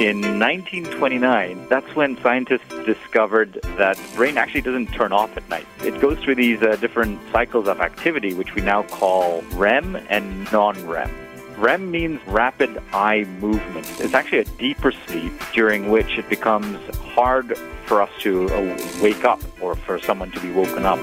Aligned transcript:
In 0.00 0.22
1929, 0.40 1.66
that's 1.68 1.94
when 1.94 2.16
scientists 2.22 2.66
discovered 2.86 3.60
that 3.76 3.98
the 3.98 4.16
brain 4.16 4.38
actually 4.38 4.62
doesn't 4.62 4.86
turn 4.94 5.12
off 5.12 5.36
at 5.36 5.46
night. 5.50 5.66
It 5.84 6.00
goes 6.00 6.18
through 6.20 6.36
these 6.36 6.62
uh, 6.62 6.76
different 6.76 7.20
cycles 7.30 7.68
of 7.68 7.80
activity, 7.80 8.32
which 8.32 8.54
we 8.54 8.62
now 8.62 8.84
call 8.84 9.42
REM 9.52 9.96
and 10.08 10.50
non-REM. 10.50 11.10
REM 11.58 11.90
means 11.90 12.18
rapid 12.26 12.82
eye 12.94 13.24
movement. 13.40 13.86
It's 14.00 14.14
actually 14.14 14.38
a 14.38 14.44
deeper 14.44 14.90
sleep 14.90 15.34
during 15.52 15.90
which 15.90 16.16
it 16.16 16.30
becomes 16.30 16.78
hard 16.96 17.58
for 17.84 18.00
us 18.00 18.10
to 18.20 18.48
uh, 18.48 19.02
wake 19.02 19.26
up 19.26 19.42
or 19.60 19.76
for 19.76 19.98
someone 19.98 20.30
to 20.30 20.40
be 20.40 20.50
woken 20.50 20.86
up. 20.86 20.98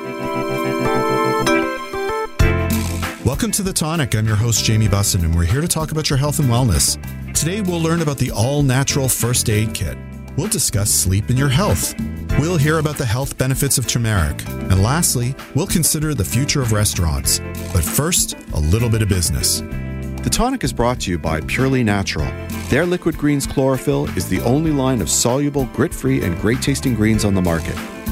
Welcome 3.28 3.52
to 3.52 3.62
The 3.62 3.74
Tonic. 3.74 4.16
I'm 4.16 4.26
your 4.26 4.38
host, 4.38 4.64
Jamie 4.64 4.88
Bussin, 4.88 5.26
and 5.26 5.36
we're 5.36 5.44
here 5.44 5.60
to 5.60 5.68
talk 5.68 5.92
about 5.92 6.10
your 6.10 6.16
health 6.16 6.40
and 6.40 6.48
wellness. 6.48 6.96
Today, 7.34 7.60
we'll 7.60 7.82
learn 7.82 8.02
about 8.02 8.18
the 8.18 8.32
all 8.32 8.64
natural 8.64 9.10
first 9.10 9.50
aid 9.50 9.74
kit. 9.74 9.98
We'll 10.38 10.48
discuss 10.48 10.90
sleep 10.90 11.28
and 11.28 11.38
your 11.38 11.50
health. 11.50 11.94
We'll 12.40 12.56
hear 12.56 12.80
about 12.80 12.96
the 12.96 13.06
health 13.06 13.38
benefits 13.38 13.78
of 13.78 13.86
turmeric. 13.86 14.48
And 14.48 14.82
lastly, 14.82 15.36
we'll 15.56 15.68
consider 15.68 16.14
the 16.14 16.24
future 16.24 16.62
of 16.62 16.72
restaurants. 16.72 17.40
But 17.74 17.84
first, 17.84 18.38
a 18.54 18.60
little 18.62 18.90
bit 18.90 19.02
of 19.02 19.10
business. 19.10 19.60
The 19.60 20.30
Tonic 20.32 20.64
is 20.64 20.72
brought 20.72 21.02
to 21.02 21.12
you 21.12 21.20
by 21.20 21.42
Purely 21.42 21.84
Natural. 21.84 22.32
Their 22.70 22.86
Liquid 22.86 23.18
Greens 23.18 23.46
Chlorophyll 23.46 24.08
is 24.16 24.30
the 24.30 24.40
only 24.44 24.72
line 24.72 25.02
of 25.02 25.10
soluble, 25.10 25.66
grit 25.74 25.94
free, 25.94 26.24
and 26.24 26.40
great 26.40 26.62
tasting 26.62 26.96
greens 26.96 27.26
on 27.26 27.34
the 27.34 27.42
market. 27.42 27.76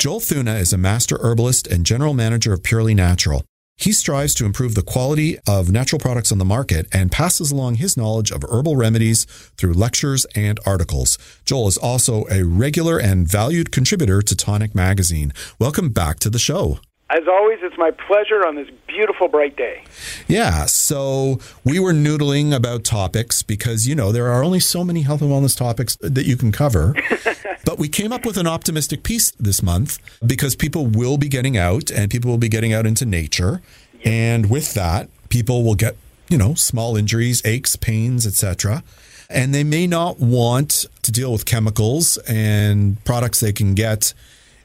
Joel 0.00 0.20
Thuna 0.20 0.54
is 0.54 0.72
a 0.72 0.78
master 0.78 1.18
herbalist 1.20 1.66
and 1.66 1.84
general 1.84 2.14
manager 2.14 2.54
of 2.54 2.62
Purely 2.62 2.94
Natural. 2.94 3.44
He 3.76 3.92
strives 3.92 4.32
to 4.36 4.46
improve 4.46 4.74
the 4.74 4.82
quality 4.82 5.38
of 5.46 5.70
natural 5.70 5.98
products 5.98 6.32
on 6.32 6.38
the 6.38 6.44
market 6.46 6.86
and 6.90 7.12
passes 7.12 7.50
along 7.50 7.74
his 7.74 7.98
knowledge 7.98 8.30
of 8.30 8.42
herbal 8.48 8.76
remedies 8.76 9.26
through 9.58 9.74
lectures 9.74 10.24
and 10.34 10.58
articles. 10.64 11.18
Joel 11.44 11.68
is 11.68 11.76
also 11.76 12.24
a 12.30 12.44
regular 12.44 12.96
and 12.96 13.28
valued 13.28 13.72
contributor 13.72 14.22
to 14.22 14.34
Tonic 14.34 14.74
Magazine. 14.74 15.34
Welcome 15.58 15.90
back 15.90 16.18
to 16.20 16.30
the 16.30 16.38
show. 16.38 16.78
As 17.10 17.28
always, 17.28 17.58
it's 17.60 17.76
my 17.76 17.90
pleasure 17.90 18.46
on 18.46 18.54
this 18.54 18.68
beautiful, 18.86 19.28
bright 19.28 19.56
day. 19.56 19.84
Yeah, 20.28 20.64
so 20.64 21.40
we 21.62 21.78
were 21.78 21.92
noodling 21.92 22.54
about 22.54 22.84
topics 22.84 23.42
because, 23.42 23.86
you 23.86 23.94
know, 23.94 24.12
there 24.12 24.28
are 24.28 24.42
only 24.42 24.60
so 24.60 24.82
many 24.82 25.02
health 25.02 25.20
and 25.20 25.30
wellness 25.30 25.58
topics 25.58 25.98
that 26.00 26.24
you 26.24 26.38
can 26.38 26.52
cover. 26.52 26.94
but 27.64 27.78
we 27.78 27.88
came 27.88 28.12
up 28.12 28.24
with 28.24 28.36
an 28.36 28.46
optimistic 28.46 29.02
piece 29.02 29.30
this 29.32 29.62
month 29.62 29.98
because 30.24 30.56
people 30.56 30.86
will 30.86 31.18
be 31.18 31.28
getting 31.28 31.56
out 31.56 31.90
and 31.90 32.10
people 32.10 32.30
will 32.30 32.38
be 32.38 32.48
getting 32.48 32.72
out 32.72 32.86
into 32.86 33.04
nature. 33.04 33.60
And 34.04 34.50
with 34.50 34.74
that, 34.74 35.08
people 35.28 35.62
will 35.62 35.74
get, 35.74 35.96
you 36.28 36.38
know, 36.38 36.54
small 36.54 36.96
injuries, 36.96 37.42
aches, 37.44 37.76
pains, 37.76 38.26
etc. 38.26 38.82
And 39.28 39.54
they 39.54 39.64
may 39.64 39.86
not 39.86 40.18
want 40.18 40.86
to 41.02 41.12
deal 41.12 41.32
with 41.32 41.44
chemicals 41.44 42.18
and 42.28 43.02
products 43.04 43.40
they 43.40 43.52
can 43.52 43.74
get 43.74 44.14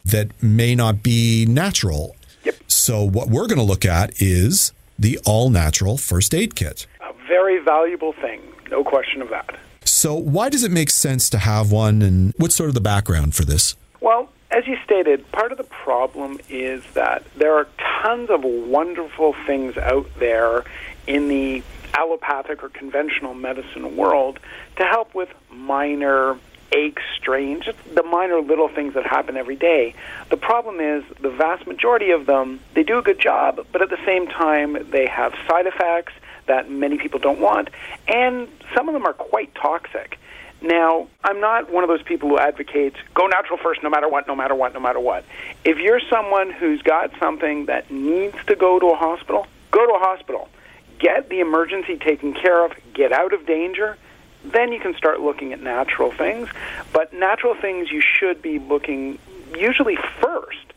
that 0.05 0.31
may 0.41 0.75
not 0.75 1.03
be 1.03 1.45
natural. 1.45 2.15
Yep. 2.43 2.55
So 2.67 3.03
what 3.03 3.29
we're 3.29 3.47
going 3.47 3.57
to 3.57 3.63
look 3.63 3.85
at 3.85 4.21
is 4.21 4.71
the 4.97 5.19
all 5.25 5.49
natural 5.49 5.97
first 5.97 6.33
aid 6.33 6.55
kit. 6.55 6.87
A 7.01 7.13
very 7.27 7.59
valuable 7.59 8.13
thing, 8.13 8.41
no 8.69 8.83
question 8.83 9.21
of 9.21 9.29
that. 9.29 9.55
So 9.85 10.15
why 10.15 10.49
does 10.49 10.63
it 10.63 10.71
make 10.71 10.89
sense 10.89 11.29
to 11.29 11.37
have 11.37 11.71
one 11.71 12.01
and 12.01 12.33
what's 12.37 12.55
sort 12.55 12.69
of 12.69 12.73
the 12.73 12.81
background 12.81 13.35
for 13.35 13.45
this? 13.45 13.75
Well, 14.01 14.29
as 14.51 14.67
you 14.67 14.77
stated, 14.83 15.31
part 15.31 15.51
of 15.51 15.57
the 15.57 15.63
problem 15.63 16.39
is 16.49 16.83
that 16.93 17.23
there 17.35 17.53
are 17.55 17.67
tons 18.03 18.29
of 18.29 18.43
wonderful 18.43 19.35
things 19.45 19.77
out 19.77 20.07
there 20.19 20.63
in 21.07 21.27
the 21.27 21.63
allopathic 21.93 22.63
or 22.63 22.69
conventional 22.69 23.33
medicine 23.33 23.95
world 23.95 24.39
to 24.77 24.83
help 24.83 25.15
with 25.15 25.29
minor 25.49 26.37
aches, 26.71 27.03
strains, 27.15 27.63
just 27.63 27.77
the 27.95 28.03
minor 28.03 28.41
little 28.41 28.67
things 28.67 28.93
that 28.95 29.05
happen 29.05 29.37
every 29.37 29.55
day. 29.55 29.93
The 30.29 30.37
problem 30.37 30.79
is 30.79 31.03
the 31.21 31.29
vast 31.29 31.65
majority 31.67 32.11
of 32.11 32.25
them, 32.25 32.59
they 32.73 32.83
do 32.83 32.97
a 32.97 33.01
good 33.01 33.19
job, 33.19 33.65
but 33.71 33.81
at 33.81 33.89
the 33.89 34.03
same 34.05 34.27
time, 34.27 34.89
they 34.91 35.07
have 35.07 35.33
side 35.47 35.67
effects 35.67 36.13
that 36.47 36.69
many 36.69 36.97
people 36.97 37.19
don't 37.19 37.39
want, 37.39 37.69
and 38.07 38.47
some 38.75 38.87
of 38.89 38.93
them 38.93 39.05
are 39.05 39.13
quite 39.13 39.53
toxic. 39.55 40.19
Now, 40.61 41.07
I'm 41.23 41.39
not 41.41 41.71
one 41.71 41.83
of 41.83 41.89
those 41.89 42.01
people 42.01 42.29
who 42.29 42.39
advocates 42.39 42.97
go 43.13 43.27
natural 43.27 43.57
first 43.57 43.83
no 43.83 43.89
matter 43.89 44.07
what, 44.07 44.27
no 44.27 44.35
matter 44.35 44.55
what, 44.55 44.73
no 44.73 44.79
matter 44.79 44.99
what. 44.99 45.25
If 45.63 45.77
you're 45.77 46.01
someone 46.09 46.51
who's 46.51 46.81
got 46.81 47.11
something 47.19 47.65
that 47.65 47.91
needs 47.91 48.37
to 48.47 48.55
go 48.55 48.79
to 48.79 48.87
a 48.87 48.95
hospital, 48.95 49.47
go 49.71 49.85
to 49.85 49.93
a 49.93 49.99
hospital. 49.99 50.49
Get 50.97 51.29
the 51.29 51.41
emergency 51.41 51.97
taken 51.97 52.33
care 52.33 52.63
of, 52.65 52.71
get 52.93 53.11
out 53.11 53.33
of 53.33 53.45
danger, 53.45 53.97
then 54.43 54.71
you 54.71 54.79
can 54.79 54.95
start 54.95 55.19
looking 55.19 55.53
at 55.53 55.61
natural 55.61 56.11
things. 56.11 56.49
But 56.93 57.13
natural 57.13 57.53
things 57.53 57.91
you 57.91 58.01
should 58.01 58.41
be 58.41 58.59
looking 58.59 59.19
usually 59.55 59.97
first 60.21 60.73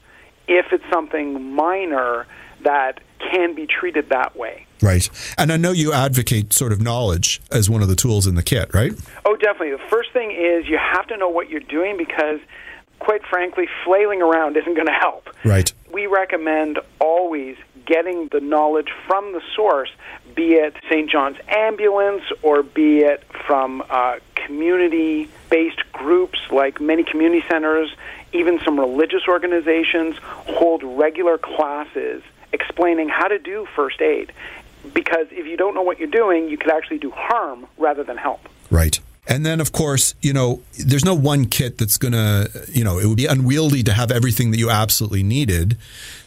if 0.48 0.72
it's 0.72 0.84
something 0.90 1.54
minor 1.54 2.26
that 2.62 3.00
can 3.18 3.54
be 3.54 3.66
treated 3.66 4.10
that 4.10 4.36
way. 4.36 4.66
Right. 4.80 5.08
And 5.36 5.52
I 5.52 5.56
know 5.56 5.72
you 5.72 5.92
advocate 5.92 6.52
sort 6.52 6.72
of 6.72 6.80
knowledge 6.80 7.40
as 7.50 7.68
one 7.68 7.82
of 7.82 7.88
the 7.88 7.96
tools 7.96 8.26
in 8.26 8.36
the 8.36 8.42
kit, 8.42 8.72
right? 8.72 8.92
Oh, 9.24 9.36
definitely. 9.36 9.72
The 9.72 9.88
first 9.90 10.12
thing 10.12 10.30
is 10.30 10.68
you 10.68 10.78
have 10.78 11.06
to 11.08 11.16
know 11.16 11.28
what 11.28 11.50
you're 11.50 11.60
doing 11.60 11.96
because, 11.96 12.40
quite 13.00 13.24
frankly, 13.26 13.68
flailing 13.84 14.22
around 14.22 14.56
isn't 14.56 14.74
going 14.74 14.86
to 14.86 14.92
help. 14.92 15.28
Right. 15.44 15.72
We 15.90 16.06
recommend 16.06 16.78
always 17.00 17.56
getting 17.86 18.28
the 18.28 18.40
knowledge 18.40 18.90
from 19.06 19.32
the 19.32 19.40
source, 19.56 19.90
be 20.36 20.54
it 20.54 20.76
St. 20.90 21.10
John's 21.10 21.38
Ambulance 21.48 22.22
or 22.42 22.62
be 22.62 22.98
it 22.98 23.24
from 23.46 23.82
uh, 23.88 24.18
community 24.34 25.28
based 25.50 25.80
groups 25.92 26.38
like 26.50 26.80
many 26.80 27.02
community 27.02 27.42
centers, 27.48 27.90
even 28.32 28.60
some 28.64 28.78
religious 28.78 29.22
organizations 29.26 30.16
hold 30.20 30.82
regular 30.84 31.38
classes 31.38 32.22
explaining 32.52 33.08
how 33.08 33.28
to 33.28 33.38
do 33.38 33.66
first 33.76 34.00
aid. 34.00 34.32
Because 34.94 35.26
if 35.30 35.46
you 35.46 35.56
don't 35.56 35.74
know 35.74 35.82
what 35.82 35.98
you're 35.98 36.08
doing, 36.08 36.48
you 36.48 36.56
could 36.56 36.70
actually 36.70 36.98
do 36.98 37.10
harm 37.10 37.66
rather 37.76 38.04
than 38.04 38.16
help. 38.16 38.40
Right. 38.70 38.98
And 39.26 39.44
then, 39.44 39.60
of 39.60 39.72
course, 39.72 40.14
you 40.22 40.32
know, 40.32 40.62
there's 40.78 41.04
no 41.04 41.14
one 41.14 41.44
kit 41.44 41.76
that's 41.76 41.98
going 41.98 42.12
to, 42.12 42.50
you 42.72 42.82
know, 42.82 42.98
it 42.98 43.06
would 43.06 43.18
be 43.18 43.26
unwieldy 43.26 43.82
to 43.82 43.92
have 43.92 44.10
everything 44.10 44.52
that 44.52 44.58
you 44.58 44.70
absolutely 44.70 45.22
needed. 45.22 45.76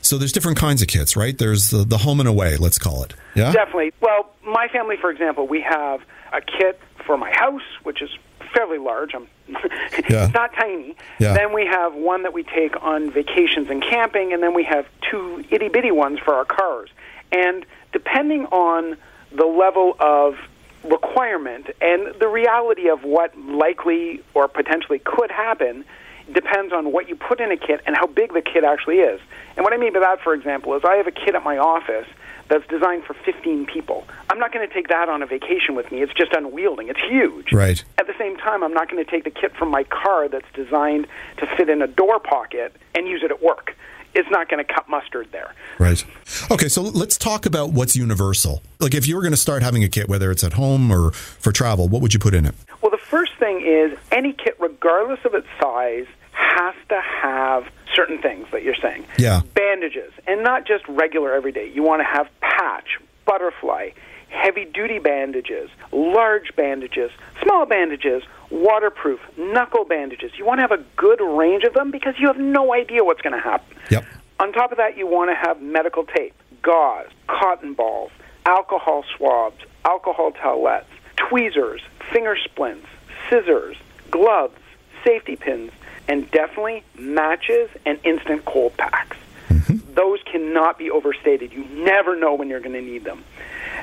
So 0.02 0.20
there's 0.20 0.32
different 0.32 0.60
kinds 0.60 0.84
of 0.84 0.88
kits, 0.88 1.16
right? 1.16 1.36
There's 1.36 1.72
the, 1.72 1.84
the 1.84 1.98
home 1.98 2.20
and 2.20 2.30
away, 2.30 2.58
let's 2.58 2.78
call 2.78 3.04
it. 3.04 3.16
Yeah. 3.34 3.52
Definitely. 3.52 3.94
Well, 4.02 4.30
my 4.46 4.68
family, 4.68 4.98
for 4.98 5.10
example, 5.10 5.48
we 5.48 5.62
have 5.62 6.02
a 6.32 6.42
kit 6.42 6.80
for 7.06 7.18
my 7.18 7.32
house, 7.32 7.64
which 7.82 8.04
is 8.04 8.10
fairly 8.54 8.78
large. 8.78 9.16
I'm 9.16 9.28
Yeah. 10.10 10.26
it's 10.26 10.34
not 10.34 10.54
tiny. 10.54 10.96
Yeah. 11.20 11.34
Then 11.34 11.54
we 11.54 11.66
have 11.66 11.94
one 11.94 12.24
that 12.24 12.34
we 12.34 12.44
take 12.44 12.82
on 12.82 13.12
vacations 13.12 13.70
and 13.70 13.82
camping, 13.82 14.34
and 14.34 14.42
then 14.42 14.54
we 14.54 14.64
have 14.64 14.86
two 15.10 15.44
itty 15.50 15.70
bitty 15.70 15.92
ones 15.92 16.20
for 16.20 16.34
our 16.34 16.46
cars. 16.46 16.90
And 17.32 17.66
depending 17.94 18.46
on 18.48 18.98
the 19.32 19.46
level 19.46 19.96
of 20.00 20.36
requirement 20.84 21.68
and 21.80 22.14
the 22.20 22.28
reality 22.28 22.90
of 22.90 23.04
what 23.04 23.38
likely 23.38 24.24
or 24.34 24.48
potentially 24.48 25.00
could 25.00 25.32
happen 25.32 25.86
depends 26.34 26.74
on 26.74 26.92
what 26.92 27.08
you 27.08 27.16
put 27.16 27.40
in 27.40 27.52
a 27.52 27.58
kit 27.58 27.82
and 27.86 27.96
how 27.96 28.08
big 28.08 28.34
the 28.34 28.42
kit 28.42 28.64
actually 28.64 29.00
is. 29.00 29.20
And 29.56 29.64
what 29.64 29.74
I 29.74 29.78
mean 29.78 29.94
by 29.94 30.00
that, 30.00 30.22
for 30.22 30.34
example, 30.34 30.76
is 30.76 30.84
I 30.84 30.96
have 30.96 31.08
a 31.08 31.12
kit 31.12 31.36
at 31.36 31.44
my 31.44 31.58
office 31.58 32.08
that's 32.52 32.68
designed 32.68 33.06
for 33.06 33.14
15 33.14 33.66
people. 33.66 34.06
I'm 34.30 34.38
not 34.38 34.52
going 34.52 34.68
to 34.68 34.74
take 34.74 34.90
that 34.90 35.08
on 35.08 35.24
a 35.24 35.26
vacation 35.26 35.74
with 35.74 35.90
me. 35.90 36.02
It's 36.02 36.14
just 36.14 36.34
unwielding. 36.34 36.90
It's 36.90 37.00
huge. 37.00 37.54
Right. 37.54 37.82
At 37.98 38.08
the 38.08 38.14
same 38.20 38.36
time, 38.36 38.62
I'm 38.62 38.74
not 38.74 38.92
going 38.92 39.04
to 39.04 39.10
take 39.10 39.24
the 39.24 39.32
kit 39.32 39.56
from 39.56 39.72
my 39.72 39.86
car 39.86 40.28
that's 40.28 40.52
designed 40.54 41.08
to 41.38 41.48
fit 41.56 41.70
in 41.70 41.82
a 41.82 41.88
door 41.88 42.20
pocket 42.20 42.76
and 42.94 43.08
use 43.08 43.22
it 43.24 43.32
at 43.32 43.42
work. 43.42 43.78
It's 44.14 44.30
not 44.30 44.50
going 44.50 44.64
to 44.64 44.74
cut 44.74 44.90
mustard 44.90 45.30
there. 45.32 45.56
Right. 45.80 46.04
Okay, 46.52 46.68
so 46.68 46.82
let's 46.82 47.18
talk 47.18 47.46
about 47.46 47.72
what's 47.72 47.96
universal. 47.96 48.62
Like 48.82 48.94
if 48.94 49.08
you 49.08 49.16
were 49.16 49.22
going 49.22 49.32
to 49.32 49.38
start 49.38 49.64
having 49.64 49.86
a 49.86 49.90
kit, 49.90 50.10
whether 50.10 50.30
it's 50.30 50.44
at 50.44 50.54
home 50.54 50.92
or 50.92 51.12
for 51.12 51.54
travel, 51.54 51.88
what 51.88 52.02
would 52.02 52.14
you 52.14 52.20
put 52.20 52.34
in 52.34 52.46
it? 52.46 52.54
Well, 52.82 52.92
the 52.92 52.98
first 52.98 53.32
thing 53.40 53.62
is 53.66 53.98
any 54.12 54.34
kit, 54.34 54.58
regardless 54.60 55.20
of 55.24 55.34
its 55.36 55.48
size, 55.62 56.06
has 56.52 56.76
to 56.90 57.02
have 57.02 57.68
certain 57.96 58.22
things 58.22 58.48
that 58.52 58.64
you're 58.64 58.76
saying. 58.76 59.06
Yeah. 59.18 59.42
Bandages, 59.54 60.12
and 60.28 60.44
not 60.44 60.66
just 60.66 60.88
regular 60.88 61.34
everyday. 61.34 61.70
You 61.70 61.84
want 61.84 62.02
to 62.02 62.06
have 62.06 62.28
patch, 62.42 63.00
butterfly, 63.26 63.92
heavy 64.30 64.66
duty 64.66 65.00
bandages, 65.00 65.70
large 65.92 66.56
bandages, 66.56 67.12
small 67.42 67.66
bandages, 67.66 68.24
waterproof, 68.50 69.20
knuckle 69.38 69.86
bandages. 69.86 70.32
You 70.38 70.46
want 70.46 70.60
to 70.60 70.62
have 70.62 70.72
a 70.72 70.84
good 70.96 71.22
range 71.22 71.64
of 71.64 71.74
them 71.74 71.92
because 71.92 72.16
you 72.18 72.28
have 72.28 72.38
no 72.38 72.74
idea 72.74 73.04
what's 73.04 73.22
going 73.22 73.36
to 73.36 73.42
happen. 73.42 73.78
Yep. 73.90 74.06
On 74.40 74.52
top 74.52 74.72
of 74.72 74.78
that, 74.78 74.98
you 74.98 75.06
want 75.08 75.30
to 75.30 75.36
have 75.36 75.62
medical 75.62 76.06
tape, 76.06 76.34
gauze, 76.62 77.10
cotton 77.28 77.74
balls, 77.74 78.12
alcohol 78.46 79.04
swabs, 79.16 79.64
alcohol 79.86 80.32
towelettes, 80.32 80.86
tweezers, 81.16 81.82
finger 82.12 82.36
splints, 82.44 82.88
scissors, 83.30 83.78
gloves, 84.10 84.58
safety 85.04 85.36
pins, 85.36 85.72
and 86.12 86.30
definitely 86.32 86.84
matches 87.00 87.70
and 87.86 87.98
instant 88.04 88.44
cold 88.44 88.76
packs. 88.76 89.16
Mm-hmm. 89.48 89.94
Those 89.94 90.20
cannot 90.30 90.78
be 90.78 90.92
overstated. 90.92 91.54
You 91.54 91.64
never 91.64 92.18
know 92.18 92.36
when 92.36 92.50
you're 92.50 92.60
going 92.60 92.74
to 92.74 92.82
need 92.82 93.06
them. 93.06 93.24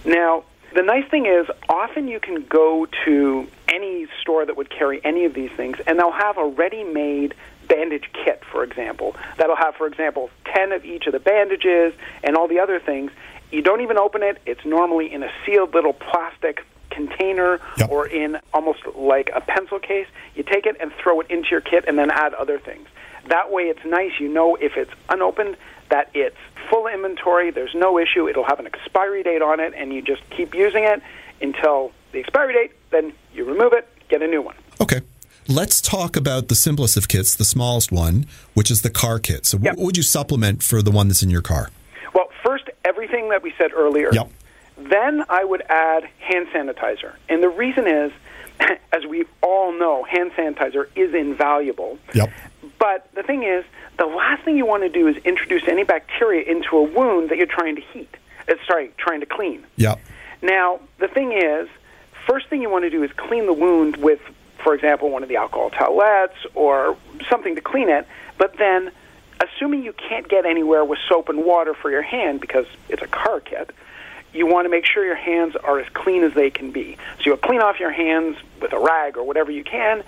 Now, 0.05 0.45
the 0.75 0.83
nice 0.83 1.09
thing 1.11 1.25
is, 1.25 1.47
often 1.71 2.07
you 2.07 2.21
can 2.21 2.45
go 2.45 2.87
to 3.07 3.49
any 3.67 4.09
store 4.21 4.45
that 4.45 4.59
would 4.59 4.69
carry 4.69 5.03
any 5.03 5.25
of 5.25 5.33
these 5.33 5.51
things, 5.53 5.79
and 5.87 5.99
they'll 5.99 6.13
have 6.13 6.37
a 6.37 6.45
ready 6.45 6.85
made 6.85 7.35
bandage 7.67 8.11
kit, 8.13 8.43
for 8.53 8.63
example. 8.63 9.17
That'll 9.39 9.57
have, 9.57 9.77
for 9.77 9.87
example, 9.87 10.29
10 10.55 10.73
of 10.73 10.85
each 10.85 11.07
of 11.07 11.13
the 11.13 11.21
bandages 11.21 11.95
and 12.23 12.37
all 12.37 12.47
the 12.47 12.61
other 12.61 12.79
things. 12.79 13.11
You 13.51 13.63
don't 13.63 13.81
even 13.81 13.97
open 13.97 14.23
it, 14.23 14.37
it's 14.45 14.67
normally 14.67 15.11
in 15.11 15.23
a 15.23 15.31
sealed 15.47 15.73
little 15.73 15.95
plastic 15.95 16.63
container 16.99 17.61
Yep. 17.79 17.91
or 17.91 18.07
in 18.07 18.39
almost 18.53 18.81
like 18.95 19.31
a 19.35 19.41
pencil 19.41 19.79
case. 19.79 20.07
You 20.37 20.43
take 20.43 20.67
it 20.67 20.77
and 20.81 20.91
throw 21.01 21.21
it 21.23 21.27
into 21.31 21.49
your 21.51 21.61
kit 21.61 21.85
and 21.89 21.95
then 22.01 22.11
add 22.11 22.35
other 22.35 22.59
things. 22.59 22.87
That 23.29 23.47
way 23.53 23.65
it's 23.73 23.85
nice. 23.85 24.13
You 24.19 24.29
know 24.29 24.57
if 24.57 24.73
it's 24.77 24.91
unopened 25.09 25.57
that 25.91 26.11
it's 26.15 26.37
full 26.71 26.87
inventory, 26.87 27.51
there's 27.51 27.75
no 27.75 27.99
issue. 27.99 28.29
It'll 28.29 28.45
have 28.53 28.61
an 28.61 28.67
expiry 28.67 29.23
date 29.23 29.43
on 29.43 29.61
it 29.61 29.73
and 29.77 29.93
you 29.95 30.01
just 30.03 30.23
keep 30.37 30.55
using 30.55 30.85
it 30.85 31.01
until 31.41 31.93
the 32.13 32.19
expiry 32.21 32.53
date, 32.55 32.73
then 32.91 33.13
you 33.35 33.45
remove 33.45 33.73
it, 33.73 33.85
get 34.09 34.23
a 34.23 34.27
new 34.27 34.43
one. 34.43 34.57
Okay. 34.81 35.01
Let's 35.51 35.81
talk 35.81 36.17
about 36.17 36.49
the 36.49 36.55
simplest 36.55 36.97
of 36.99 37.09
kits, 37.09 37.35
the 37.35 37.45
smallest 37.45 37.91
one, 37.91 38.27
which 38.55 38.71
is 38.71 38.83
the 38.83 38.91
car 38.91 39.19
kit. 39.19 39.47
So, 39.47 39.57
Yep. 39.63 39.77
what 39.77 39.85
would 39.87 39.97
you 39.97 40.03
supplement 40.03 40.63
for 40.63 40.83
the 40.83 40.91
one 40.91 41.09
that's 41.09 41.23
in 41.23 41.31
your 41.31 41.41
car? 41.43 41.71
Well, 42.13 42.29
first, 42.45 42.65
everything 42.85 43.31
that 43.31 43.43
we 43.43 43.53
said 43.57 43.71
earlier. 43.75 44.11
Yep. 44.13 44.29
Then 44.79 45.25
I 45.29 45.45
would 45.45 45.63
add 45.69 46.09
hand 46.21 46.49
sanitizer. 46.49 47.15
And 47.29 47.43
the 47.43 47.49
reason 47.49 47.87
is, 47.87 48.13
as 48.93 49.05
we 49.07 49.25
all 49.43 49.73
know, 49.73 50.05
hand 50.05 50.33
sanitizer 50.33 50.87
is 50.95 51.15
invaluable. 51.15 51.99
Yep. 52.15 52.31
But 52.79 53.09
the 53.15 53.23
thing 53.23 53.43
is, 53.43 53.65
the 53.99 54.07
last 54.07 54.45
thing 54.45 54.57
you 54.57 54.67
want 54.67 54.85
to 54.85 54.89
do 54.89 55.09
is 55.09 55.17
introduce 55.25 55.67
any 55.67 55.85
bacteria 55.85 56.49
into 56.49 56.77
a 56.77 56.83
wound 56.83 57.31
that 57.31 57.39
you're 57.39 57.47
trying 57.47 57.77
to 57.77 57.83
heat. 57.83 58.17
Uh, 58.49 58.55
sorry, 58.67 58.93
trying 58.97 59.21
to 59.21 59.27
clean. 59.27 59.65
Yep. 59.77 60.01
Now, 60.43 60.81
the 60.99 61.09
thing 61.09 61.33
is, 61.33 61.69
first 62.27 62.49
thing 62.49 62.63
you 62.63 62.71
want 62.71 62.85
to 62.85 62.91
do 62.91 63.03
is 63.03 63.11
clean 63.17 63.47
the 63.47 63.53
wound 63.53 63.97
with, 63.97 64.21
for 64.63 64.75
example, 64.75 65.11
one 65.11 65.23
of 65.23 65.29
the 65.29 65.37
alcohol 65.37 65.71
towelettes 65.71 66.37
or 66.55 66.97
something 67.29 67.57
to 67.57 67.61
clean 67.61 67.89
it. 67.89 68.07
But 68.39 68.57
then, 68.59 68.93
assuming 69.41 69.83
you 69.83 69.93
can't 69.93 70.29
get 70.29 70.47
anywhere 70.47 70.85
with 70.85 70.99
soap 71.09 71.29
and 71.29 71.45
water 71.45 71.75
for 71.75 71.91
your 71.91 72.03
hand 72.03 72.41
because 72.41 72.67
it's 72.89 73.03
a 73.03 73.07
car 73.09 73.41
kit, 73.41 73.71
you 74.33 74.47
want 74.47 74.67
to 74.67 74.69
make 74.69 74.85
sure 74.85 75.05
your 75.05 75.15
hands 75.17 75.57
are 75.57 75.79
as 75.79 75.89
clean 75.91 76.23
as 76.23 76.35
they 76.35 76.51
can 76.51 76.71
be. 76.71 76.97
So 77.19 77.25
you'll 77.27 77.37
clean 77.39 77.61
off 77.61 77.81
your 77.81 77.91
hands 77.93 78.37
with 78.61 78.73
a 78.73 78.79
rag 78.79 79.17
or 79.17 79.25
whatever 79.25 79.51
you 79.51 79.65
can 79.65 80.03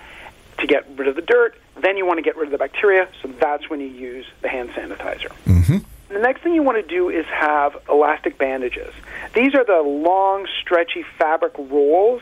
to 0.59 0.67
get 0.67 0.87
rid 0.95 1.07
of 1.07 1.15
the 1.15 1.21
dirt. 1.21 1.55
Then 1.81 1.97
you 1.97 2.05
want 2.05 2.17
to 2.17 2.21
get 2.21 2.35
rid 2.37 2.45
of 2.47 2.51
the 2.51 2.57
bacteria, 2.57 3.07
so 3.21 3.29
that's 3.39 3.69
when 3.69 3.79
you 3.79 3.87
use 3.87 4.25
the 4.41 4.49
hand 4.49 4.69
sanitizer. 4.71 5.31
Mm-hmm. 5.45 5.77
The 6.09 6.19
next 6.19 6.41
thing 6.41 6.53
you 6.53 6.61
want 6.61 6.85
to 6.85 6.87
do 6.87 7.09
is 7.09 7.25
have 7.27 7.77
elastic 7.89 8.37
bandages. 8.37 8.93
These 9.33 9.55
are 9.55 9.63
the 9.63 9.81
long, 9.81 10.45
stretchy 10.61 11.03
fabric 11.17 11.53
rolls 11.57 12.21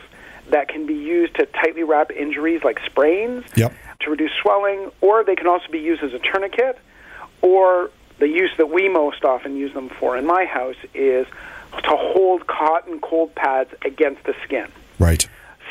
that 0.50 0.68
can 0.68 0.86
be 0.86 0.94
used 0.94 1.34
to 1.36 1.46
tightly 1.46 1.82
wrap 1.82 2.10
injuries 2.10 2.62
like 2.64 2.80
sprains 2.86 3.44
Yep. 3.56 3.72
to 4.00 4.10
reduce 4.10 4.32
swelling, 4.40 4.90
or 5.00 5.24
they 5.24 5.36
can 5.36 5.46
also 5.48 5.66
be 5.70 5.80
used 5.80 6.02
as 6.02 6.12
a 6.14 6.18
tourniquet, 6.20 6.78
or 7.42 7.90
the 8.18 8.28
use 8.28 8.50
that 8.58 8.70
we 8.70 8.88
most 8.88 9.24
often 9.24 9.56
use 9.56 9.72
them 9.74 9.88
for 9.88 10.16
in 10.16 10.24
my 10.26 10.44
house 10.44 10.76
is 10.94 11.26
to 11.72 11.96
hold 11.96 12.46
cotton 12.46 13.00
cold 13.00 13.34
pads 13.34 13.70
against 13.84 14.24
the 14.24 14.34
skin. 14.44 14.66
Right. 14.98 15.28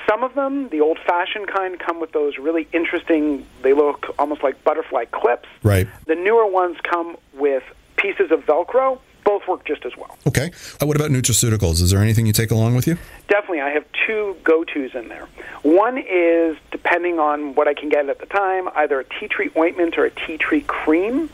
Some 0.07 0.23
of 0.23 0.33
them, 0.33 0.69
the 0.69 0.81
old 0.81 0.97
fashioned 1.05 1.47
kind, 1.47 1.79
come 1.79 1.99
with 1.99 2.11
those 2.13 2.37
really 2.37 2.67
interesting, 2.73 3.45
they 3.61 3.73
look 3.73 4.07
almost 4.17 4.41
like 4.41 4.63
butterfly 4.63 5.05
clips. 5.05 5.47
Right. 5.61 5.87
The 6.07 6.15
newer 6.15 6.47
ones 6.47 6.77
come 6.83 7.17
with 7.33 7.63
pieces 7.95 8.31
of 8.31 8.41
Velcro. 8.45 8.99
Both 9.23 9.47
work 9.47 9.65
just 9.65 9.85
as 9.85 9.95
well. 9.95 10.17
Okay. 10.27 10.51
Uh, 10.81 10.85
what 10.85 10.95
about 10.95 11.11
nutraceuticals? 11.11 11.81
Is 11.81 11.91
there 11.91 12.01
anything 12.01 12.25
you 12.25 12.33
take 12.33 12.51
along 12.51 12.75
with 12.75 12.87
you? 12.87 12.97
Definitely, 13.27 13.61
I 13.61 13.69
have 13.69 13.85
two 14.07 14.35
go 14.43 14.63
tos 14.63 14.95
in 14.95 15.07
there. 15.07 15.27
One 15.61 15.97
is, 15.97 16.57
depending 16.71 17.19
on 17.19 17.53
what 17.55 17.67
I 17.67 17.73
can 17.73 17.89
get 17.89 18.09
at 18.09 18.19
the 18.19 18.25
time, 18.25 18.69
either 18.75 18.99
a 18.99 19.03
tea 19.03 19.27
tree 19.27 19.51
ointment 19.55 19.97
or 19.97 20.05
a 20.05 20.09
tea 20.11 20.37
tree 20.37 20.61
cream. 20.61 21.29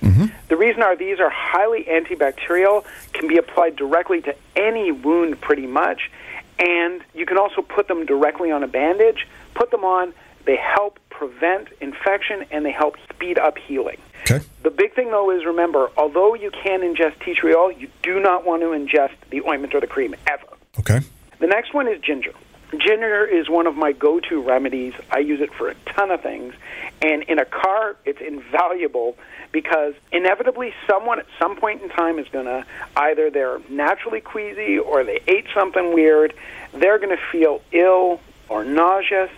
The 0.48 0.58
reason 0.58 0.84
are 0.84 0.96
these 0.96 1.20
are 1.20 1.30
highly 1.30 1.86
antibacterial, 1.86 2.86
can 3.14 3.28
be 3.28 3.38
applied 3.38 3.76
directly 3.76 4.22
to 4.22 4.36
any 4.56 4.92
wound 4.92 5.42
pretty 5.42 5.66
much, 5.66 6.12
and 6.60 7.02
you 7.14 7.26
can 7.26 7.38
also 7.38 7.62
put 7.62 7.88
them 7.88 8.06
directly 8.06 8.52
on 8.52 8.64
a 8.64 8.68
bandage. 8.68 9.28
Put 9.56 9.72
them 9.72 9.84
on, 9.84 10.14
they 10.46 10.56
help 10.56 11.00
prevent 11.10 11.70
infection 11.82 12.46
and 12.52 12.66
they 12.66 12.72
help 12.72 12.96
speed 13.10 13.40
up 13.40 13.58
healing. 13.58 13.98
Okay. 14.30 14.44
The 14.64 14.72
big 14.72 14.96
thing, 14.96 15.12
though, 15.12 15.30
is 15.32 15.46
remember, 15.46 15.90
although 15.98 16.34
you 16.34 16.50
can 16.50 16.82
ingest 16.82 17.24
tea 17.24 17.36
tree 17.36 17.54
oil, 17.54 17.72
you 17.72 17.90
do 18.02 18.20
not 18.20 18.46
want 18.46 18.62
to 18.64 18.70
ingest 18.70 19.14
the 19.30 19.42
ointment 19.42 19.76
or 19.76 19.82
the 19.82 19.88
cream 19.88 20.16
ever. 20.28 20.48
Okay. 20.80 21.02
The 21.40 21.48
next 21.48 21.74
one 21.74 21.88
is 21.88 22.02
ginger. 22.02 22.34
Ginger 22.72 23.26
is 23.26 23.48
one 23.48 23.68
of 23.68 23.76
my 23.76 23.92
go 23.92 24.20
to 24.20 24.42
remedies. 24.42 24.94
I 25.12 25.20
use 25.20 25.40
it 25.42 25.54
for 25.54 25.70
a 25.70 25.76
ton 25.86 26.10
of 26.10 26.22
things. 26.22 26.56
And 27.02 27.24
in 27.24 27.38
a 27.38 27.46
car, 27.46 27.96
it's 28.06 28.20
invaluable 28.20 29.16
because 29.52 29.94
inevitably 30.12 30.74
someone 30.90 31.20
at 31.20 31.28
some 31.40 31.56
point 31.56 31.84
in 31.84 31.90
time 31.90 32.18
is 32.18 32.28
going 32.30 32.46
to 32.46 32.66
either 32.96 33.30
they're 33.30 33.60
naturally 33.70 34.22
queasy 34.22 34.80
or 34.80 35.04
they 35.04 35.22
ate 35.28 35.46
something 35.54 35.94
weird. 35.94 36.34
They're 36.74 36.98
going 36.98 37.16
to 37.16 37.24
feel 37.32 37.62
ill 37.72 38.20
or 38.50 38.66
nauseous. 38.66 39.30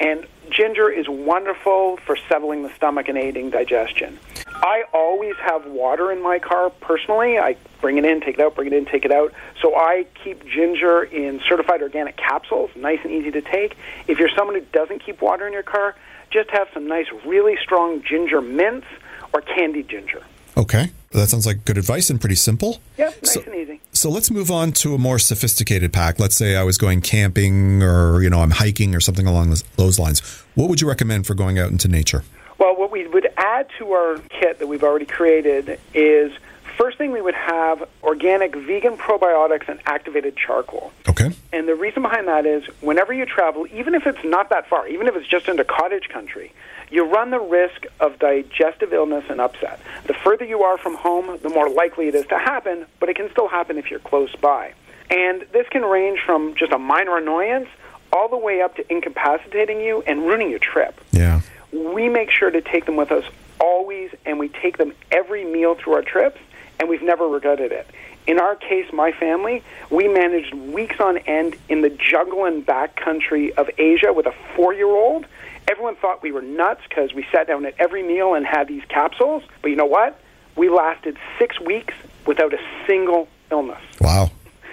And 0.00 0.26
ginger 0.50 0.90
is 0.90 1.08
wonderful 1.08 1.98
for 1.98 2.16
settling 2.28 2.62
the 2.62 2.72
stomach 2.74 3.08
and 3.08 3.16
aiding 3.16 3.50
digestion. 3.50 4.18
I 4.46 4.84
always 4.92 5.34
have 5.36 5.66
water 5.66 6.12
in 6.12 6.22
my 6.22 6.38
car 6.38 6.70
personally. 6.70 7.38
I 7.38 7.56
bring 7.80 7.98
it 7.98 8.04
in, 8.04 8.20
take 8.20 8.34
it 8.34 8.40
out, 8.40 8.54
bring 8.54 8.68
it 8.68 8.72
in, 8.72 8.84
take 8.84 9.04
it 9.04 9.10
out. 9.10 9.32
So 9.60 9.74
I 9.74 10.06
keep 10.22 10.44
ginger 10.46 11.02
in 11.02 11.40
certified 11.48 11.82
organic 11.82 12.16
capsules, 12.16 12.70
nice 12.76 13.00
and 13.02 13.12
easy 13.12 13.30
to 13.32 13.42
take. 13.42 13.76
If 14.06 14.18
you're 14.18 14.30
someone 14.36 14.54
who 14.54 14.64
doesn't 14.72 15.04
keep 15.04 15.20
water 15.20 15.46
in 15.46 15.52
your 15.52 15.62
car, 15.62 15.96
just 16.30 16.50
have 16.50 16.68
some 16.72 16.86
nice, 16.86 17.06
really 17.26 17.56
strong 17.62 18.02
ginger 18.02 18.40
mints 18.40 18.86
or 19.32 19.40
candied 19.40 19.88
ginger. 19.88 20.22
Okay. 20.56 20.90
That 21.12 21.28
sounds 21.28 21.46
like 21.46 21.64
good 21.64 21.78
advice 21.78 22.10
and 22.10 22.20
pretty 22.20 22.34
simple. 22.36 22.80
Yep, 22.98 23.22
nice 23.22 23.32
So- 23.34 23.42
and 23.46 23.54
easy. 23.54 23.80
So 23.92 24.08
let's 24.08 24.30
move 24.30 24.50
on 24.50 24.72
to 24.72 24.94
a 24.94 24.98
more 24.98 25.18
sophisticated 25.18 25.92
pack. 25.92 26.18
Let's 26.18 26.34
say 26.34 26.56
I 26.56 26.62
was 26.62 26.78
going 26.78 27.02
camping 27.02 27.82
or, 27.82 28.22
you 28.22 28.30
know, 28.30 28.40
I'm 28.40 28.50
hiking 28.52 28.94
or 28.94 29.00
something 29.00 29.26
along 29.26 29.50
those- 29.50 29.64
those 29.76 29.98
lines. 29.98 30.20
What 30.54 30.70
would 30.70 30.80
you 30.80 30.88
recommend 30.88 31.26
for 31.26 31.34
going 31.34 31.58
out 31.58 31.70
into 31.70 31.88
nature? 31.88 32.24
Well, 32.58 32.74
what 32.76 32.90
we 32.90 33.06
would 33.06 33.28
add 33.36 33.66
to 33.78 33.92
our 33.92 34.18
kit 34.30 34.58
that 34.60 34.66
we've 34.66 34.82
already 34.82 35.04
created 35.04 35.78
is 35.94 36.32
first 36.78 36.96
thing 36.96 37.12
we 37.12 37.20
would 37.20 37.34
have 37.34 37.86
organic 38.02 38.54
vegan 38.56 38.96
probiotics 38.96 39.68
and 39.68 39.78
activated 39.84 40.36
charcoal. 40.36 40.90
Okay. 41.08 41.30
And 41.52 41.68
the 41.68 41.74
reason 41.74 42.02
behind 42.02 42.26
that 42.28 42.46
is 42.46 42.64
whenever 42.80 43.12
you 43.12 43.26
travel, 43.26 43.66
even 43.74 43.94
if 43.94 44.06
it's 44.06 44.24
not 44.24 44.48
that 44.50 44.68
far, 44.68 44.88
even 44.88 45.06
if 45.06 45.14
it's 45.16 45.28
just 45.28 45.48
into 45.48 45.64
cottage 45.64 46.08
country, 46.08 46.52
you 46.92 47.04
run 47.04 47.30
the 47.30 47.40
risk 47.40 47.86
of 48.00 48.18
digestive 48.18 48.92
illness 48.92 49.24
and 49.30 49.40
upset. 49.40 49.80
The 50.04 50.12
further 50.12 50.44
you 50.44 50.62
are 50.62 50.76
from 50.76 50.94
home, 50.94 51.38
the 51.42 51.48
more 51.48 51.70
likely 51.70 52.06
it 52.06 52.14
is 52.14 52.26
to 52.26 52.38
happen, 52.38 52.84
but 53.00 53.08
it 53.08 53.16
can 53.16 53.30
still 53.30 53.48
happen 53.48 53.78
if 53.78 53.90
you're 53.90 53.98
close 54.00 54.34
by. 54.36 54.74
And 55.10 55.46
this 55.52 55.66
can 55.70 55.82
range 55.82 56.20
from 56.24 56.54
just 56.54 56.70
a 56.70 56.78
minor 56.78 57.16
annoyance 57.16 57.68
all 58.12 58.28
the 58.28 58.36
way 58.36 58.60
up 58.60 58.76
to 58.76 58.92
incapacitating 58.92 59.80
you 59.80 60.02
and 60.06 60.20
ruining 60.20 60.50
your 60.50 60.58
trip. 60.58 61.00
Yeah. 61.12 61.40
We 61.72 62.10
make 62.10 62.30
sure 62.30 62.50
to 62.50 62.60
take 62.60 62.84
them 62.84 62.96
with 62.96 63.10
us 63.10 63.24
always, 63.58 64.10
and 64.26 64.38
we 64.38 64.48
take 64.48 64.76
them 64.76 64.92
every 65.10 65.44
meal 65.44 65.74
through 65.74 65.94
our 65.94 66.02
trips, 66.02 66.40
and 66.78 66.90
we've 66.90 67.02
never 67.02 67.26
regretted 67.26 67.72
it. 67.72 67.86
In 68.26 68.38
our 68.38 68.54
case, 68.54 68.92
my 68.92 69.12
family, 69.12 69.64
we 69.90 70.08
managed 70.08 70.52
weeks 70.54 71.00
on 71.00 71.18
end 71.18 71.56
in 71.70 71.80
the 71.80 71.90
jungle 71.90 72.44
and 72.44 72.64
backcountry 72.64 73.52
of 73.54 73.68
Asia 73.78 74.12
with 74.12 74.26
a 74.26 74.34
four 74.54 74.74
year 74.74 74.88
old. 74.88 75.26
Everyone 75.68 75.96
thought 75.96 76.22
we 76.22 76.32
were 76.32 76.42
nuts 76.42 76.80
because 76.88 77.14
we 77.14 77.24
sat 77.32 77.46
down 77.46 77.64
at 77.66 77.74
every 77.78 78.02
meal 78.02 78.34
and 78.34 78.44
had 78.46 78.68
these 78.68 78.82
capsules. 78.88 79.42
But 79.62 79.70
you 79.70 79.76
know 79.76 79.86
what? 79.86 80.20
We 80.56 80.68
lasted 80.68 81.16
six 81.38 81.58
weeks 81.60 81.94
without 82.26 82.52
a 82.52 82.58
single 82.86 83.28
illness. 83.50 83.80
Wow. 84.00 84.30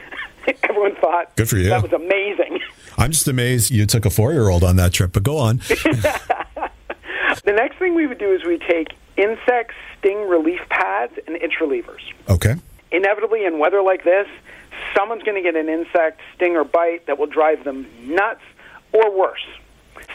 Everyone 0.63 0.95
thought 0.95 1.35
Good 1.35 1.49
for 1.49 1.57
you. 1.57 1.69
that 1.69 1.83
was 1.83 1.93
amazing. 1.93 2.59
I'm 2.97 3.11
just 3.11 3.27
amazed 3.27 3.71
you 3.71 3.85
took 3.85 4.05
a 4.05 4.09
four 4.09 4.33
year 4.33 4.49
old 4.49 4.63
on 4.63 4.75
that 4.77 4.91
trip, 4.93 5.13
but 5.13 5.23
go 5.23 5.37
on. 5.37 5.61
The 7.45 7.53
next 7.53 7.77
thing 7.79 7.95
we 7.95 8.05
would 8.05 8.17
do 8.17 8.31
is 8.33 8.43
we 8.43 8.57
take 8.57 8.89
insect 9.17 9.71
sting 9.97 10.27
relief 10.27 10.59
pads 10.69 11.13
and 11.27 11.35
itch 11.37 11.53
relievers. 11.61 12.01
Okay. 12.27 12.55
Inevitably, 12.91 13.45
in 13.45 13.59
weather 13.59 13.81
like 13.81 14.03
this, 14.03 14.27
someone's 14.95 15.23
going 15.23 15.35
to 15.35 15.41
get 15.41 15.55
an 15.55 15.69
insect 15.69 16.19
sting 16.35 16.55
or 16.55 16.63
bite 16.63 17.05
that 17.07 17.17
will 17.17 17.27
drive 17.27 17.63
them 17.63 17.87
nuts 18.03 18.41
or 18.93 19.15
worse. 19.17 19.45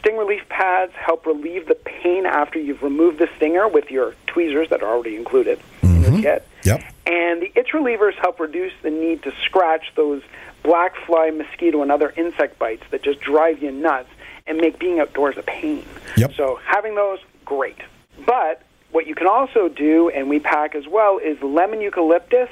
Sting 0.04 0.18
relief 0.18 0.46
pads 0.50 0.92
help 0.94 1.25
relieve 1.25 1.66
the 1.66 1.75
pain 1.75 2.26
after 2.26 2.58
you've 2.58 2.82
removed 2.82 3.18
the 3.18 3.28
stinger 3.37 3.66
with 3.66 3.90
your 3.90 4.14
tweezers 4.26 4.68
that 4.68 4.82
are 4.82 4.94
already 4.94 5.16
included 5.16 5.58
in 5.82 6.02
your 6.02 6.11
mm-hmm. 6.11 6.20
kit. 6.20 6.46
Yep. 6.64 6.82
And 7.06 7.40
the 7.40 7.50
itch 7.54 7.68
relievers 7.73 8.12
help 8.16 8.38
reduce 8.38 8.75
the 8.82 8.90
need 8.90 9.23
to 9.23 9.32
scratch 9.46 9.94
those 9.96 10.23
black 10.62 10.94
fly, 11.06 11.30
mosquito, 11.30 11.80
and 11.80 11.90
other 11.90 12.12
insect 12.18 12.58
bites 12.58 12.82
that 12.90 13.02
just 13.02 13.20
drive 13.20 13.62
you 13.62 13.70
nuts 13.70 14.11
and 14.46 14.58
make 14.58 14.78
being 14.78 15.00
outdoors 15.00 15.38
a 15.38 15.42
pain. 15.42 15.87
Yep. 16.18 16.34
So 16.34 16.61
having 16.66 16.96
those, 16.96 17.20
great. 17.46 17.78
But 18.26 18.62
what 18.90 19.06
you 19.06 19.14
can 19.14 19.26
also 19.26 19.70
do, 19.70 20.11
and 20.11 20.28
we 20.28 20.38
pack 20.38 20.75
as 20.75 20.87
well, 20.87 21.16
is 21.16 21.42
lemon 21.42 21.80
eucalyptus 21.80 22.50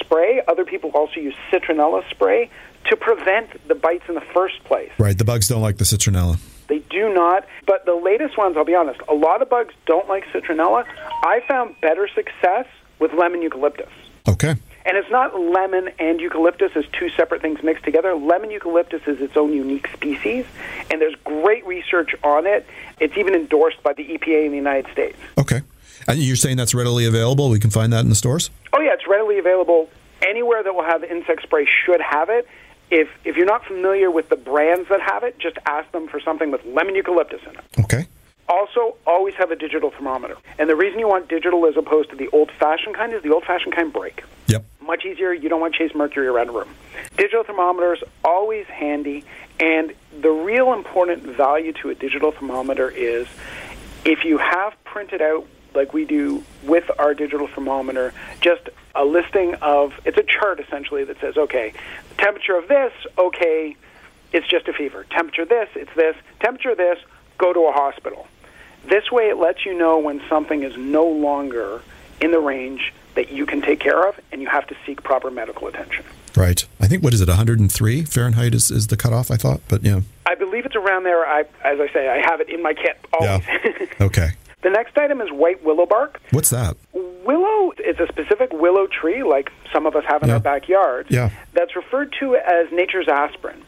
spray. 0.00 0.42
Other 0.46 0.66
people 0.66 0.90
also 0.90 1.18
use 1.18 1.34
citronella 1.50 2.06
spray 2.10 2.50
to 2.90 2.96
prevent 2.96 3.66
the 3.68 3.74
bites 3.74 4.04
in 4.06 4.16
the 4.16 4.20
first 4.34 4.62
place. 4.64 4.90
Right. 4.98 5.16
The 5.16 5.24
bugs 5.24 5.48
don't 5.48 5.62
like 5.62 5.78
the 5.78 5.84
citronella. 5.84 6.38
They 6.70 6.78
do 6.78 7.12
not, 7.12 7.44
but 7.66 7.84
the 7.84 7.96
latest 7.96 8.38
ones, 8.38 8.56
I'll 8.56 8.64
be 8.64 8.76
honest, 8.76 9.00
a 9.08 9.14
lot 9.14 9.42
of 9.42 9.50
bugs 9.50 9.74
don't 9.86 10.08
like 10.08 10.24
citronella. 10.26 10.84
I 11.24 11.42
found 11.48 11.74
better 11.80 12.08
success 12.14 12.66
with 13.00 13.12
lemon 13.12 13.42
eucalyptus. 13.42 13.90
Okay. 14.28 14.54
And 14.86 14.96
it's 14.96 15.10
not 15.10 15.38
lemon 15.38 15.90
and 15.98 16.20
eucalyptus 16.20 16.70
as 16.76 16.84
two 16.92 17.10
separate 17.10 17.42
things 17.42 17.60
mixed 17.64 17.82
together. 17.82 18.14
Lemon 18.14 18.52
eucalyptus 18.52 19.02
is 19.08 19.20
its 19.20 19.36
own 19.36 19.52
unique 19.52 19.88
species, 19.92 20.46
and 20.92 21.00
there's 21.00 21.16
great 21.24 21.66
research 21.66 22.14
on 22.22 22.46
it. 22.46 22.64
It's 23.00 23.16
even 23.16 23.34
endorsed 23.34 23.82
by 23.82 23.92
the 23.92 24.04
EPA 24.04 24.44
in 24.44 24.52
the 24.52 24.56
United 24.56 24.92
States. 24.92 25.18
Okay. 25.36 25.62
And 26.06 26.20
you're 26.20 26.36
saying 26.36 26.56
that's 26.56 26.72
readily 26.72 27.04
available? 27.04 27.50
We 27.50 27.58
can 27.58 27.70
find 27.70 27.92
that 27.92 28.00
in 28.00 28.10
the 28.10 28.14
stores? 28.14 28.48
Oh 28.72 28.80
yeah, 28.80 28.92
it's 28.92 29.08
readily 29.08 29.40
available 29.40 29.90
anywhere 30.22 30.62
that 30.62 30.74
will 30.74 30.84
have 30.84 31.02
insect 31.02 31.42
spray 31.42 31.66
should 31.84 32.00
have 32.00 32.30
it. 32.30 32.46
If 32.90 33.08
if 33.24 33.36
you're 33.36 33.46
not 33.46 33.64
familiar 33.64 34.10
with 34.10 34.28
the 34.28 34.36
brands 34.36 34.88
that 34.88 35.00
have 35.00 35.22
it, 35.22 35.38
just 35.38 35.58
ask 35.66 35.90
them 35.92 36.08
for 36.08 36.20
something 36.20 36.50
with 36.50 36.64
lemon 36.64 36.94
eucalyptus 36.94 37.40
in 37.44 37.50
it. 37.50 37.64
Okay. 37.84 38.06
Also, 38.48 38.96
always 39.06 39.34
have 39.34 39.52
a 39.52 39.56
digital 39.56 39.92
thermometer. 39.92 40.36
And 40.58 40.68
the 40.68 40.74
reason 40.74 40.98
you 40.98 41.06
want 41.06 41.28
digital 41.28 41.66
as 41.66 41.76
opposed 41.76 42.10
to 42.10 42.16
the 42.16 42.28
old-fashioned 42.32 42.96
kind 42.96 43.12
is 43.12 43.22
the 43.22 43.32
old-fashioned 43.32 43.72
kind 43.72 43.92
break. 43.92 44.24
Yep. 44.48 44.64
Much 44.80 45.04
easier. 45.04 45.32
You 45.32 45.48
don't 45.48 45.60
want 45.60 45.74
to 45.74 45.78
chase 45.78 45.94
mercury 45.94 46.26
around 46.26 46.48
a 46.48 46.52
room. 46.52 46.68
Digital 47.16 47.44
thermometers 47.44 48.02
always 48.24 48.66
handy, 48.66 49.24
and 49.60 49.94
the 50.20 50.30
real 50.30 50.72
important 50.72 51.22
value 51.22 51.72
to 51.74 51.90
a 51.90 51.94
digital 51.94 52.32
thermometer 52.32 52.90
is 52.90 53.28
if 54.04 54.24
you 54.24 54.38
have 54.38 54.74
printed 54.82 55.22
out 55.22 55.46
like 55.72 55.92
we 55.92 56.04
do 56.04 56.42
with 56.64 56.90
our 56.98 57.14
digital 57.14 57.46
thermometer, 57.46 58.12
just 58.40 58.68
a 58.96 59.04
listing 59.04 59.54
of 59.62 59.92
it's 60.04 60.18
a 60.18 60.24
chart 60.24 60.58
essentially 60.58 61.04
that 61.04 61.20
says, 61.20 61.36
okay, 61.36 61.72
temperature 62.20 62.56
of 62.56 62.68
this, 62.68 62.92
okay, 63.18 63.76
it's 64.32 64.46
just 64.46 64.68
a 64.68 64.72
fever. 64.72 65.04
Temperature 65.10 65.44
this, 65.44 65.68
it's 65.74 65.94
this. 65.94 66.16
Temperature 66.40 66.74
this, 66.74 66.98
go 67.38 67.52
to 67.52 67.60
a 67.66 67.72
hospital. 67.72 68.26
This 68.86 69.10
way, 69.10 69.28
it 69.28 69.36
lets 69.36 69.66
you 69.66 69.76
know 69.76 69.98
when 69.98 70.22
something 70.28 70.62
is 70.62 70.76
no 70.76 71.06
longer 71.06 71.82
in 72.20 72.30
the 72.30 72.38
range 72.38 72.92
that 73.14 73.30
you 73.30 73.44
can 73.44 73.60
take 73.60 73.80
care 73.80 74.08
of, 74.08 74.18
and 74.32 74.40
you 74.40 74.48
have 74.48 74.66
to 74.68 74.76
seek 74.86 75.02
proper 75.02 75.30
medical 75.30 75.66
attention. 75.66 76.04
Right. 76.36 76.64
I 76.80 76.86
think, 76.86 77.02
what 77.02 77.12
is 77.12 77.20
it, 77.20 77.28
103 77.28 78.04
Fahrenheit 78.04 78.54
is, 78.54 78.70
is 78.70 78.86
the 78.86 78.96
cutoff, 78.96 79.30
I 79.30 79.36
thought? 79.36 79.60
But 79.68 79.82
yeah. 79.82 80.00
I 80.26 80.36
believe 80.36 80.64
it's 80.64 80.76
around 80.76 81.02
there. 81.02 81.26
I, 81.26 81.40
as 81.64 81.80
I 81.80 81.92
say, 81.92 82.08
I 82.08 82.18
have 82.30 82.40
it 82.40 82.48
in 82.48 82.62
my 82.62 82.72
kit 82.72 82.98
always. 83.12 83.42
Yeah. 83.46 83.86
Okay. 84.00 84.30
the 84.62 84.70
next 84.70 84.96
item 84.96 85.20
is 85.20 85.30
white 85.30 85.62
willow 85.62 85.84
bark. 85.84 86.20
What's 86.30 86.48
that? 86.50 86.76
Willow 87.30 87.72
is 87.78 87.98
a 88.00 88.08
specific 88.08 88.52
willow 88.52 88.86
tree, 88.88 89.22
like 89.22 89.52
some 89.72 89.86
of 89.86 89.94
us 89.94 90.04
have 90.08 90.22
in 90.22 90.28
Yeah. 90.28 90.34
our 90.34 90.40
backyard, 90.40 91.06
Yeah. 91.10 91.30
that's 91.52 91.76
referred 91.76 92.12
to 92.18 92.34
as 92.36 92.72
nature's 92.72 93.06
aspirin. 93.08 93.62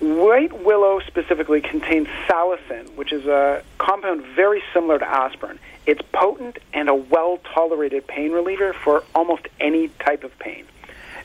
White 0.00 0.52
willow 0.52 1.00
specifically 1.00 1.60
contains 1.62 2.06
salicin, 2.28 2.94
which 2.96 3.12
is 3.12 3.26
a 3.26 3.62
compound 3.78 4.22
very 4.36 4.62
similar 4.74 4.98
to 4.98 5.08
aspirin. 5.08 5.58
It's 5.86 6.02
potent 6.12 6.58
and 6.74 6.88
a 6.90 6.94
well 6.94 7.38
tolerated 7.54 8.06
pain 8.06 8.30
reliever 8.32 8.74
for 8.74 9.02
almost 9.14 9.48
any 9.58 9.88
type 10.04 10.22
of 10.22 10.38
pain. 10.38 10.64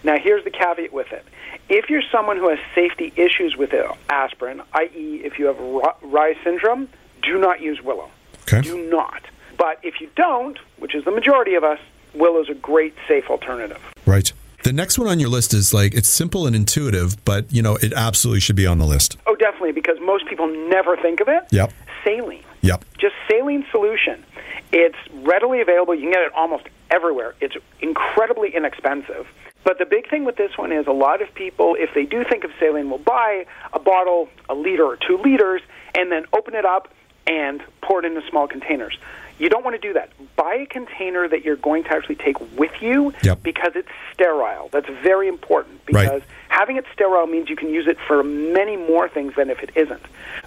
Now, 0.03 0.17
here's 0.17 0.43
the 0.45 0.51
caveat 0.51 0.91
with 0.93 1.11
it. 1.11 1.25
If 1.69 1.89
you're 1.89 2.01
someone 2.11 2.37
who 2.37 2.47
has 2.49 2.59
safety 2.73 3.11
issues 3.17 3.55
with 3.57 3.73
aspirin, 4.09 4.61
i.e., 4.73 5.21
if 5.23 5.37
you 5.37 5.45
have 5.47 5.59
Ry- 5.59 5.93
Reye 6.33 6.43
syndrome, 6.45 6.87
do 7.21 7.37
not 7.37 7.59
use 7.61 7.81
willow. 7.81 8.09
Okay. 8.47 8.61
Do 8.61 8.77
not. 8.89 9.21
But 9.63 9.79
if 9.81 10.01
you 10.01 10.09
don't, 10.17 10.59
which 10.77 10.93
is 10.93 11.05
the 11.05 11.11
majority 11.11 11.55
of 11.55 11.63
us, 11.63 11.79
willow's 12.13 12.49
a 12.49 12.53
great, 12.53 12.93
safe 13.07 13.29
alternative. 13.29 13.79
Right. 14.05 14.33
The 14.65 14.73
next 14.73 14.99
one 14.99 15.07
on 15.07 15.21
your 15.21 15.29
list 15.29 15.53
is 15.53 15.73
like, 15.73 15.93
it's 15.93 16.09
simple 16.09 16.45
and 16.45 16.53
intuitive, 16.53 17.23
but, 17.23 17.49
you 17.49 17.61
know, 17.61 17.77
it 17.77 17.93
absolutely 17.93 18.41
should 18.41 18.57
be 18.57 18.67
on 18.67 18.77
the 18.79 18.85
list. 18.85 19.15
Oh, 19.25 19.37
definitely, 19.37 19.71
because 19.71 19.97
most 20.01 20.25
people 20.27 20.47
never 20.67 20.97
think 20.97 21.21
of 21.21 21.29
it. 21.29 21.45
Yep. 21.51 21.71
Saline. 22.03 22.43
Yep. 22.59 22.83
Just 22.97 23.15
saline 23.29 23.65
solution. 23.71 24.25
It's 24.73 24.97
readily 25.21 25.61
available. 25.61 25.95
You 25.95 26.01
can 26.01 26.11
get 26.11 26.23
it 26.23 26.33
almost 26.35 26.67
everywhere. 26.91 27.33
It's 27.39 27.55
incredibly 27.79 28.53
inexpensive. 28.53 29.27
But 29.63 29.79
the 29.79 29.85
big 29.85 30.09
thing 30.09 30.25
with 30.25 30.35
this 30.35 30.57
one 30.57 30.73
is 30.73 30.87
a 30.87 30.91
lot 30.91 31.21
of 31.21 31.33
people, 31.35 31.77
if 31.79 31.93
they 31.95 32.03
do 32.03 32.25
think 32.25 32.43
of 32.43 32.51
saline, 32.59 32.89
will 32.89 32.97
buy 32.97 33.45
a 33.71 33.79
bottle, 33.79 34.27
a 34.49 34.55
liter 34.55 34.83
or 34.83 34.97
two 34.97 35.19
liters, 35.19 35.61
and 35.95 36.11
then 36.11 36.25
open 36.33 36.53
it 36.53 36.65
up 36.65 36.93
and 37.25 37.63
pour 37.81 37.99
it 37.99 38.05
into 38.05 38.21
small 38.29 38.49
containers. 38.49 38.97
You 39.43 39.49
don't 39.49 39.65
want 39.65 39.75
to 39.75 39.85
do 39.85 39.91
that. 39.95 40.09
Buy 40.37 40.53
a 40.53 40.65
container 40.65 41.27
that 41.27 41.43
you're 41.43 41.57
going 41.57 41.83
to 41.83 41.91
actually 41.91 42.15
take 42.15 42.39
with 42.57 42.71
you 42.81 43.13
Yep. 43.23 43.43
because 43.43 43.73
it's 43.75 43.89
sterile. 44.13 44.69
That's 44.71 44.87
very 45.03 45.27
important 45.27 45.81
Right. 45.91 46.05
because 46.05 46.21
having 46.47 46.77
it 46.77 46.85
sterile 46.93 47.27
means 47.27 47.49
you 47.49 47.57
can 47.57 47.69
use 47.69 47.85
it 47.85 47.97
for 48.07 48.23
many 48.23 48.77
more 48.77 49.09
things 49.09 49.35
than 49.35 49.49
if 49.49 49.61
it 49.61 49.71
isn't. 49.75 50.01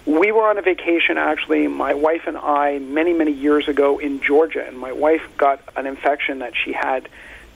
We 0.07 0.31
were 0.31 0.49
on 0.49 0.57
a 0.57 0.63
vacation, 0.63 1.19
actually, 1.19 1.67
my 1.67 1.93
wife 1.93 2.23
and 2.25 2.37
I, 2.37 2.79
many, 2.79 3.13
many 3.13 3.33
years 3.33 3.67
ago 3.67 3.99
in 3.99 4.19
Georgia, 4.19 4.65
and 4.67 4.79
my 4.79 4.91
wife 4.93 5.21
got 5.37 5.59
an 5.75 5.85
infection 5.85 6.39
that 6.39 6.53
she 6.55 6.73
had 6.73 7.07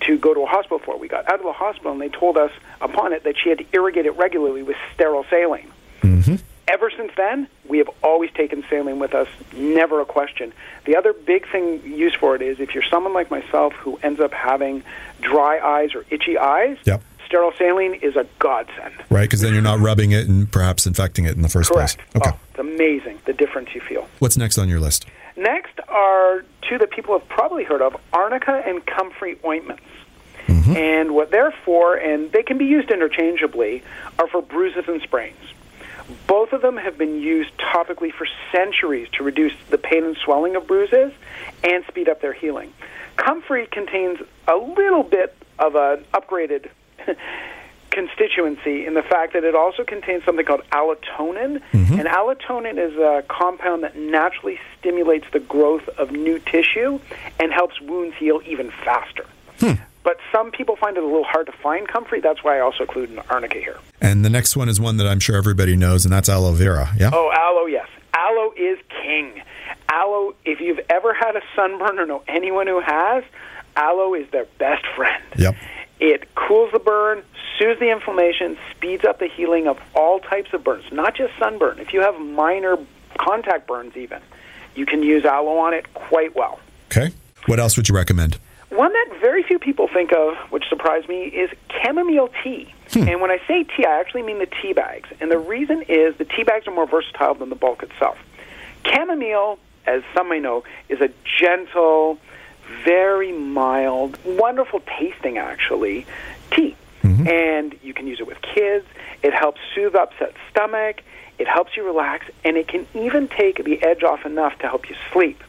to 0.01 0.19
go 0.19 0.36
to 0.36 0.41
a 0.41 0.45
hospital 0.45 0.77
for. 0.77 0.95
We 0.95 1.07
got 1.07 1.27
out 1.27 1.39
of 1.39 1.45
the 1.45 1.53
hospital, 1.53 1.91
and 1.91 2.00
they 2.00 2.10
told 2.10 2.38
us 2.38 2.51
upon 2.81 3.13
it 3.13 3.24
that 3.24 3.33
she 3.41 3.50
had 3.50 3.57
to 3.57 3.65
irrigate 3.74 4.05
it 4.05 4.15
regularly 4.15 4.62
with 4.62 4.77
sterile 4.93 5.25
saline. 5.27 5.71
Mm-hmm. 6.03 6.36
Ever 6.71 6.89
since 6.95 7.11
then, 7.17 7.47
we 7.67 7.79
have 7.79 7.89
always 8.01 8.31
taken 8.31 8.63
saline 8.69 8.97
with 8.97 9.13
us, 9.13 9.27
never 9.53 9.99
a 9.99 10.05
question. 10.05 10.53
The 10.85 10.95
other 10.95 11.11
big 11.11 11.45
thing 11.51 11.81
used 11.83 12.15
for 12.15 12.33
it 12.33 12.41
is 12.41 12.61
if 12.61 12.73
you're 12.73 12.83
someone 12.89 13.11
like 13.13 13.29
myself 13.29 13.73
who 13.73 13.99
ends 14.03 14.21
up 14.21 14.31
having 14.31 14.81
dry 15.19 15.59
eyes 15.59 15.93
or 15.93 16.05
itchy 16.09 16.37
eyes, 16.37 16.77
Yep. 16.85 17.01
sterile 17.25 17.51
saline 17.57 17.95
is 17.95 18.15
a 18.15 18.25
godsend. 18.39 18.93
Right. 19.09 19.23
Because 19.23 19.41
then 19.41 19.51
you're 19.51 19.61
not 19.61 19.79
rubbing 19.79 20.11
it 20.11 20.29
and 20.29 20.49
perhaps 20.49 20.87
infecting 20.87 21.25
it 21.25 21.35
in 21.35 21.41
the 21.41 21.49
first 21.49 21.71
Correct. 21.71 21.97
place. 21.97 22.23
Okay. 22.23 22.29
Oh, 22.33 22.39
it's 22.51 22.59
amazing 22.59 23.19
the 23.25 23.33
difference 23.33 23.75
you 23.75 23.81
feel. 23.81 24.07
What's 24.19 24.37
next 24.37 24.57
on 24.57 24.69
your 24.69 24.79
list? 24.79 25.05
Next 25.35 25.77
are 25.89 26.45
two 26.61 26.77
that 26.77 26.89
people 26.91 27.19
have 27.19 27.27
probably 27.27 27.65
heard 27.65 27.81
of 27.81 27.97
arnica 28.13 28.63
and 28.65 28.85
comfrey 28.85 29.37
ointments. 29.43 29.83
Mm-hmm. 30.47 30.77
And 30.77 31.11
what 31.15 31.31
they're 31.31 31.53
for, 31.65 31.95
and 31.95 32.31
they 32.31 32.43
can 32.43 32.57
be 32.57 32.65
used 32.65 32.91
interchangeably, 32.91 33.83
are 34.17 34.27
for 34.29 34.41
bruises 34.41 34.85
and 34.87 35.01
sprains. 35.01 35.35
Both 36.27 36.53
of 36.53 36.62
them 36.62 36.77
have 36.77 36.98
been 36.98 37.22
used 37.22 37.51
topically 37.58 38.13
for 38.13 38.27
centuries 38.51 39.08
to 39.13 39.24
reduce 39.24 39.53
the 39.70 39.77
pain 39.77 40.03
and 40.03 40.18
swelling 40.18 40.56
of 40.56 40.68
bruises 40.68 41.12
and 41.63 41.86
speed 41.86 42.10
up 42.10 42.22
their 42.22 42.34
healing. 42.34 42.74
Comfrey 43.18 43.68
contains 43.68 44.20
a 44.48 44.56
little 44.56 45.03
bit 45.03 45.36
of 45.60 45.75
an 45.75 46.06
upgraded 46.13 46.70
constituency 47.91 48.86
in 48.86 48.94
the 48.94 49.03
fact 49.03 49.34
that 49.34 49.44
it 49.44 49.53
also 49.53 49.84
contains 49.84 50.24
something 50.24 50.46
called 50.46 50.63
allantoin. 50.72 51.62
Mm-hmm. 51.74 52.00
And 52.00 52.08
allantoin 52.08 52.77
is 52.77 52.98
a 52.98 53.24
compound 53.27 53.84
that 53.84 53.96
naturally 53.96 54.60
stimulates 54.80 55.25
the 55.32 55.39
growth 55.39 55.88
of 55.98 56.12
new 56.12 56.39
tissue 56.39 57.00
and 57.39 57.51
helps 57.51 57.80
wounds 57.82 58.15
heal 58.18 58.41
even 58.46 58.72
faster. 58.72 59.25
Hmm. 59.60 59.74
But 60.03 60.17
some 60.31 60.51
people 60.51 60.75
find 60.75 60.98
it 60.98 61.03
a 61.03 61.05
little 61.05 61.24
hard 61.24 61.46
to 61.46 61.51
find 61.51 61.88
comfrey. 61.88 62.22
That's 62.22 62.43
why 62.43 62.58
I 62.58 62.62
also 62.62 62.84
include 62.84 63.12
an 63.12 63.20
arnica 63.29 63.60
here. 63.60 63.77
And 64.01 64.25
the 64.25 64.29
next 64.29 64.55
one 64.55 64.67
is 64.67 64.79
one 64.79 64.98
that 64.98 65.08
I'm 65.08 65.20
sure 65.20 65.36
everybody 65.36 65.75
knows, 65.75 66.05
and 66.05 66.13
that's 66.13 66.27
aloe 66.27 66.53
vera. 66.53 66.89
Yeah. 66.98 67.12
Oh, 67.13 67.31
aloe, 67.31 67.67
yes. 67.67 67.88
Aloe 68.13 68.51
is 68.58 68.79
king. 69.03 69.41
Aloe, 69.89 70.34
if 70.43 70.60
you've 70.60 70.79
ever 70.89 71.13
had 71.13 71.36
a 71.36 71.41
sunburn 71.55 72.00
or 72.00 72.05
know 72.05 72.24
anyone 72.27 72.65
who 72.67 72.79
has, 72.81 73.24
aloe 73.75 74.15
is 74.15 74.29
their 74.31 74.46
best 74.58 74.86
friend. 74.96 75.24
Yep. 75.38 75.55
It 76.00 76.34
cools 76.34 76.72
the 76.74 76.79
burn, 76.79 77.24
soothes 77.60 77.79
the 77.79 77.91
inflammation, 77.91 78.58
speeds 78.75 79.05
up 79.05 79.20
the 79.20 79.27
healing 79.27 79.67
of 79.67 79.77
all 79.93 80.20
types 80.20 80.51
of 80.53 80.63
burns, 80.63 80.86
not 80.91 81.15
just 81.15 81.31
sunburn. 81.38 81.77
If 81.79 81.93
you 81.93 82.01
have 82.01 82.20
minor 82.20 82.77
contact 83.20 83.67
burns, 83.67 83.96
even, 83.96 84.20
you 84.74 84.88
can 84.88 85.03
use 85.03 85.25
aloe 85.25 85.60
on 85.60 85.74
it 85.75 85.93
quite 85.93 86.36
well. 86.36 86.60
Okay. 86.88 87.12
What 87.46 87.60
else 87.60 87.77
would 87.77 87.88
you 87.88 87.96
recommend? 87.96 88.39
One 88.71 88.93
that 88.93 89.19
very 89.19 89.43
few 89.43 89.59
people 89.59 89.89
think 89.89 90.13
of, 90.13 90.37
which 90.49 90.63
surprised 90.69 91.09
me, 91.09 91.23
is 91.25 91.49
chamomile 91.83 92.29
tea. 92.41 92.73
Hmm. 92.91 93.07
And 93.07 93.21
when 93.21 93.29
I 93.29 93.39
say 93.45 93.65
tea, 93.65 93.85
I 93.85 93.99
actually 93.99 94.21
mean 94.21 94.39
the 94.39 94.47
tea 94.61 94.71
bags. 94.71 95.09
And 95.19 95.29
the 95.29 95.37
reason 95.37 95.83
is 95.89 96.15
the 96.15 96.23
tea 96.23 96.43
bags 96.43 96.67
are 96.67 96.73
more 96.73 96.87
versatile 96.87 97.33
than 97.33 97.49
the 97.49 97.55
bulk 97.55 97.83
itself. 97.83 98.17
Chamomile, 98.85 99.59
as 99.85 100.03
some 100.15 100.29
may 100.29 100.39
know, 100.39 100.63
is 100.87 101.01
a 101.01 101.09
gentle, 101.39 102.17
very 102.85 103.33
mild, 103.33 104.17
wonderful 104.23 104.81
tasting, 104.97 105.37
actually, 105.37 106.05
tea. 106.51 106.77
Mm-hmm. 107.03 107.27
And 107.27 107.77
you 107.83 107.93
can 107.93 108.07
use 108.07 108.21
it 108.21 108.27
with 108.27 108.41
kids. 108.41 108.85
It 109.21 109.33
helps 109.33 109.59
soothe 109.75 109.95
upset 109.95 110.33
stomach. 110.49 111.01
It 111.39 111.47
helps 111.47 111.75
you 111.75 111.85
relax. 111.85 112.27
And 112.45 112.55
it 112.55 112.69
can 112.69 112.87
even 112.93 113.27
take 113.27 113.61
the 113.65 113.83
edge 113.83 114.03
off 114.03 114.25
enough 114.25 114.57
to 114.59 114.67
help 114.67 114.89
you 114.89 114.95
sleep. 115.11 115.43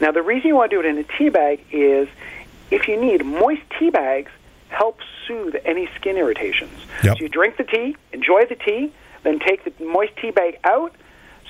Now, 0.00 0.10
the 0.12 0.22
reason 0.22 0.48
you 0.48 0.56
want 0.56 0.70
to 0.70 0.76
do 0.76 0.80
it 0.80 0.90
in 0.90 0.98
a 0.98 1.04
tea 1.04 1.28
bag 1.28 1.60
is 1.70 2.08
if 2.70 2.88
you 2.88 3.00
need, 3.00 3.24
moist 3.24 3.62
tea 3.78 3.90
bags 3.90 4.30
help 4.68 5.00
soothe 5.26 5.56
any 5.64 5.88
skin 5.96 6.16
irritations. 6.16 6.72
Yep. 7.02 7.18
So 7.18 7.22
you 7.22 7.28
drink 7.28 7.56
the 7.56 7.64
tea, 7.64 7.96
enjoy 8.12 8.46
the 8.46 8.54
tea, 8.54 8.92
then 9.22 9.38
take 9.38 9.64
the 9.64 9.84
moist 9.84 10.16
tea 10.16 10.30
bag 10.30 10.58
out, 10.64 10.94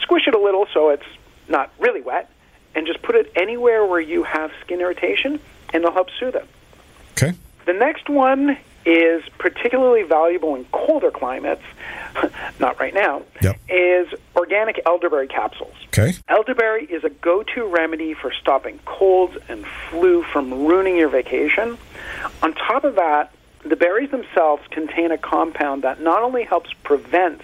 squish 0.00 0.27
it 0.27 0.35
a 0.35 0.39
little 0.39 0.67
so 0.73 0.91
it's 0.91 1.07
not 1.49 1.71
really 1.79 2.00
wet, 2.00 2.31
and 2.75 2.87
just 2.87 3.03
put 3.03 3.15
it 3.15 3.31
anywhere 3.37 3.85
where 3.85 4.00
you 4.00 4.23
have 4.23 4.50
skin 4.62 4.81
irritation, 4.81 5.41
and 5.73 5.83
it'll 5.83 5.93
help 5.93 6.09
soothe 6.19 6.37
it. 6.37 6.49
Okay. 7.12 7.37
The 7.67 7.73
next 7.73 8.09
one 8.09 8.57
is 8.85 9.23
particularly 9.39 10.03
valuable 10.03 10.55
in 10.55 10.65
colder 10.67 11.11
climates, 11.11 11.63
not 12.61 12.81
right 12.81 12.95
now, 12.95 13.23
yep. 13.43 13.59
is 13.69 14.09
organic 14.37 14.81
elderberry 14.87 15.29
capsules. 15.29 15.75
Okay. 15.89 16.15
Elderberry 16.29 16.85
is 16.87 17.05
a 17.05 17.11
go 17.11 17.43
to 17.43 17.67
remedy 17.67 18.15
for 18.15 18.33
stopping 18.33 18.79
colds 18.85 19.37
and 19.49 19.67
flu 19.89 20.23
from 20.23 20.67
ruining 20.67 20.97
your 20.97 21.09
vacation. 21.09 21.77
On 22.43 22.55
top 22.55 22.85
of 22.85 22.95
that, 22.97 23.33
the 23.65 23.77
berries 23.77 24.11
themselves 24.11 24.63
contain 24.71 25.13
a 25.13 25.19
compound 25.19 25.83
that 25.83 26.01
not 26.01 26.23
only 26.23 26.45
helps 26.45 26.73
prevent 26.83 27.43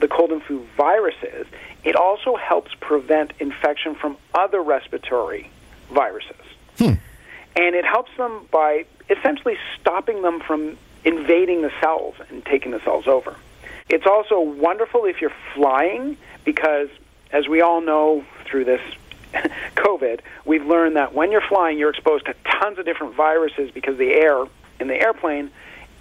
the 0.00 0.08
cold 0.08 0.32
and 0.32 0.42
flu 0.42 0.66
viruses, 0.76 1.46
it 1.84 1.96
also 1.96 2.36
helps 2.36 2.74
prevent 2.80 3.32
infection 3.38 3.94
from 3.94 4.16
other 4.34 4.62
respiratory 4.62 5.50
viruses. 5.90 6.36
Hmm. 6.78 6.94
And 7.56 7.74
it 7.74 7.84
helps 7.84 8.10
them 8.16 8.46
by 8.50 8.86
essentially 9.10 9.56
stopping 9.78 10.22
them 10.22 10.40
from 10.40 10.76
invading 11.04 11.62
the 11.62 11.72
cells 11.80 12.14
and 12.28 12.44
taking 12.44 12.72
the 12.72 12.80
cells 12.80 13.06
over. 13.06 13.36
It's 13.88 14.06
also 14.06 14.40
wonderful 14.40 15.04
if 15.04 15.20
you're 15.20 15.32
flying 15.54 16.16
because, 16.44 16.88
as 17.32 17.48
we 17.48 17.60
all 17.60 17.80
know 17.80 18.24
through 18.44 18.64
this 18.64 18.80
COVID, 19.76 20.20
we've 20.44 20.64
learned 20.64 20.96
that 20.96 21.14
when 21.14 21.32
you're 21.32 21.40
flying, 21.40 21.78
you're 21.78 21.90
exposed 21.90 22.26
to 22.26 22.34
tons 22.60 22.78
of 22.78 22.84
different 22.84 23.14
viruses 23.14 23.70
because 23.72 23.98
the 23.98 24.12
air 24.12 24.44
in 24.80 24.88
the 24.88 25.00
airplane. 25.00 25.50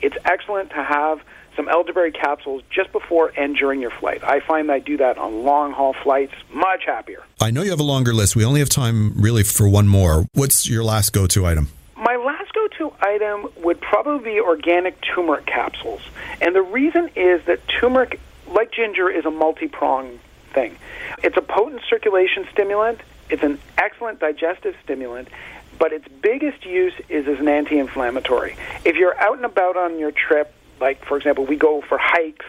It's 0.02 0.16
excellent 0.24 0.70
to 0.70 0.82
have 0.82 1.22
some 1.56 1.68
elderberry 1.68 2.12
capsules 2.12 2.64
just 2.70 2.92
before 2.94 3.34
and 3.36 3.56
during 3.56 3.82
your 3.82 3.92
flight. 3.92 4.24
I 4.24 4.40
find 4.40 4.72
I 4.72 4.80
do 4.80 4.96
that 4.98 5.18
on 5.18 5.44
long 5.44 5.74
haul 5.74 5.94
flights, 5.94 6.34
much 6.52 6.86
happier. 6.86 7.22
I 7.42 7.52
know 7.52 7.62
you 7.62 7.72
have 7.72 7.82
a 7.82 7.84
longer 7.84 8.14
list. 8.14 8.36
We 8.36 8.46
only 8.46 8.62
have 8.62 8.70
time 8.70 9.14
really 9.22 9.44
for 9.44 9.68
one 9.68 9.88
more. 9.88 10.26
What's 10.34 10.70
your 10.70 10.84
last 10.84 11.12
go 11.12 11.28
to 11.28 11.46
item? 11.46 11.68
My 11.98 12.16
last 12.16 12.54
to 12.80 12.92
item 13.02 13.48
would 13.58 13.80
probably 13.80 14.34
be 14.34 14.40
organic 14.40 15.00
turmeric 15.02 15.46
capsules. 15.46 16.02
And 16.42 16.56
the 16.56 16.62
reason 16.62 17.10
is 17.16 17.46
that 17.46 17.60
turmeric, 17.68 18.20
like 18.48 18.72
ginger, 18.72 19.10
is 19.10 19.26
a 19.26 19.32
multi 19.32 19.68
pronged 19.68 20.20
thing. 20.54 20.76
It's 21.24 21.38
a 21.38 21.42
potent 21.42 21.82
circulation 21.90 22.48
stimulant, 22.52 23.00
it's 23.30 23.44
an 23.44 23.60
excellent 23.78 24.20
digestive 24.20 24.76
stimulant, 24.84 25.28
but 25.78 25.94
its 25.94 26.08
biggest 26.22 26.66
use 26.66 26.94
is 27.08 27.28
as 27.28 27.40
an 27.40 27.48
anti 27.48 27.78
inflammatory. 27.78 28.56
If 28.84 28.96
you're 28.96 29.18
out 29.20 29.38
and 29.38 29.46
about 29.46 29.78
on 29.78 30.00
your 30.00 30.12
trip, 30.12 30.54
like 30.82 31.06
for 31.06 31.18
example, 31.18 31.46
we 31.46 31.56
go 31.56 31.82
for 31.82 31.98
hikes, 32.02 32.46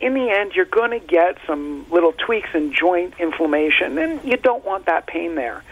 in 0.00 0.14
the 0.14 0.28
end, 0.30 0.52
you're 0.54 0.64
going 0.66 0.90
to 0.90 1.04
get 1.04 1.38
some 1.46 1.86
little 1.90 2.12
tweaks 2.12 2.50
in 2.52 2.72
joint 2.72 3.14
inflammation, 3.18 3.96
and 3.96 4.22
you 4.22 4.36
don't 4.36 4.64
want 4.64 4.86
that 4.86 5.06
pain 5.06 5.34
there. 5.34 5.62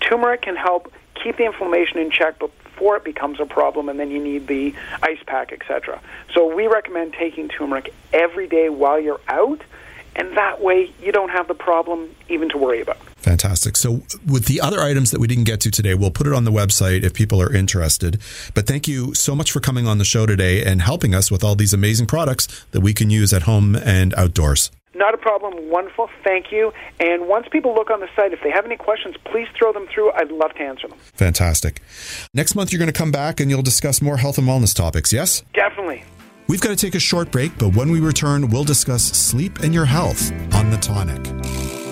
Turmeric 0.00 0.42
can 0.42 0.56
help 0.56 0.92
keep 1.22 1.36
the 1.36 1.44
inflammation 1.44 1.98
in 1.98 2.10
check 2.10 2.38
before 2.74 2.96
it 2.96 3.04
becomes 3.04 3.40
a 3.40 3.46
problem, 3.46 3.88
and 3.88 3.98
then 3.98 4.10
you 4.10 4.22
need 4.22 4.46
the 4.46 4.74
ice 5.02 5.22
pack, 5.26 5.52
etc. 5.52 6.00
So 6.32 6.54
we 6.54 6.66
recommend 6.66 7.12
taking 7.12 7.48
turmeric 7.48 7.94
every 8.12 8.48
day 8.48 8.68
while 8.68 8.98
you're 8.98 9.20
out, 9.28 9.60
and 10.16 10.36
that 10.36 10.60
way 10.60 10.92
you 11.00 11.12
don't 11.12 11.30
have 11.30 11.48
the 11.48 11.54
problem 11.54 12.10
even 12.28 12.48
to 12.50 12.58
worry 12.58 12.80
about. 12.80 12.98
Fantastic. 13.16 13.76
So, 13.76 14.02
with 14.26 14.44
the 14.46 14.60
other 14.60 14.80
items 14.80 15.10
that 15.12 15.18
we 15.18 15.26
didn't 15.26 15.44
get 15.44 15.60
to 15.60 15.70
today, 15.70 15.94
we'll 15.94 16.10
put 16.10 16.26
it 16.26 16.34
on 16.34 16.44
the 16.44 16.52
website 16.52 17.04
if 17.04 17.14
people 17.14 17.40
are 17.40 17.52
interested. 17.54 18.20
But 18.52 18.66
thank 18.66 18.86
you 18.86 19.14
so 19.14 19.34
much 19.34 19.50
for 19.50 19.60
coming 19.60 19.88
on 19.88 19.96
the 19.96 20.04
show 20.04 20.26
today 20.26 20.62
and 20.62 20.82
helping 20.82 21.14
us 21.14 21.30
with 21.30 21.42
all 21.42 21.54
these 21.54 21.72
amazing 21.72 22.06
products 22.06 22.66
that 22.72 22.80
we 22.80 22.92
can 22.92 23.08
use 23.08 23.32
at 23.32 23.42
home 23.42 23.76
and 23.76 24.12
outdoors. 24.14 24.70
Not 24.94 25.14
a 25.14 25.18
problem. 25.18 25.70
Wonderful. 25.70 26.08
Thank 26.22 26.52
you. 26.52 26.72
And 27.00 27.28
once 27.28 27.46
people 27.50 27.74
look 27.74 27.90
on 27.90 28.00
the 28.00 28.08
site, 28.14 28.32
if 28.32 28.40
they 28.42 28.50
have 28.50 28.64
any 28.64 28.76
questions, 28.76 29.16
please 29.24 29.48
throw 29.58 29.72
them 29.72 29.86
through. 29.92 30.12
I'd 30.12 30.30
love 30.30 30.54
to 30.54 30.60
answer 30.60 30.88
them. 30.88 30.98
Fantastic. 31.14 31.82
Next 32.32 32.54
month, 32.54 32.72
you're 32.72 32.78
going 32.78 32.92
to 32.92 32.98
come 32.98 33.12
back 33.12 33.40
and 33.40 33.50
you'll 33.50 33.62
discuss 33.62 34.00
more 34.00 34.16
health 34.18 34.38
and 34.38 34.46
wellness 34.46 34.74
topics, 34.74 35.12
yes? 35.12 35.42
Definitely. 35.52 36.04
We've 36.46 36.60
got 36.60 36.70
to 36.70 36.76
take 36.76 36.94
a 36.94 37.00
short 37.00 37.30
break, 37.30 37.56
but 37.58 37.74
when 37.74 37.90
we 37.90 38.00
return, 38.00 38.50
we'll 38.50 38.64
discuss 38.64 39.02
sleep 39.02 39.60
and 39.60 39.72
your 39.72 39.86
health 39.86 40.30
on 40.54 40.70
The 40.70 40.76
Tonic. 40.76 41.83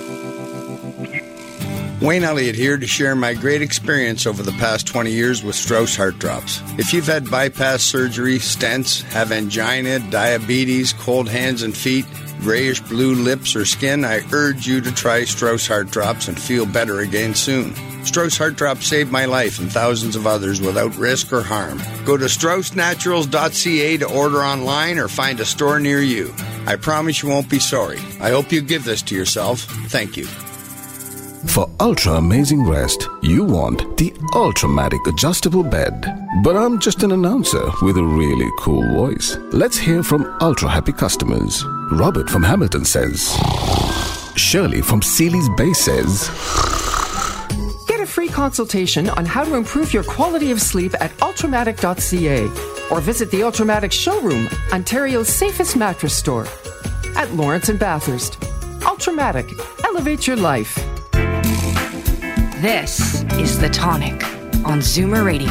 Wayne 2.03 2.25
Elliott 2.25 2.57
here 2.57 2.77
to 2.77 2.87
share 2.87 3.15
my 3.15 3.33
great 3.33 3.63
experience 3.63 4.27
over 4.27 4.43
the 4.43 4.51
past 4.53 4.89
20 4.89 5.13
years 5.13 5.45
with 5.45 5.55
Strauss 5.55 5.95
Heart 5.95 6.19
Drops. 6.19 6.61
If 6.77 6.93
you've 6.93 7.07
had 7.07 7.31
bypass 7.31 7.85
surgery, 7.85 8.39
stents, 8.39 9.03
have 9.13 9.31
angina, 9.31 10.01
diabetes, 10.11 10.93
cold 10.95 11.29
hands 11.29 11.63
and 11.63 11.77
feet, 11.77 12.05
grayish 12.41 12.81
blue 12.81 13.15
lips 13.15 13.55
or 13.55 13.65
skin, 13.65 14.05
I 14.05 14.23
urge 14.33 14.67
you 14.67 14.81
to 14.81 14.91
try 14.91 15.23
Strauss 15.23 15.69
Heart 15.69 15.93
Drops 15.93 16.27
and 16.27 16.41
feel 16.41 16.67
better 16.67 16.99
again 16.99 17.37
soon. 17.37 17.73
Strauss 18.05 18.37
Heart 18.37 18.57
Drops 18.57 18.89
saved 18.89 19.13
my 19.13 19.27
life 19.27 19.61
and 19.61 19.71
thousands 19.71 20.17
of 20.17 20.27
others 20.27 20.61
without 20.61 20.97
risk 20.97 21.33
or 21.33 21.43
harm. 21.43 21.81
Go 22.05 22.17
to 22.17 22.25
straussnaturals.ca 22.25 23.97
to 23.99 24.13
order 24.13 24.43
online 24.43 24.99
or 24.99 25.07
find 25.07 25.39
a 25.39 25.45
store 25.45 25.79
near 25.79 26.01
you. 26.01 26.35
I 26.67 26.75
promise 26.75 27.23
you 27.23 27.29
won't 27.29 27.49
be 27.49 27.61
sorry. 27.61 28.01
I 28.21 28.31
hope 28.31 28.51
you 28.51 28.61
give 28.61 28.83
this 28.83 29.03
to 29.03 29.15
yourself. 29.15 29.61
Thank 29.87 30.17
you. 30.17 30.27
For 31.47 31.69
ultra 31.81 32.15
amazing 32.15 32.67
rest, 32.67 33.09
you 33.21 33.45
want 33.45 33.97
the 33.99 34.11
Ultramatic 34.33 35.07
adjustable 35.07 35.63
bed. 35.63 36.07
But 36.43 36.57
I'm 36.57 36.79
just 36.79 37.03
an 37.03 37.13
announcer 37.13 37.65
with 37.83 37.99
a 37.99 38.03
really 38.03 38.49
cool 38.59 38.83
voice. 38.95 39.37
Let's 39.51 39.77
hear 39.77 40.03
from 40.03 40.35
ultra 40.41 40.71
happy 40.71 40.93
customers. 40.93 41.63
Robert 41.91 42.31
from 42.31 42.43
Hamilton 42.43 42.85
says. 42.85 43.37
Shirley 44.37 44.81
from 44.81 45.03
Seeley's 45.03 45.49
Bay 45.57 45.73
says. 45.73 46.29
Get 47.89 48.01
a 48.01 48.07
free 48.07 48.29
consultation 48.29 49.11
on 49.11 49.27
how 49.27 49.45
to 49.45 49.57
improve 49.57 49.93
your 49.93 50.05
quality 50.05 50.53
of 50.53 50.61
sleep 50.61 50.95
at 51.01 51.11
ultramatic.ca 51.19 52.47
or 52.91 53.01
visit 53.01 53.31
the 53.31 53.41
Ultramatic 53.41 53.93
showroom, 53.93 54.49
Ontario's 54.73 55.29
safest 55.29 55.77
mattress 55.77 56.17
store. 56.17 56.47
At 57.17 57.35
Lawrence 57.35 57.69
and 57.69 57.79
Bathurst. 57.79 58.41
Ultramatic. 58.87 59.53
Elevate 59.85 60.27
your 60.27 60.37
life. 60.37 60.92
This 62.63 63.25
is 63.33 63.59
The 63.59 63.69
Tonic 63.69 64.23
on 64.65 64.79
Zoomer 64.79 65.27
Radio. 65.27 65.51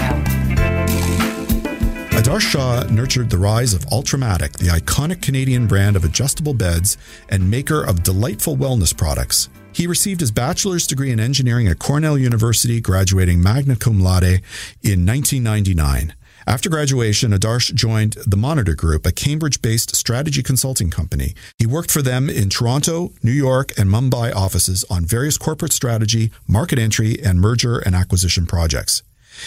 Adarsh 2.18 2.40
Shah 2.40 2.86
nurtured 2.90 3.30
the 3.30 3.38
rise 3.38 3.74
of 3.74 3.86
Ultramatic, 3.92 4.54
the 4.54 4.68
iconic 4.68 5.22
Canadian 5.22 5.68
brand 5.68 5.98
of 5.98 6.06
adjustable 6.06 6.54
beds 6.54 6.98
and 7.28 7.52
maker 7.52 7.84
of 7.84 8.04
delightful 8.04 8.56
wellness 8.56 8.96
products. 8.96 9.50
He 9.74 9.88
received 9.88 10.22
his 10.22 10.32
bachelor's 10.32 10.88
degree 10.88 11.12
in 11.12 11.20
engineering 11.20 11.68
at 11.68 11.80
Cornell 11.80 12.18
University, 12.18 12.80
graduating 12.80 13.44
magna 13.44 13.76
cum 13.76 14.00
laude 14.00 14.42
in 14.82 15.06
1999. 15.06 16.14
After 16.48 16.70
graduation, 16.70 17.32
Adarsh 17.32 17.74
joined 17.76 18.18
the 18.26 18.38
Monitor 18.38 18.74
Group, 18.74 19.06
a 19.06 19.12
Cambridge 19.12 19.62
based 19.62 19.96
strategy 19.96 20.42
consulting 20.42 20.90
company. 20.90 21.36
He 21.58 21.68
worked 21.68 21.92
for 21.92 22.02
them 22.02 22.30
in 22.30 22.50
Toronto, 22.50 23.14
New 23.22 23.32
York, 23.32 23.72
and 23.78 23.90
Mumbai 23.90 24.34
offices 24.36 24.84
on 24.90 25.06
various 25.06 25.38
corporate 25.38 25.72
strategy, 25.72 26.32
market 26.48 26.80
entry, 26.80 27.22
and 27.24 27.40
merger 27.40 27.78
and 27.78 27.96
acquisition 27.96 28.48
projects. 28.48 29.04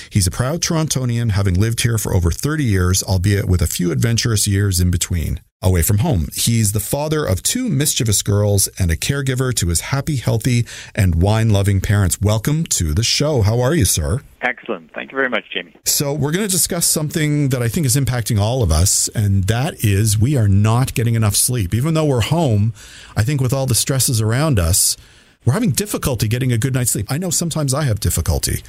He's 0.09 0.27
a 0.27 0.31
proud 0.31 0.61
Torontonian, 0.61 1.33
having 1.33 1.55
lived 1.55 1.83
here 1.83 1.99
for 1.99 2.15
over 2.15 2.31
30 2.31 2.65
years, 2.65 3.03
albeit 3.03 3.47
with 3.47 3.61
a 3.61 3.67
few 3.67 3.93
adventurous 3.93 4.47
years 4.47 4.81
in 4.81 4.91
between. 4.91 5.41
Away 5.65 5.83
from 5.83 5.99
home. 5.99 6.29
He's 6.35 6.73
the 6.73 6.81
father 6.81 7.25
of 7.25 7.43
two 7.43 7.69
mischievous 7.69 8.23
girls 8.23 8.69
and 8.79 8.91
a 8.91 8.97
caregiver 8.97 9.53
to 9.55 9.69
his 9.69 9.81
happy, 9.81 10.17
healthy, 10.17 10.67
and 10.95 11.21
wine 11.21 11.51
loving 11.51 11.81
parents. 11.81 12.21
Welcome 12.21 12.65
to 12.65 12.93
the 12.93 13.03
show. 13.03 13.43
How 13.43 13.61
are 13.61 13.75
you, 13.75 13.85
sir? 13.85 14.21
Excellent. 14.43 14.93
Thank 14.93 15.11
you 15.11 15.17
very 15.17 15.31
much, 15.31 15.45
Jamie. 15.53 15.75
So, 15.87 16.13
we're 16.13 16.33
going 16.33 16.47
to 16.47 16.53
discuss 16.53 16.87
something 16.87 17.49
that 17.49 17.63
I 17.63 17.69
think 17.69 17.87
is 17.87 17.97
impacting 17.97 18.39
all 18.39 18.63
of 18.63 18.71
us, 18.71 19.09
and 19.09 19.45
that 19.45 19.83
is 19.83 20.19
we 20.19 20.37
are 20.37 20.49
not 20.49 20.93
getting 20.93 21.15
enough 21.15 21.35
sleep. 21.35 21.73
Even 21.73 21.95
though 21.95 22.05
we're 22.05 22.21
home, 22.21 22.75
I 23.17 23.23
think 23.23 23.41
with 23.41 23.55
all 23.55 23.65
the 23.65 23.75
stresses 23.75 24.21
around 24.21 24.59
us, 24.59 24.99
we're 25.45 25.53
having 25.53 25.71
difficulty 25.71 26.29
getting 26.29 26.53
a 26.53 26.59
good 26.59 26.75
night's 26.75 26.93
sleep. 26.93 27.07
I 27.11 27.19
know 27.19 27.31
sometimes 27.31 27.75
I 27.75 27.83
have 27.85 28.01
difficulty. 28.01 28.63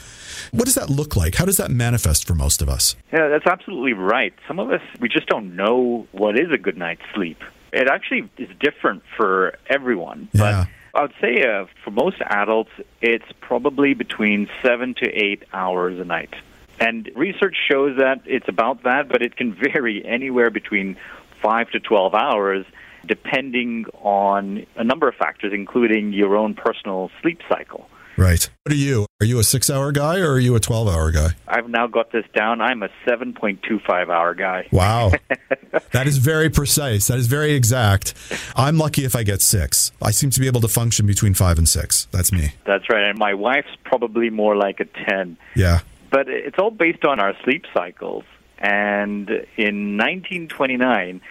What 0.51 0.65
does 0.65 0.75
that 0.75 0.89
look 0.89 1.15
like? 1.15 1.35
How 1.35 1.45
does 1.45 1.57
that 1.57 1.71
manifest 1.71 2.27
for 2.27 2.35
most 2.35 2.61
of 2.61 2.69
us? 2.69 2.95
Yeah, 3.13 3.29
that's 3.29 3.45
absolutely 3.45 3.93
right. 3.93 4.33
Some 4.47 4.59
of 4.59 4.71
us, 4.71 4.81
we 4.99 5.09
just 5.09 5.27
don't 5.27 5.55
know 5.55 6.07
what 6.11 6.37
is 6.37 6.51
a 6.51 6.57
good 6.57 6.77
night's 6.77 7.01
sleep. 7.13 7.41
It 7.71 7.87
actually 7.89 8.29
is 8.37 8.49
different 8.59 9.03
for 9.17 9.57
everyone. 9.67 10.29
Yeah. 10.33 10.65
But 10.93 10.99
I 10.99 11.01
would 11.03 11.13
say 11.21 11.43
uh, 11.43 11.65
for 11.83 11.91
most 11.91 12.17
adults, 12.21 12.71
it's 13.01 13.25
probably 13.41 13.93
between 13.93 14.49
seven 14.63 14.95
to 14.95 15.09
eight 15.09 15.43
hours 15.53 15.99
a 15.99 16.05
night. 16.05 16.33
And 16.79 17.09
research 17.15 17.55
shows 17.69 17.97
that 17.99 18.21
it's 18.25 18.47
about 18.47 18.83
that, 18.83 19.07
but 19.07 19.21
it 19.21 19.35
can 19.35 19.53
vary 19.73 20.05
anywhere 20.05 20.49
between 20.49 20.97
five 21.41 21.69
to 21.71 21.79
12 21.79 22.13
hours 22.13 22.65
depending 23.07 23.85
on 24.01 24.65
a 24.75 24.83
number 24.83 25.07
of 25.07 25.15
factors, 25.15 25.51
including 25.53 26.13
your 26.13 26.35
own 26.35 26.53
personal 26.53 27.09
sleep 27.21 27.39
cycle. 27.49 27.87
Right. 28.17 28.49
What 28.63 28.73
are 28.73 28.77
you? 28.77 29.05
Are 29.21 29.25
you 29.25 29.39
a 29.39 29.43
six 29.43 29.69
hour 29.69 29.91
guy 29.91 30.19
or 30.19 30.33
are 30.33 30.39
you 30.39 30.55
a 30.55 30.59
12 30.59 30.87
hour 30.87 31.11
guy? 31.11 31.29
I've 31.47 31.69
now 31.69 31.87
got 31.87 32.11
this 32.11 32.25
down. 32.33 32.61
I'm 32.61 32.81
a 32.81 32.89
7.25 33.05 34.09
hour 34.09 34.33
guy. 34.33 34.67
Wow. 34.71 35.11
that 35.91 36.07
is 36.07 36.17
very 36.17 36.49
precise. 36.49 37.07
That 37.07 37.17
is 37.17 37.27
very 37.27 37.53
exact. 37.53 38.13
I'm 38.55 38.77
lucky 38.77 39.03
if 39.03 39.15
I 39.15 39.23
get 39.23 39.41
six. 39.41 39.91
I 40.01 40.11
seem 40.11 40.29
to 40.29 40.39
be 40.39 40.47
able 40.47 40.61
to 40.61 40.67
function 40.67 41.05
between 41.05 41.33
five 41.33 41.57
and 41.57 41.67
six. 41.67 42.07
That's 42.11 42.31
me. 42.31 42.53
That's 42.65 42.89
right. 42.89 43.03
And 43.03 43.19
my 43.19 43.33
wife's 43.33 43.75
probably 43.83 44.29
more 44.29 44.55
like 44.55 44.79
a 44.79 44.85
10. 44.85 45.37
Yeah. 45.55 45.81
But 46.09 46.29
it's 46.29 46.57
all 46.57 46.71
based 46.71 47.03
on 47.03 47.19
our 47.19 47.33
sleep 47.43 47.65
cycles. 47.73 48.23
And 48.59 49.29
in 49.57 49.97
1929, 49.97 51.21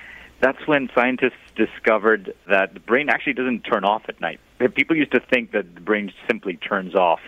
that's 0.45 0.67
when 0.67 0.91
scientists 0.95 1.41
discovered 1.57 2.35
that 2.51 2.75
the 2.75 2.81
brain 2.81 3.09
actually 3.09 3.33
doesn't 3.33 3.63
turn 3.63 3.83
off 3.83 4.03
at 4.11 4.21
night. 4.21 4.41
People 4.75 4.95
used 4.95 5.13
to 5.13 5.21
think 5.21 5.53
that 5.53 5.75
the 5.75 5.81
brain 5.81 6.13
simply 6.29 6.57
turns 6.57 6.95
off 6.95 7.21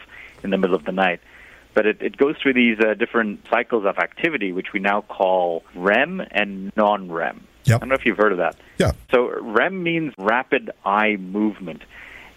in 0.45 0.51
the 0.51 0.59
middle 0.59 0.77
of 0.77 0.85
the 0.85 0.93
night. 0.93 1.21
But 1.73 1.87
it, 1.87 2.03
it 2.03 2.19
goes 2.19 2.37
through 2.43 2.53
these 2.53 2.77
uh, 2.79 2.93
different 2.93 3.41
cycles 3.51 3.87
of 3.87 3.97
activity, 3.97 4.53
which 4.53 4.75
we 4.75 4.81
now 4.81 5.01
call 5.01 5.63
REM 5.75 6.21
and 6.31 6.73
non 6.77 7.11
REM. 7.11 7.47
Yep. 7.65 7.77
I 7.77 7.79
don't 7.79 7.89
know 7.89 7.95
if 7.95 8.05
you've 8.05 8.19
heard 8.19 8.33
of 8.33 8.39
that. 8.39 8.57
Yeah. 8.77 8.93
So 9.11 9.31
REM 9.41 9.83
means 9.83 10.13
rapid 10.19 10.71
eye 10.85 11.17
movement. 11.17 11.83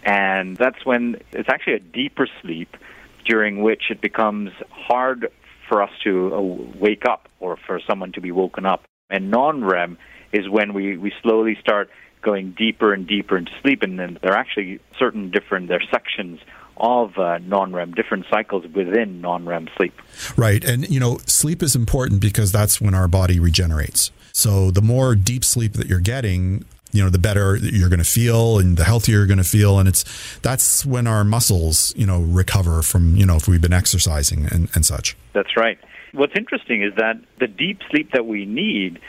And 0.04 0.56
that's 0.56 0.86
when 0.86 1.18
it's 1.34 1.50
actually 1.50 1.74
a 1.74 1.80
deeper 1.80 2.26
sleep 2.42 2.78
during 3.26 3.62
which 3.64 3.84
it 3.90 4.00
becomes 4.00 4.52
hard 4.70 5.28
for 5.68 5.84
us 5.84 5.92
to 6.06 6.34
uh, 6.34 6.40
wake 6.80 7.04
up 7.06 7.28
or 7.42 7.58
for 7.68 7.82
someone 7.86 8.14
to 8.14 8.22
be 8.22 8.32
woken 8.32 8.66
up. 8.66 8.86
And 9.10 9.30
non 9.30 9.66
REM 9.66 9.98
is 10.32 10.48
when 10.50 10.74
we, 10.74 10.98
we 10.98 11.14
slowly 11.22 11.58
start 11.60 11.90
going 12.22 12.52
deeper 12.52 12.94
and 12.94 13.08
deeper 13.08 13.38
into 13.38 13.52
sleep. 13.62 13.82
And 13.82 13.98
then 13.98 14.20
there 14.22 14.34
are 14.34 14.38
actually 14.38 14.80
certain 14.98 15.32
different, 15.32 15.70
there 15.70 15.78
are 15.78 15.92
sections 15.92 16.40
of 16.78 17.18
uh, 17.18 17.40
non-REM, 17.40 17.94
different 17.94 18.26
cycles 18.30 18.66
within 18.74 19.22
non-REM 19.22 19.70
sleep. 19.78 19.94
Right. 20.38 20.64
And, 20.64 20.90
you 20.90 21.00
know, 21.00 21.20
sleep 21.26 21.62
is 21.62 21.76
important 21.76 22.22
because 22.22 22.52
that's 22.52 22.80
when 22.80 22.94
our 22.94 23.08
body 23.08 23.40
regenerates. 23.40 24.12
So 24.32 24.72
the 24.72 24.82
more 24.82 25.16
deep 25.16 25.44
sleep 25.44 25.74
that 25.74 25.88
you're 25.88 26.00
getting, 26.00 26.64
you 26.92 27.04
know, 27.04 27.10
the 27.10 27.20
better 27.20 27.58
you're 27.58 27.90
going 27.90 28.00
to 28.00 28.06
feel 28.06 28.60
and 28.60 28.78
the 28.78 28.84
healthier 28.84 29.18
you're 29.18 29.28
going 29.28 29.38
to 29.38 29.44
feel. 29.44 29.80
And 29.80 29.88
it's, 29.88 30.40
that's 30.40 30.86
when 30.86 31.08
our 31.08 31.24
muscles, 31.24 31.94
you 31.96 32.06
know, 32.06 32.22
recover 32.22 32.82
from, 32.82 33.16
you 33.16 33.26
know, 33.26 33.36
if 33.36 33.48
we've 33.48 33.62
been 33.62 33.74
exercising 33.74 34.46
and, 34.46 34.70
and 34.74 34.86
such. 34.86 35.18
That's 35.34 35.56
right. 35.58 35.78
What's 36.14 36.34
interesting 36.36 36.82
is 36.82 36.94
that 36.96 37.18
the 37.40 37.48
deep 37.48 37.82
sleep 37.92 38.12
that 38.14 38.26
we 38.26 38.46
need 38.46 39.00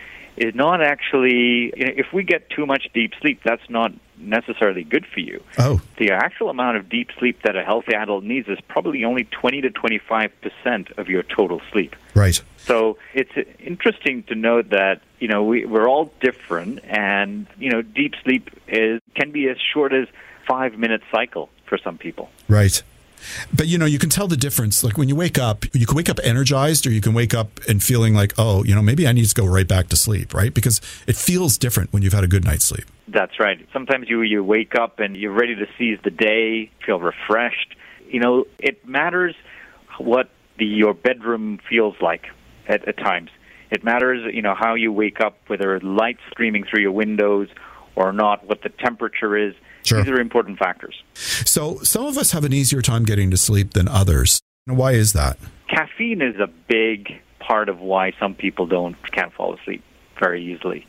is 0.40 0.54
not 0.54 0.82
actually, 0.82 1.72
you 1.76 1.84
know, 1.84 1.92
if 1.96 2.12
we 2.14 2.22
get 2.24 2.48
too 2.48 2.64
much 2.64 2.88
deep 2.94 3.12
sleep, 3.20 3.42
that's 3.44 3.68
not 3.68 3.92
necessarily 4.16 4.84
good 4.84 5.04
for 5.06 5.20
you. 5.20 5.42
Oh. 5.58 5.80
The 5.98 6.12
actual 6.12 6.48
amount 6.48 6.78
of 6.78 6.88
deep 6.88 7.10
sleep 7.18 7.42
that 7.42 7.56
a 7.56 7.62
healthy 7.62 7.94
adult 7.94 8.24
needs 8.24 8.48
is 8.48 8.58
probably 8.66 9.04
only 9.04 9.24
20 9.24 9.60
to 9.60 9.70
25% 9.70 10.98
of 10.98 11.08
your 11.08 11.22
total 11.22 11.60
sleep. 11.70 11.94
Right. 12.14 12.40
So 12.56 12.96
it's 13.12 13.32
interesting 13.58 14.22
to 14.24 14.34
note 14.34 14.70
that, 14.70 15.02
you 15.18 15.28
know, 15.28 15.44
we, 15.44 15.66
we're 15.66 15.88
all 15.88 16.10
different 16.20 16.80
and, 16.84 17.46
you 17.58 17.70
know, 17.70 17.82
deep 17.82 18.14
sleep 18.24 18.50
is 18.66 19.00
can 19.14 19.32
be 19.32 19.48
as 19.48 19.58
short 19.60 19.92
as 19.92 20.08
5-minute 20.48 21.02
cycle 21.12 21.50
for 21.66 21.76
some 21.76 21.98
people. 21.98 22.30
Right. 22.48 22.82
But 23.54 23.66
you 23.66 23.78
know, 23.78 23.86
you 23.86 23.98
can 23.98 24.10
tell 24.10 24.28
the 24.28 24.36
difference. 24.36 24.82
Like 24.84 24.98
when 24.98 25.08
you 25.08 25.16
wake 25.16 25.38
up, 25.38 25.64
you 25.72 25.86
can 25.86 25.96
wake 25.96 26.08
up 26.08 26.18
energized, 26.22 26.86
or 26.86 26.90
you 26.90 27.00
can 27.00 27.14
wake 27.14 27.34
up 27.34 27.60
and 27.68 27.82
feeling 27.82 28.14
like, 28.14 28.34
oh, 28.38 28.64
you 28.64 28.74
know, 28.74 28.82
maybe 28.82 29.06
I 29.06 29.12
need 29.12 29.26
to 29.26 29.34
go 29.34 29.46
right 29.46 29.66
back 29.66 29.88
to 29.88 29.96
sleep, 29.96 30.34
right? 30.34 30.52
Because 30.52 30.80
it 31.06 31.16
feels 31.16 31.58
different 31.58 31.92
when 31.92 32.02
you've 32.02 32.12
had 32.12 32.24
a 32.24 32.28
good 32.28 32.44
night's 32.44 32.64
sleep. 32.64 32.84
That's 33.08 33.40
right. 33.40 33.66
Sometimes 33.72 34.08
you 34.08 34.22
you 34.22 34.44
wake 34.44 34.74
up 34.74 35.00
and 35.00 35.16
you're 35.16 35.32
ready 35.32 35.54
to 35.56 35.66
seize 35.78 35.98
the 36.04 36.10
day, 36.10 36.70
feel 36.84 37.00
refreshed. 37.00 37.74
You 38.08 38.20
know, 38.20 38.44
it 38.58 38.86
matters 38.86 39.34
what 39.98 40.30
the 40.58 40.66
your 40.66 40.94
bedroom 40.94 41.58
feels 41.68 41.94
like 42.00 42.26
at, 42.68 42.86
at 42.86 42.96
times. 42.98 43.30
It 43.70 43.84
matters, 43.84 44.32
you 44.34 44.42
know, 44.42 44.54
how 44.58 44.74
you 44.74 44.92
wake 44.92 45.20
up, 45.20 45.38
whether 45.46 45.78
light 45.80 46.18
streaming 46.30 46.64
through 46.64 46.80
your 46.80 46.92
windows 46.92 47.48
or 47.96 48.12
not, 48.12 48.46
what 48.46 48.62
the 48.62 48.68
temperature 48.68 49.36
is. 49.36 49.54
Sure. 49.82 50.02
These 50.02 50.12
are 50.12 50.20
important 50.20 50.58
factors. 50.58 51.02
So 51.14 51.78
some 51.82 52.04
of 52.04 52.18
us 52.18 52.32
have 52.32 52.44
an 52.44 52.52
easier 52.52 52.82
time 52.82 53.04
getting 53.04 53.30
to 53.30 53.36
sleep 53.36 53.72
than 53.72 53.88
others. 53.88 54.42
Why 54.66 54.92
is 54.92 55.14
that? 55.14 55.38
Caffeine 55.68 56.20
is 56.20 56.36
a 56.38 56.48
big 56.68 57.20
part 57.38 57.68
of 57.68 57.80
why 57.80 58.12
some 58.20 58.34
people 58.34 58.66
don't 58.66 58.96
can't 59.10 59.32
fall 59.32 59.54
asleep 59.54 59.82
very 60.18 60.44
easily. 60.52 60.86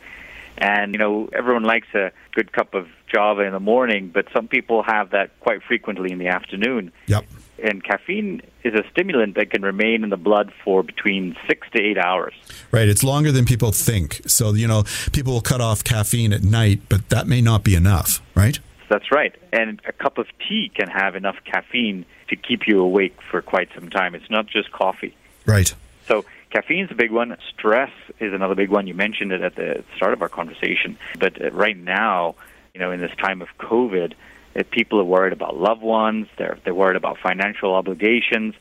And 0.57 0.93
you 0.93 0.99
know, 0.99 1.29
everyone 1.33 1.63
likes 1.63 1.87
a 1.95 2.11
good 2.33 2.51
cup 2.51 2.73
of 2.73 2.87
Java 3.11 3.41
in 3.41 3.53
the 3.53 3.59
morning, 3.59 4.11
but 4.13 4.27
some 4.33 4.47
people 4.47 4.83
have 4.83 5.11
that 5.11 5.39
quite 5.39 5.63
frequently 5.63 6.11
in 6.11 6.19
the 6.19 6.27
afternoon. 6.27 6.91
Yep. 7.07 7.25
And 7.63 7.83
caffeine 7.83 8.41
is 8.63 8.73
a 8.73 8.83
stimulant 8.91 9.35
that 9.35 9.51
can 9.51 9.61
remain 9.61 10.03
in 10.03 10.09
the 10.09 10.17
blood 10.17 10.51
for 10.63 10.83
between 10.83 11.35
six 11.47 11.67
to 11.75 11.81
eight 11.81 11.97
hours. 11.97 12.33
Right. 12.71 12.87
It's 12.87 13.03
longer 13.03 13.31
than 13.31 13.45
people 13.45 13.71
think. 13.71 14.21
So, 14.25 14.53
you 14.53 14.67
know, 14.67 14.83
people 15.11 15.33
will 15.33 15.41
cut 15.41 15.61
off 15.61 15.83
caffeine 15.83 16.33
at 16.33 16.43
night, 16.43 16.81
but 16.89 17.09
that 17.09 17.27
may 17.27 17.41
not 17.41 17.63
be 17.63 17.75
enough, 17.75 18.21
right? 18.35 18.59
That's 18.89 19.11
right. 19.11 19.33
And 19.53 19.79
a 19.87 19.93
cup 19.93 20.17
of 20.17 20.27
tea 20.47 20.71
can 20.73 20.89
have 20.89 21.15
enough 21.15 21.37
caffeine 21.45 22.05
to 22.27 22.35
keep 22.35 22.67
you 22.67 22.81
awake 22.81 23.17
for 23.29 23.41
quite 23.41 23.69
some 23.73 23.89
time. 23.89 24.15
It's 24.15 24.29
not 24.29 24.47
just 24.47 24.71
coffee. 24.71 25.15
Right. 25.45 25.73
So 26.07 26.25
caffeine's 26.49 26.91
a 26.91 26.95
big 26.95 27.11
one. 27.11 27.37
Stress 27.49 27.91
is 28.19 28.33
another 28.33 28.55
big 28.55 28.69
one. 28.69 28.87
You 28.87 28.93
mentioned 28.93 29.31
it 29.31 29.41
at 29.41 29.55
the 29.55 29.83
start 29.95 30.13
of 30.13 30.21
our 30.21 30.29
conversation. 30.29 30.97
But 31.19 31.41
uh, 31.41 31.51
right 31.51 31.77
now, 31.77 32.35
you 32.73 32.79
know, 32.79 32.91
in 32.91 32.99
this 32.99 33.15
time 33.17 33.41
of 33.41 33.47
COVID, 33.59 34.13
uh, 34.55 34.63
people 34.71 34.99
are 34.99 35.05
worried 35.05 35.33
about 35.33 35.57
loved 35.57 35.81
ones. 35.81 36.27
They're 36.37 36.57
they're 36.63 36.75
worried 36.75 36.97
about 36.97 37.17
financial 37.17 37.73
obligations. 37.73 38.55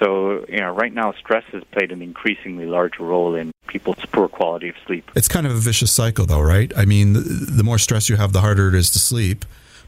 So, 0.00 0.44
you 0.48 0.58
know, 0.58 0.70
right 0.70 0.92
now 0.92 1.12
stress 1.12 1.44
has 1.52 1.62
played 1.70 1.92
an 1.92 2.02
increasingly 2.02 2.66
large 2.66 2.98
role 2.98 3.34
in 3.34 3.52
people's 3.68 4.04
poor 4.12 4.28
quality 4.28 4.68
of 4.68 4.74
sleep. 4.86 5.08
It's 5.14 5.28
kind 5.28 5.46
of 5.46 5.52
a 5.52 5.58
vicious 5.58 5.92
cycle, 5.92 6.26
though, 6.26 6.40
right? 6.40 6.72
I 6.76 6.84
mean, 6.84 7.12
the 7.12 7.62
more 7.64 7.78
stress 7.78 8.08
you 8.08 8.16
have, 8.16 8.32
the 8.32 8.40
harder 8.40 8.68
it 8.68 8.74
is 8.74 8.90
to 8.90 8.98
sleep. 8.98 9.44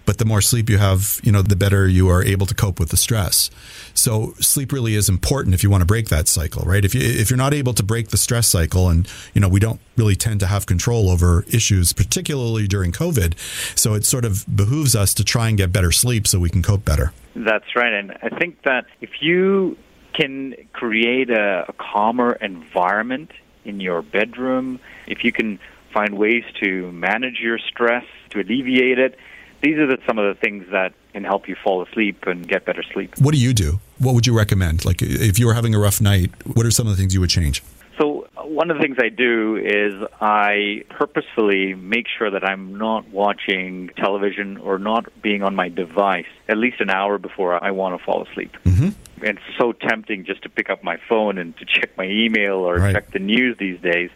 But 0.07 0.19
the 0.19 0.25
more 0.25 0.41
sleep 0.41 0.71
you 0.71 0.79
have, 0.79 1.21
you 1.23 1.33
know, 1.33 1.43
the 1.43 1.57
better 1.57 1.87
you 1.89 2.09
are 2.09 2.23
able 2.23 2.47
to 2.47 2.55
cope 2.55 2.81
with 2.81 2.91
the 2.91 2.97
stress. 2.97 3.51
So 3.93 4.35
sleep 4.39 4.73
really 4.73 4.95
is 4.95 5.09
important 5.09 5.55
if 5.55 5.63
you 5.63 5.69
want 5.69 5.83
to 5.83 5.87
break 5.87 6.09
that 6.09 6.29
cycle, 6.29 6.63
right? 6.65 6.85
If 6.85 6.95
you 6.95 7.03
if 7.03 7.29
you're 7.29 7.37
not 7.37 7.53
able 7.53 7.75
to 7.75 7.83
break 7.83 8.09
the 8.09 8.17
stress 8.17 8.47
cycle, 8.47 8.89
and 8.89 9.09
you 9.35 9.41
know, 9.41 9.49
we 9.49 9.61
don't 9.61 9.81
really 9.97 10.17
tend 10.17 10.41
to 10.41 10.47
have 10.47 10.67
control 10.67 11.11
over 11.11 11.45
issues, 11.49 11.93
particularly 11.93 12.67
during 12.67 12.93
COVID. 12.93 13.37
So 13.77 13.95
it 13.95 14.05
sort 14.05 14.25
of 14.25 14.45
behooves 14.55 14.95
us 14.95 15.13
to 15.15 15.25
try 15.25 15.49
and 15.49 15.59
get 15.59 15.73
better 15.73 15.93
sleep 15.93 16.27
so 16.27 16.39
we 16.39 16.51
can 16.51 16.63
cope 16.63 16.85
better. 16.85 17.13
That's 17.35 17.77
right, 17.77 17.93
and 17.93 18.13
I 18.23 18.31
think 18.39 18.63
that 18.63 18.87
if 19.01 19.11
you 19.21 19.77
can 20.15 20.55
create 20.73 21.29
a, 21.31 21.67
a 21.69 21.73
calmer 21.75 22.33
environment 22.33 23.31
in 23.65 23.81
your 23.81 24.01
bedroom, 24.01 24.81
if 25.07 25.25
you 25.25 25.33
can 25.33 25.59
find 25.93 26.17
ways 26.17 26.45
to 26.61 26.91
manage 26.93 27.41
your 27.41 27.59
stress, 27.59 28.05
to 28.31 28.41
alleviate 28.41 28.99
it, 28.99 29.19
these 29.63 29.77
are 29.79 29.87
the, 29.87 29.99
some 30.07 30.19
of 30.19 30.35
the 30.35 30.41
things 30.41 30.67
that 30.71 30.93
can 31.13 31.25
help 31.25 31.49
you 31.49 31.57
fall 31.63 31.83
asleep 31.83 32.25
and 32.27 32.47
get 32.47 32.65
better 32.65 32.83
sleep. 32.93 33.15
What 33.19 33.33
do 33.35 33.41
you 33.41 33.53
do? 33.55 33.81
What 33.99 34.15
would 34.15 34.27
you 34.27 34.37
recommend? 34.37 34.85
Like, 34.85 35.01
if 35.03 35.39
you 35.39 35.47
were 35.47 35.55
having 35.55 35.75
a 35.75 35.79
rough 35.79 36.01
night, 36.01 36.31
what 36.55 36.67
are 36.67 36.71
some 36.71 36.87
of 36.87 36.93
the 36.93 36.97
things 37.01 37.15
you 37.15 37.21
would 37.21 37.31
change? 37.31 37.63
So, 37.99 38.29
one 38.45 38.71
of 38.71 38.77
the 38.77 38.83
things 38.83 38.99
I 39.01 39.09
do 39.09 39.57
is 39.57 39.95
I 40.21 40.85
purposefully 40.91 41.75
make 41.75 42.07
sure 42.19 42.31
that 42.31 42.45
I'm 42.45 42.77
not 42.77 43.09
watching 43.09 43.89
television 43.97 44.59
or 44.59 44.79
not 44.79 45.07
being 45.23 45.43
on 45.43 45.57
my 45.57 45.69
device 45.71 46.27
at 46.49 46.59
least 46.59 46.81
an 46.81 46.91
hour 46.91 47.17
before 47.19 47.63
I 47.65 47.71
want 47.71 47.99
to 47.99 48.05
fall 48.05 48.23
asleep. 48.29 48.55
Mm-hmm. 48.65 48.89
And 49.25 49.39
it's 49.39 49.59
so 49.59 49.73
tempting 49.73 50.27
just 50.27 50.43
to 50.43 50.51
pick 50.51 50.69
up 50.69 50.85
my 50.85 50.99
phone 51.09 51.39
and 51.39 51.57
to 51.57 51.65
check 51.65 51.97
my 51.97 52.05
email 52.05 52.57
or 52.57 52.77
Right. 52.77 52.95
check 52.95 53.11
the 53.13 53.19
news 53.19 53.57
these 53.59 53.81
days. 53.81 54.11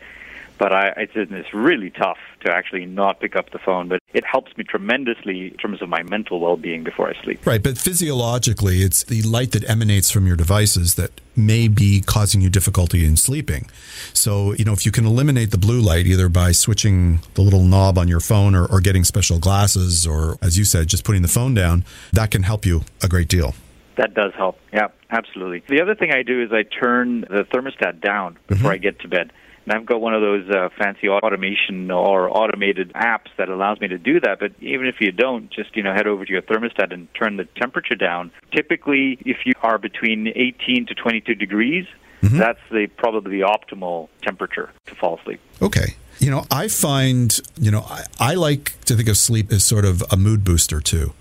But 0.61 0.75
I, 0.75 0.93
it's, 0.99 1.13
it's 1.17 1.55
really 1.55 1.89
tough 1.89 2.19
to 2.45 2.53
actually 2.53 2.85
not 2.85 3.19
pick 3.19 3.35
up 3.35 3.51
the 3.51 3.59
phone. 3.59 3.89
But 3.89 4.01
it 4.13 4.25
helps 4.27 4.55
me 4.59 4.63
tremendously 4.63 5.49
in 5.49 5.57
terms 5.57 5.81
of 5.81 5.89
my 5.89 6.03
mental 6.03 6.39
well-being 6.39 6.85
before 6.85 7.09
I 7.09 7.15
sleep. 7.25 7.47
Right, 7.47 7.63
but 7.63 7.79
physiologically, 7.79 8.83
it's 8.83 9.03
the 9.03 9.23
light 9.23 9.53
that 9.53 9.69
emanates 9.69 10.11
from 10.11 10.27
your 10.27 10.37
devices 10.37 10.97
that 10.97 11.19
may 11.35 11.67
be 11.67 12.03
causing 12.03 12.43
you 12.43 12.51
difficulty 12.51 13.07
in 13.07 13.17
sleeping. 13.17 13.71
So, 14.13 14.53
you 14.53 14.67
know, 14.67 14.75
if 14.75 14.85
you 14.85 14.93
can 14.93 15.07
eliminate 15.07 15.51
the 15.51 15.59
blue 15.59 15.81
light 15.81 16.07
either 16.07 16.29
by 16.29 16.53
switching 16.53 17.21
the 17.35 17.41
little 17.41 17.65
knob 17.65 17.97
on 17.97 18.07
your 18.07 18.21
phone 18.21 18.55
or, 18.55 18.67
or 18.67 18.81
getting 18.81 19.03
special 19.03 19.39
glasses, 19.39 20.07
or 20.07 20.37
as 20.43 20.59
you 20.59 20.67
said, 20.67 20.89
just 20.89 21.05
putting 21.05 21.23
the 21.23 21.29
phone 21.29 21.55
down, 21.55 21.87
that 22.13 22.31
can 22.31 22.43
help 22.43 22.67
you 22.67 22.83
a 23.03 23.09
great 23.09 23.29
deal. 23.29 23.55
That 23.97 24.13
does 24.13 24.35
help. 24.35 24.59
Yeah, 24.75 24.89
absolutely. 25.11 25.63
The 25.69 25.81
other 25.81 25.95
thing 25.95 26.13
I 26.13 26.23
do 26.23 26.43
is 26.43 26.53
I 26.53 26.65
turn 26.65 27.23
the 27.23 27.47
thermostat 27.51 28.03
down 28.03 28.39
before 28.47 28.73
mm-hmm. 28.73 28.75
I 28.75 28.77
get 28.77 28.99
to 29.01 29.09
bed. 29.09 29.33
And 29.65 29.75
I've 29.75 29.87
got 29.87 30.01
one 30.01 30.15
of 30.15 30.23
those 30.23 30.49
uh, 30.49 30.69
fancy 30.79 31.09
automation 31.09 31.91
or 31.91 32.35
automated 32.35 32.93
apps 32.95 33.29
that 33.37 33.49
allows 33.49 33.81
me 33.81 33.89
to 33.89 33.99
do 33.99 34.21
that. 34.21 34.39
But 34.41 34.53
even 34.61 34.87
if 34.87 34.97
you 35.01 35.13
don't, 35.13 35.51
just 35.51 35.77
you 35.77 35.83
know 35.83 35.93
head 35.93 36.07
over 36.07 36.25
to 36.25 36.33
your 36.33 36.43
thermostat 36.43 36.93
and 36.93 37.13
turn 37.15 37.37
the 37.37 37.45
temperature 37.57 37.95
down. 37.95 38.31
Typically, 38.55 39.19
if 39.25 39.39
you 39.45 39.53
are 39.63 39.79
between 39.79 40.29
18 40.29 40.87
to 40.87 40.95
22 40.95 41.35
degrees, 41.35 41.87
mm-hmm. 42.23 42.39
that's 42.39 42.61
the 42.71 42.87
probably 42.97 43.39
the 43.39 43.47
optimal 43.47 44.09
temperature 44.23 44.71
to 44.87 44.95
fall 44.95 45.19
asleep. 45.19 45.41
Okay. 45.61 45.95
You 46.19 46.31
know, 46.31 46.45
I 46.51 46.69
find, 46.69 47.39
you 47.59 47.71
know, 47.71 47.81
I, 47.81 48.05
I 48.19 48.35
like 48.35 48.79
to 48.85 48.95
think 48.95 49.09
of 49.09 49.17
sleep 49.17 49.51
as 49.51 49.65
sort 49.65 49.87
of 49.87 50.05
a 50.11 50.19
mood 50.19 50.45
booster 50.45 50.81
too 50.81 51.15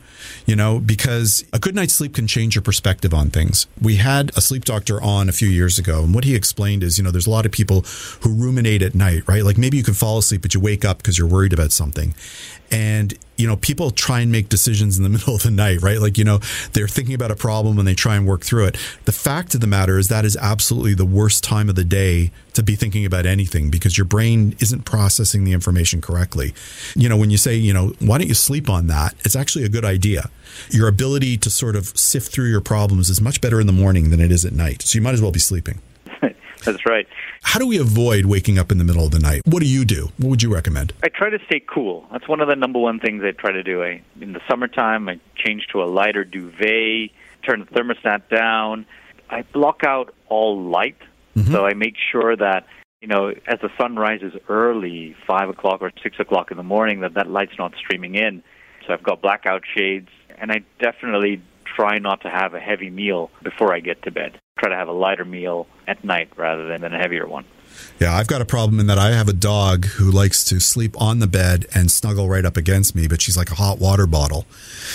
you 0.45 0.55
know, 0.55 0.79
because 0.79 1.43
a 1.53 1.59
good 1.59 1.75
night's 1.75 1.93
sleep 1.93 2.13
can 2.15 2.27
change 2.27 2.55
your 2.55 2.61
perspective 2.61 3.13
on 3.13 3.29
things. 3.29 3.67
We 3.81 3.95
had 3.97 4.31
a 4.37 4.41
sleep 4.41 4.65
doctor 4.65 5.01
on 5.01 5.29
a 5.29 5.31
few 5.31 5.49
years 5.49 5.79
ago, 5.79 6.03
and 6.03 6.13
what 6.13 6.23
he 6.23 6.35
explained 6.35 6.83
is, 6.83 6.97
you 6.97 7.03
know, 7.03 7.11
there's 7.11 7.27
a 7.27 7.31
lot 7.31 7.45
of 7.45 7.51
people 7.51 7.81
who 8.21 8.33
ruminate 8.33 8.81
at 8.81 8.95
night, 8.95 9.23
right? 9.27 9.43
Like 9.43 9.57
maybe 9.57 9.77
you 9.77 9.83
can 9.83 9.93
fall 9.93 10.17
asleep, 10.17 10.41
but 10.41 10.53
you 10.53 10.59
wake 10.59 10.85
up 10.85 10.97
because 10.97 11.17
you're 11.17 11.27
worried 11.27 11.53
about 11.53 11.71
something. 11.71 12.13
And 12.71 13.17
you 13.39 13.47
know, 13.47 13.55
people 13.55 13.89
try 13.89 14.19
and 14.19 14.31
make 14.31 14.49
decisions 14.49 14.97
in 14.97 15.03
the 15.03 15.09
middle 15.17 15.35
of 15.35 15.43
the 15.43 15.51
night, 15.51 15.81
right? 15.81 15.99
Like, 15.99 16.17
you 16.17 16.25
know, 16.25 16.39
they're 16.73 16.87
thinking 16.87 17.15
about 17.15 17.31
a 17.31 17.35
problem 17.35 17.79
and 17.79 17.87
they 17.87 17.95
try 17.95 18.15
and 18.15 18.27
work 18.27 18.43
through 18.43 18.65
it. 18.65 18.77
The 19.05 19.13
fact 19.13 19.55
of 19.55 19.61
the 19.61 19.67
matter 19.67 19.97
is 19.97 20.09
that 20.09 20.25
is 20.25 20.37
absolutely 20.37 20.93
the 20.93 21.05
worst 21.05 21.43
time 21.43 21.69
of 21.69 21.75
the 21.75 21.85
day 21.85 22.31
to 22.53 22.61
be 22.61 22.75
thinking 22.75 23.05
about 23.05 23.25
anything 23.25 23.69
because 23.69 23.97
your 23.97 24.05
brain 24.05 24.55
isn't 24.59 24.83
processing 24.83 25.45
the 25.45 25.53
information 25.53 26.01
correctly. 26.01 26.53
You 26.95 27.07
know, 27.07 27.15
when 27.15 27.29
you 27.29 27.37
say, 27.37 27.55
you 27.55 27.73
know, 27.73 27.93
why 27.99 28.17
don't 28.17 28.27
you 28.27 28.33
sleep 28.33 28.69
on 28.69 28.87
that? 28.87 29.15
It's 29.23 29.35
actually 29.35 29.63
a 29.63 29.69
good 29.69 29.85
idea. 29.85 30.29
Your 30.69 30.89
ability 30.89 31.37
to 31.37 31.49
sort 31.49 31.77
of 31.77 31.85
sift 31.97 32.33
through 32.33 32.49
your 32.49 32.61
problems 32.61 33.09
is 33.09 33.21
much 33.21 33.39
better 33.39 33.61
in 33.61 33.67
the 33.67 33.73
morning 33.73 34.09
than 34.09 34.19
it 34.19 34.31
is 34.31 34.43
at 34.43 34.51
night. 34.51 34.81
So 34.81 34.97
you 34.97 35.01
might 35.01 35.13
as 35.13 35.21
well 35.21 35.31
be 35.31 35.39
sleeping. 35.39 35.79
That's 36.65 36.85
right. 36.85 37.07
How 37.49 37.57
do 37.57 37.65
we 37.65 37.79
avoid 37.79 38.27
waking 38.27 38.59
up 38.59 38.71
in 38.71 38.77
the 38.77 38.83
middle 38.83 39.03
of 39.03 39.09
the 39.09 39.17
night? 39.17 39.41
What 39.45 39.63
do 39.63 39.67
you 39.67 39.83
do? 39.83 40.11
What 40.17 40.29
would 40.29 40.43
you 40.43 40.53
recommend? 40.53 40.93
I 41.01 41.07
try 41.07 41.31
to 41.31 41.39
stay 41.47 41.59
cool. 41.59 42.05
That's 42.11 42.27
one 42.27 42.41
of 42.41 42.47
the 42.47 42.55
number 42.55 42.77
one 42.77 42.99
things 42.99 43.23
I 43.23 43.31
try 43.31 43.51
to 43.51 43.63
do. 43.63 43.81
I, 43.81 44.03
in 44.21 44.33
the 44.33 44.39
summertime, 44.47 45.09
I 45.09 45.19
change 45.35 45.65
to 45.71 45.81
a 45.81 45.85
lighter 45.85 46.23
duvet, 46.23 47.09
turn 47.43 47.61
the 47.61 47.65
thermostat 47.65 48.29
down. 48.29 48.85
I 49.31 49.41
block 49.51 49.83
out 49.83 50.13
all 50.27 50.61
light, 50.61 50.99
mm-hmm. 51.35 51.51
so 51.51 51.65
I 51.65 51.73
make 51.73 51.95
sure 52.11 52.35
that 52.35 52.67
you 53.01 53.07
know, 53.07 53.29
as 53.47 53.59
the 53.61 53.71
sun 53.79 53.95
rises 53.95 54.33
early, 54.47 55.15
five 55.25 55.49
o'clock 55.49 55.81
or 55.81 55.91
six 56.03 56.19
o'clock 56.19 56.51
in 56.51 56.57
the 56.57 56.63
morning, 56.63 56.99
that 56.99 57.15
that 57.15 57.31
light's 57.31 57.57
not 57.57 57.73
streaming 57.79 58.13
in. 58.13 58.43
So 58.85 58.93
I've 58.93 59.01
got 59.01 59.23
blackout 59.23 59.63
shades, 59.75 60.09
and 60.37 60.51
I 60.51 60.61
definitely 60.79 61.41
try 61.79 61.97
not 61.97 62.19
to 62.21 62.29
have 62.29 62.53
a 62.53 62.59
heavy 62.59 62.89
meal 62.89 63.31
before 63.41 63.73
I 63.73 63.79
get 63.79 64.03
to 64.03 64.11
bed. 64.11 64.37
Try 64.59 64.69
to 64.69 64.75
have 64.75 64.89
a 64.89 64.93
lighter 64.93 65.23
meal 65.23 65.65
at 65.87 66.03
night 66.03 66.29
rather 66.35 66.67
than 66.67 66.81
than 66.81 66.93
a 66.93 66.97
heavier 66.97 67.25
one. 67.25 67.45
Yeah, 67.99 68.13
I've 68.13 68.27
got 68.27 68.41
a 68.41 68.45
problem 68.45 68.79
in 68.81 68.87
that 68.87 68.97
I 68.97 69.11
have 69.11 69.29
a 69.29 69.33
dog 69.33 69.85
who 69.85 70.11
likes 70.11 70.43
to 70.45 70.59
sleep 70.59 70.99
on 71.01 71.19
the 71.19 71.27
bed 71.27 71.65
and 71.73 71.89
snuggle 71.89 72.27
right 72.27 72.43
up 72.43 72.57
against 72.57 72.95
me, 72.95 73.07
but 73.07 73.21
she's 73.21 73.37
like 73.37 73.51
a 73.51 73.55
hot 73.55 73.79
water 73.79 74.05
bottle. 74.05 74.45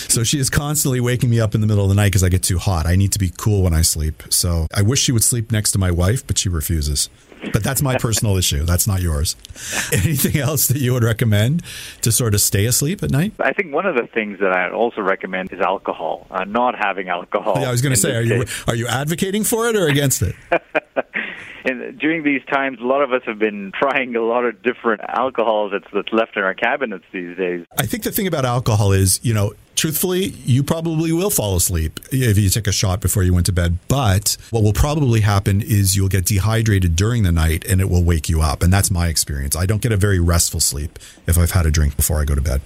So 0.09 0.25
she 0.25 0.38
is 0.38 0.51
constantly 0.51 1.01
waking 1.01 1.31
me 1.31 1.40
up 1.40 1.55
in 1.55 1.62
the 1.62 1.66
middle 1.66 1.85
of 1.85 1.88
the 1.88 1.94
night 1.94 2.09
because 2.09 2.23
I 2.23 2.29
get 2.29 2.42
too 2.42 2.59
hot. 2.59 2.85
I 2.85 2.97
need 2.97 3.12
to 3.12 3.18
be 3.18 3.31
cool 3.31 3.62
when 3.62 3.73
I 3.73 3.81
sleep. 3.81 4.23
So 4.29 4.66
I 4.75 4.83
wish 4.83 5.01
she 5.01 5.12
would 5.12 5.25
sleep 5.25 5.51
next 5.51 5.73
to 5.73 5.79
my 5.79 5.90
wife, 5.90 6.27
but 6.27 6.37
she 6.37 6.51
refuses. 6.51 7.09
But 7.53 7.63
that's 7.63 7.83
my 7.83 7.99
personal 7.99 8.37
issue. 8.37 8.65
That's 8.65 8.87
not 8.87 9.03
yours. 9.03 9.37
Anything 9.93 10.41
else 10.41 10.69
that 10.69 10.79
you 10.79 10.93
would 10.93 11.05
recommend 11.05 11.63
to 12.03 12.13
sort 12.13 12.35
of 12.35 12.41
stay 12.41 12.67
asleep 12.67 13.03
at 13.03 13.11
night? 13.11 13.33
I 13.39 13.53
think 13.53 13.73
one 13.73 13.87
of 13.87 13.97
the 13.97 14.07
things 14.07 14.41
that 14.41 14.53
I'd 14.53 14.73
also 14.73 15.01
recommend 15.01 15.53
is 15.53 15.61
alcohol. 15.61 16.27
Uh, 16.31 16.45
not 16.45 16.75
having 16.79 17.09
alcohol. 17.09 17.61
Yeah, 17.61 17.69
I 17.69 17.71
was 17.71 17.83
going 17.83 17.95
to 17.95 18.01
say, 18.01 18.15
are 18.15 18.23
you 18.23 18.45
are 18.67 18.75
you 18.75 18.87
advocating 18.87 19.45
for 19.45 19.69
it 19.69 19.77
or 19.77 19.87
against 19.89 20.23
it? 20.23 20.35
and 21.65 21.99
during 21.99 22.23
these 22.23 22.43
times, 22.45 22.79
a 22.81 22.85
lot 22.85 23.03
of 23.03 23.13
us 23.13 23.23
have 23.27 23.39
been 23.39 23.73
trying 23.79 24.15
a 24.17 24.23
lot 24.23 24.45
of 24.45 24.63
different 24.63 25.01
alcohols 25.07 25.73
that's, 25.73 25.87
that's 25.93 26.13
left 26.13 26.37
in 26.37 26.43
our 26.43 26.55
cabinets 26.55 27.05
these 27.13 27.37
days. 27.37 27.67
I 27.79 27.87
think 27.87 28.03
the 28.03 28.13
thing 28.13 28.27
about 28.27 28.45
alcohol 28.45 28.93
is, 28.93 29.21
you 29.23 29.35
know, 29.35 29.55
truthfully, 29.75 30.35
you 30.45 30.63
probably 30.63 31.13
will 31.13 31.31
fall 31.31 31.57
asleep 31.57 32.01
if 32.11 32.39
you 32.39 32.49
take 32.49 32.67
a 32.67 32.73
shot 32.73 33.01
before 33.01 33.23
you 33.23 33.35
went 33.35 33.47
to 33.47 33.53
bed. 33.53 33.79
But 33.89 34.37
what 34.51 34.63
will 34.63 34.73
probably 34.73 35.21
happen 35.21 35.63
is 35.63 35.97
you'll 35.97 36.09
get 36.09 36.27
dehydrated 36.27 36.97
during 36.97 37.23
the 37.23 37.33
night 37.33 37.65
and 37.65 37.81
it 37.81 37.89
will 37.89 38.05
wake 38.05 38.29
you 38.29 38.41
up. 38.43 38.63
And 38.63 38.73
that's 38.73 38.91
my 38.91 39.09
experience. 39.09 39.57
I 39.57 39.67
don't 39.67 39.83
get 39.83 39.93
a 39.93 39.97
very 39.97 40.21
restful 40.21 40.61
sleep 40.61 40.99
if 41.27 41.39
I've 41.39 41.53
had 41.53 41.67
a 41.67 41.71
drink 41.71 41.97
before 41.97 42.21
I 42.21 42.25
go 42.25 42.35
to 42.35 42.43
bed. 42.43 42.61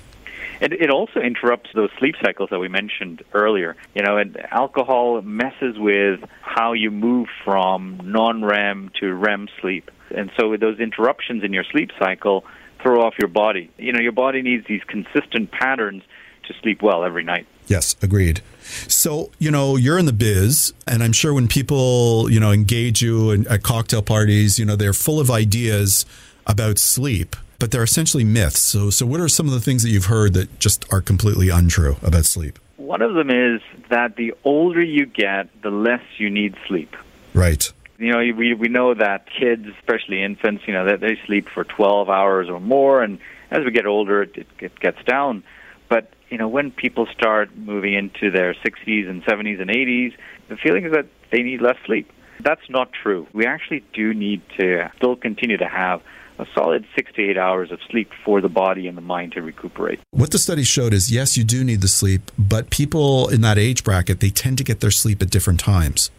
It, 0.61 0.73
it 0.73 0.91
also 0.91 1.21
interrupts 1.21 1.71
those 1.75 1.91
sleep 1.99 2.17
cycles 2.21 2.51
that 2.51 2.59
we 2.59 2.69
mentioned 2.69 3.23
earlier. 3.33 3.77
You 3.95 4.03
know, 4.03 4.17
and 4.17 4.37
alcohol 4.51 5.23
messes 5.23 5.79
with 5.79 6.21
how 6.41 6.73
you 6.73 6.91
move 6.91 7.29
from 7.45 8.01
non-REM 8.03 8.91
to 9.01 9.15
REM 9.15 9.49
sleep. 9.61 9.91
And 10.15 10.31
so 10.39 10.51
with 10.51 10.61
those 10.61 10.81
interruptions 10.81 11.45
in 11.45 11.53
your 11.53 11.65
sleep 11.65 11.91
cycle 11.99 12.45
throw 12.83 13.03
off 13.03 13.15
your 13.19 13.29
body. 13.29 13.71
You 13.77 13.93
know, 13.93 14.01
your 14.01 14.13
body 14.13 14.43
needs 14.43 14.67
these 14.69 14.83
consistent 14.87 15.51
patterns 15.51 16.03
to 16.49 16.55
sleep 16.61 16.83
well 16.83 17.05
every 17.05 17.25
night. 17.25 17.47
Yes, 17.67 17.97
agreed. 18.03 18.41
So, 18.89 19.31
you 19.39 19.51
know, 19.51 19.77
you're 19.77 19.99
in 19.99 20.07
the 20.07 20.13
biz, 20.13 20.73
and 20.87 21.03
I'm 21.03 21.13
sure 21.13 21.33
when 21.33 21.49
people, 21.49 22.31
you 22.31 22.41
know, 22.41 22.51
engage 22.51 23.03
you 23.03 23.45
at 23.49 23.63
cocktail 23.63 24.03
parties, 24.03 24.59
you 24.59 24.65
know, 24.65 24.77
they're 24.77 24.93
full 24.93 25.21
of 25.21 25.31
ideas 25.31 26.05
about 26.47 26.79
sleep, 26.79 27.37
but 27.59 27.71
they're 27.71 27.83
essentially 27.83 28.25
myths. 28.25 28.61
So, 28.61 28.91
so 28.91 29.07
what 29.07 29.21
are 29.21 29.29
some 29.29 29.47
of 29.47 29.53
the 29.53 29.61
things 29.61 29.83
that 29.83 29.91
you've 29.91 30.07
heard 30.07 30.35
that 30.35 30.59
just 30.59 30.91
are 30.93 31.01
completely 31.01 31.49
untrue 31.51 31.97
about 32.03 32.25
sleep? 32.25 32.59
One 32.77 33.03
of 33.03 33.15
them 33.15 33.31
is 33.31 33.61
that 33.91 34.17
the 34.17 34.35
older 34.45 34.83
you 34.83 35.05
get, 35.07 35.49
the 35.63 35.71
less 35.71 36.03
you 36.17 36.31
need 36.31 36.57
sleep. 36.67 36.97
Right. 37.35 37.71
You 37.99 38.13
know, 38.13 38.19
we 38.19 38.55
we 38.55 38.69
know 38.69 38.95
that 38.95 39.27
kids, 39.27 39.67
especially 39.79 40.23
infants, 40.23 40.63
you 40.67 40.73
know, 40.73 40.85
that 40.85 41.01
they 41.01 41.19
sleep 41.27 41.49
for 41.49 41.65
12 41.65 42.09
hours 42.09 42.49
or 42.49 42.61
more, 42.61 43.03
and 43.03 43.19
as 43.51 43.65
we 43.65 43.73
get 43.73 43.87
older, 43.87 44.23
it, 44.23 44.47
it 44.61 44.79
gets 44.79 45.03
down. 45.05 45.43
But 45.89 46.13
you 46.31 46.39
know, 46.39 46.49
when 46.49 46.71
people 46.71 47.07
start 47.07 47.57
moving 47.57 47.95
into 47.95 48.31
their 48.31 48.55
60s 48.55 49.09
and 49.09 49.23
70s 49.25 49.61
and 49.61 49.71
80s, 49.71 50.15
the 50.49 50.57
feeling 50.57 50.85
is 50.85 50.93
that 50.93 51.07
they 51.31 51.43
need 51.43 51.61
less 51.61 51.77
sleep. 51.87 52.11
That's 52.41 52.69
not 52.69 52.91
true. 52.93 53.27
We 53.33 53.47
actually 53.47 53.85
do 53.93 54.15
need 54.15 54.43
to 54.59 54.91
still 54.97 55.17
continue 55.17 55.57
to 55.57 55.69
have 55.69 56.03
a 56.39 56.47
solid 56.55 56.87
six 56.95 57.13
to 57.15 57.29
eight 57.29 57.37
hours 57.37 57.73
of 57.73 57.81
sleep 57.91 58.11
for 58.25 58.41
the 58.41 58.49
body 58.49 58.87
and 58.87 58.97
the 58.97 59.03
mind 59.03 59.33
to 59.33 59.43
recuperate. 59.43 60.01
What 60.11 60.31
the 60.31 60.39
study 60.39 60.63
showed 60.63 60.93
is 60.93 61.11
yes, 61.11 61.37
you 61.37 61.43
do 61.45 61.65
need 61.65 61.81
the 61.81 61.89
sleep, 61.89 62.31
but 62.39 62.71
people 62.71 63.29
in 63.29 63.41
that 63.41 63.59
age 63.59 63.83
bracket, 63.83 64.21
they 64.21 64.31
tend 64.31 64.59
to 64.59 64.65
get 64.65 64.81
their 64.81 64.93
sleep 64.93 65.21
at 65.21 65.31
different 65.31 65.59
times. 65.59 66.11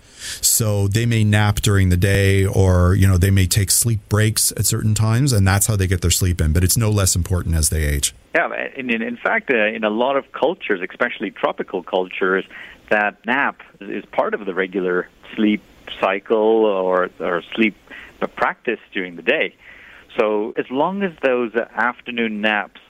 So 0.41 0.89
they 0.89 1.06
may 1.06 1.24
nap 1.24 1.62
during 1.62 1.88
the 1.88 1.98
day 1.98 2.45
or, 2.45 2.93
you 2.95 3.08
know, 3.08 3.17
they 3.17 3.32
may 3.32 3.48
take 3.48 3.72
sleep 3.72 4.02
breaks 4.10 4.52
at 4.58 4.65
certain 4.65 4.93
times 4.93 5.32
and 5.32 5.48
that's 5.48 5.67
how 5.67 5.78
they 5.78 5.88
get 5.88 6.02
their 6.02 6.12
sleep 6.12 6.41
in, 6.41 6.52
but 6.52 6.63
it's 6.63 6.76
no 6.76 6.89
less 6.89 7.15
important 7.15 7.56
as 7.56 7.69
they 7.69 7.84
age. 7.84 8.13
Yeah, 8.35 8.51
and 8.77 8.91
in, 8.91 9.01
in 9.01 9.17
fact, 9.17 9.51
uh, 9.51 9.57
in 9.57 9.83
a 9.83 9.89
lot 9.89 10.15
of 10.15 10.31
cultures, 10.31 10.81
especially 10.87 11.31
tropical 11.31 11.81
cultures, 11.81 12.45
that 12.89 13.25
nap 13.25 13.61
is 13.79 14.05
part 14.05 14.33
of 14.33 14.45
the 14.45 14.53
regular 14.53 15.07
sleep 15.35 15.61
cycle 15.99 16.65
or, 16.65 17.09
or 17.19 17.41
sleep 17.55 17.75
practice 18.35 18.79
during 18.93 19.15
the 19.15 19.21
day. 19.21 19.55
So 20.17 20.53
as 20.57 20.69
long 20.69 21.03
as 21.03 21.11
those 21.23 21.53
afternoon 21.55 22.41
naps 22.41 22.81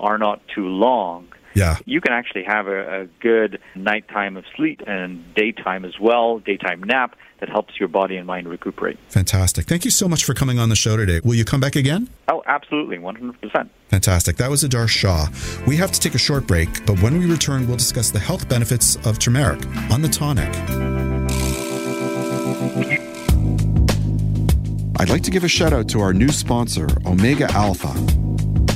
are 0.00 0.18
not 0.18 0.40
too 0.48 0.66
long, 0.66 1.28
yeah. 1.58 1.78
you 1.84 2.00
can 2.00 2.12
actually 2.12 2.44
have 2.44 2.66
a, 2.66 3.02
a 3.02 3.06
good 3.20 3.60
nighttime 3.74 4.36
of 4.36 4.44
sleep 4.56 4.82
and 4.86 5.34
daytime 5.34 5.84
as 5.84 5.98
well, 6.00 6.38
daytime 6.38 6.82
nap 6.82 7.16
that 7.40 7.48
helps 7.48 7.78
your 7.78 7.88
body 7.88 8.16
and 8.16 8.26
mind 8.26 8.48
recuperate. 8.48 8.98
Fantastic. 9.08 9.66
Thank 9.66 9.84
you 9.84 9.90
so 9.90 10.08
much 10.08 10.24
for 10.24 10.34
coming 10.34 10.58
on 10.58 10.68
the 10.68 10.76
show 10.76 10.96
today. 10.96 11.20
Will 11.22 11.34
you 11.34 11.44
come 11.44 11.60
back 11.60 11.76
again? 11.76 12.08
Oh, 12.28 12.42
absolutely, 12.46 12.98
100%. 12.98 13.68
Fantastic. 13.88 14.36
That 14.36 14.50
was 14.50 14.64
Adarsh 14.64 14.88
Shah. 14.88 15.28
We 15.66 15.76
have 15.76 15.92
to 15.92 16.00
take 16.00 16.14
a 16.14 16.18
short 16.18 16.46
break, 16.46 16.84
but 16.86 17.00
when 17.00 17.18
we 17.18 17.26
return, 17.26 17.66
we'll 17.66 17.76
discuss 17.76 18.10
the 18.10 18.18
health 18.18 18.48
benefits 18.48 18.96
of 19.06 19.18
turmeric 19.18 19.64
on 19.90 20.02
the 20.02 20.08
tonic. 20.08 20.54
I'd 25.00 25.10
like 25.10 25.22
to 25.22 25.30
give 25.30 25.44
a 25.44 25.48
shout 25.48 25.72
out 25.72 25.88
to 25.90 26.00
our 26.00 26.12
new 26.12 26.28
sponsor, 26.28 26.88
Omega 27.06 27.50
Alpha. 27.52 27.92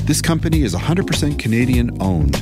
This 0.05 0.21
company 0.21 0.63
is 0.63 0.73
100% 0.73 1.37
Canadian 1.37 2.01
owned. 2.01 2.41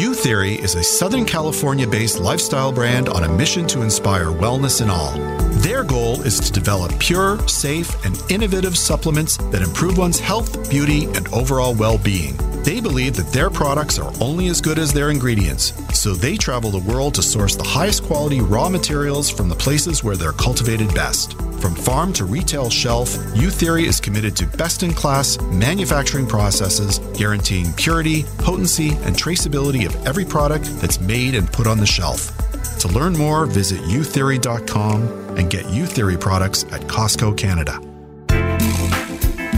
U 0.00 0.14
Theory 0.14 0.54
is 0.54 0.76
a 0.76 0.82
Southern 0.82 1.26
California 1.26 1.86
based 1.86 2.20
lifestyle 2.20 2.72
brand 2.72 3.10
on 3.10 3.24
a 3.24 3.28
mission 3.28 3.66
to 3.66 3.82
inspire 3.82 4.28
wellness 4.28 4.80
in 4.80 4.88
all. 4.88 5.12
Their 5.60 5.84
goal 5.84 6.22
is 6.22 6.40
to 6.40 6.50
develop 6.50 6.98
pure, 6.98 7.38
safe, 7.46 8.02
and 8.02 8.18
innovative 8.30 8.78
supplements 8.78 9.36
that 9.36 9.60
improve 9.60 9.98
one's 9.98 10.18
health, 10.18 10.70
beauty, 10.70 11.04
and 11.04 11.28
overall 11.34 11.74
well 11.74 11.98
being. 11.98 12.34
They 12.62 12.80
believe 12.80 13.14
that 13.16 13.30
their 13.30 13.50
products 13.50 13.98
are 13.98 14.10
only 14.22 14.48
as 14.48 14.62
good 14.62 14.78
as 14.78 14.90
their 14.90 15.10
ingredients, 15.10 15.74
so 15.92 16.14
they 16.14 16.38
travel 16.38 16.70
the 16.70 16.90
world 16.90 17.14
to 17.16 17.22
source 17.22 17.54
the 17.54 17.62
highest 17.62 18.02
quality 18.04 18.40
raw 18.40 18.70
materials 18.70 19.28
from 19.28 19.50
the 19.50 19.54
places 19.54 20.02
where 20.02 20.16
they're 20.16 20.32
cultivated 20.32 20.94
best. 20.94 21.36
From 21.60 21.74
farm 21.74 22.12
to 22.14 22.24
retail 22.24 22.70
shelf, 22.70 23.10
Youtheory 23.34 23.84
is 23.84 24.00
committed 24.00 24.34
to 24.36 24.46
best 24.46 24.82
in 24.82 24.94
class 24.94 25.38
manufacturing 25.42 26.26
processes, 26.26 26.98
guaranteeing 27.16 27.72
purity, 27.74 28.24
potency, 28.38 28.90
and 29.02 29.14
traceability 29.14 29.86
of 29.86 29.94
every 30.06 30.24
product 30.24 30.64
that's 30.80 31.00
made 31.00 31.34
and 31.34 31.52
put 31.52 31.66
on 31.66 31.78
the 31.78 31.86
shelf. 31.86 32.32
To 32.80 32.88
learn 32.88 33.12
more, 33.12 33.44
visit 33.44 33.80
youtheory.com 33.82 35.36
and 35.36 35.50
get 35.50 35.66
Youtheory 35.66 36.18
products 36.18 36.64
at 36.72 36.80
Costco 36.82 37.36
Canada. 37.36 37.78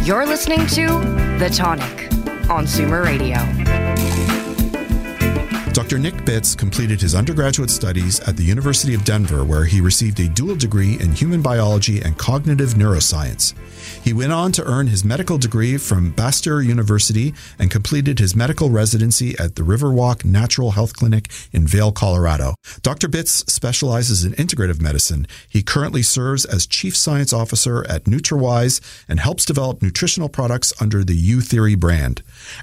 You're 0.05 0.27
listening 0.27 0.67
to 0.67 0.87
The 1.38 1.49
Tonic 1.55 2.12
on 2.51 2.67
Zoomer 2.67 3.05
Radio. 3.05 3.82
Dr. 5.73 5.99
Nick 5.99 6.17
Bitz 6.27 6.55
completed 6.55 7.01
his 7.01 7.15
undergraduate 7.15 7.71
studies 7.71 8.21
at 8.21 8.37
the 8.37 8.45
University 8.45 8.93
of 8.95 9.07
Denver, 9.07 9.43
where 9.43 9.65
he 9.65 9.81
received 9.81 10.21
a 10.21 10.29
dual 10.29 10.55
degree 10.55 11.01
in 11.01 11.13
human 11.13 11.41
biology 11.41 12.03
and 12.03 12.19
cognitive 12.19 12.75
neuroscience. 12.75 13.55
He 14.05 14.13
went 14.13 14.33
on 14.33 14.53
to 14.53 14.65
earn 14.65 14.89
his 14.89 15.03
medical 15.03 15.39
degree 15.39 15.79
from 15.79 16.13
Bastyr 16.13 16.63
University 16.63 17.33
and 17.59 17.71
completed 17.71 18.19
his 18.19 18.37
medical 18.37 18.69
residency 18.69 19.35
at 19.39 19.57
the 19.57 19.63
Riverwalk 19.63 20.27
Natural 20.27 20.73
Health 20.73 20.95
Clinic 20.95 21.31
in 21.53 21.67
Vail, 21.67 21.91
Colorado. 21.91 22.55
Dr. 22.83 23.09
Bitz 23.09 23.49
specializes 23.51 24.25
in 24.25 24.33
integrative 24.33 24.81
medicine. 24.81 25.27
He 25.49 25.63
currently 25.63 26.03
serves 26.03 26.45
as 26.45 26.67
Chief 26.67 26.95
Science 26.95 27.33
Officer 27.33 27.83
at 27.89 28.05
Nutrawise 28.05 28.83
and 29.09 29.21
helps 29.21 29.47
develop 29.47 29.81
nutritional 29.81 30.29
products 30.29 30.75
under 30.83 31.03
the 31.03 31.17
Youtheory 31.17 31.81
brand. 31.81 32.23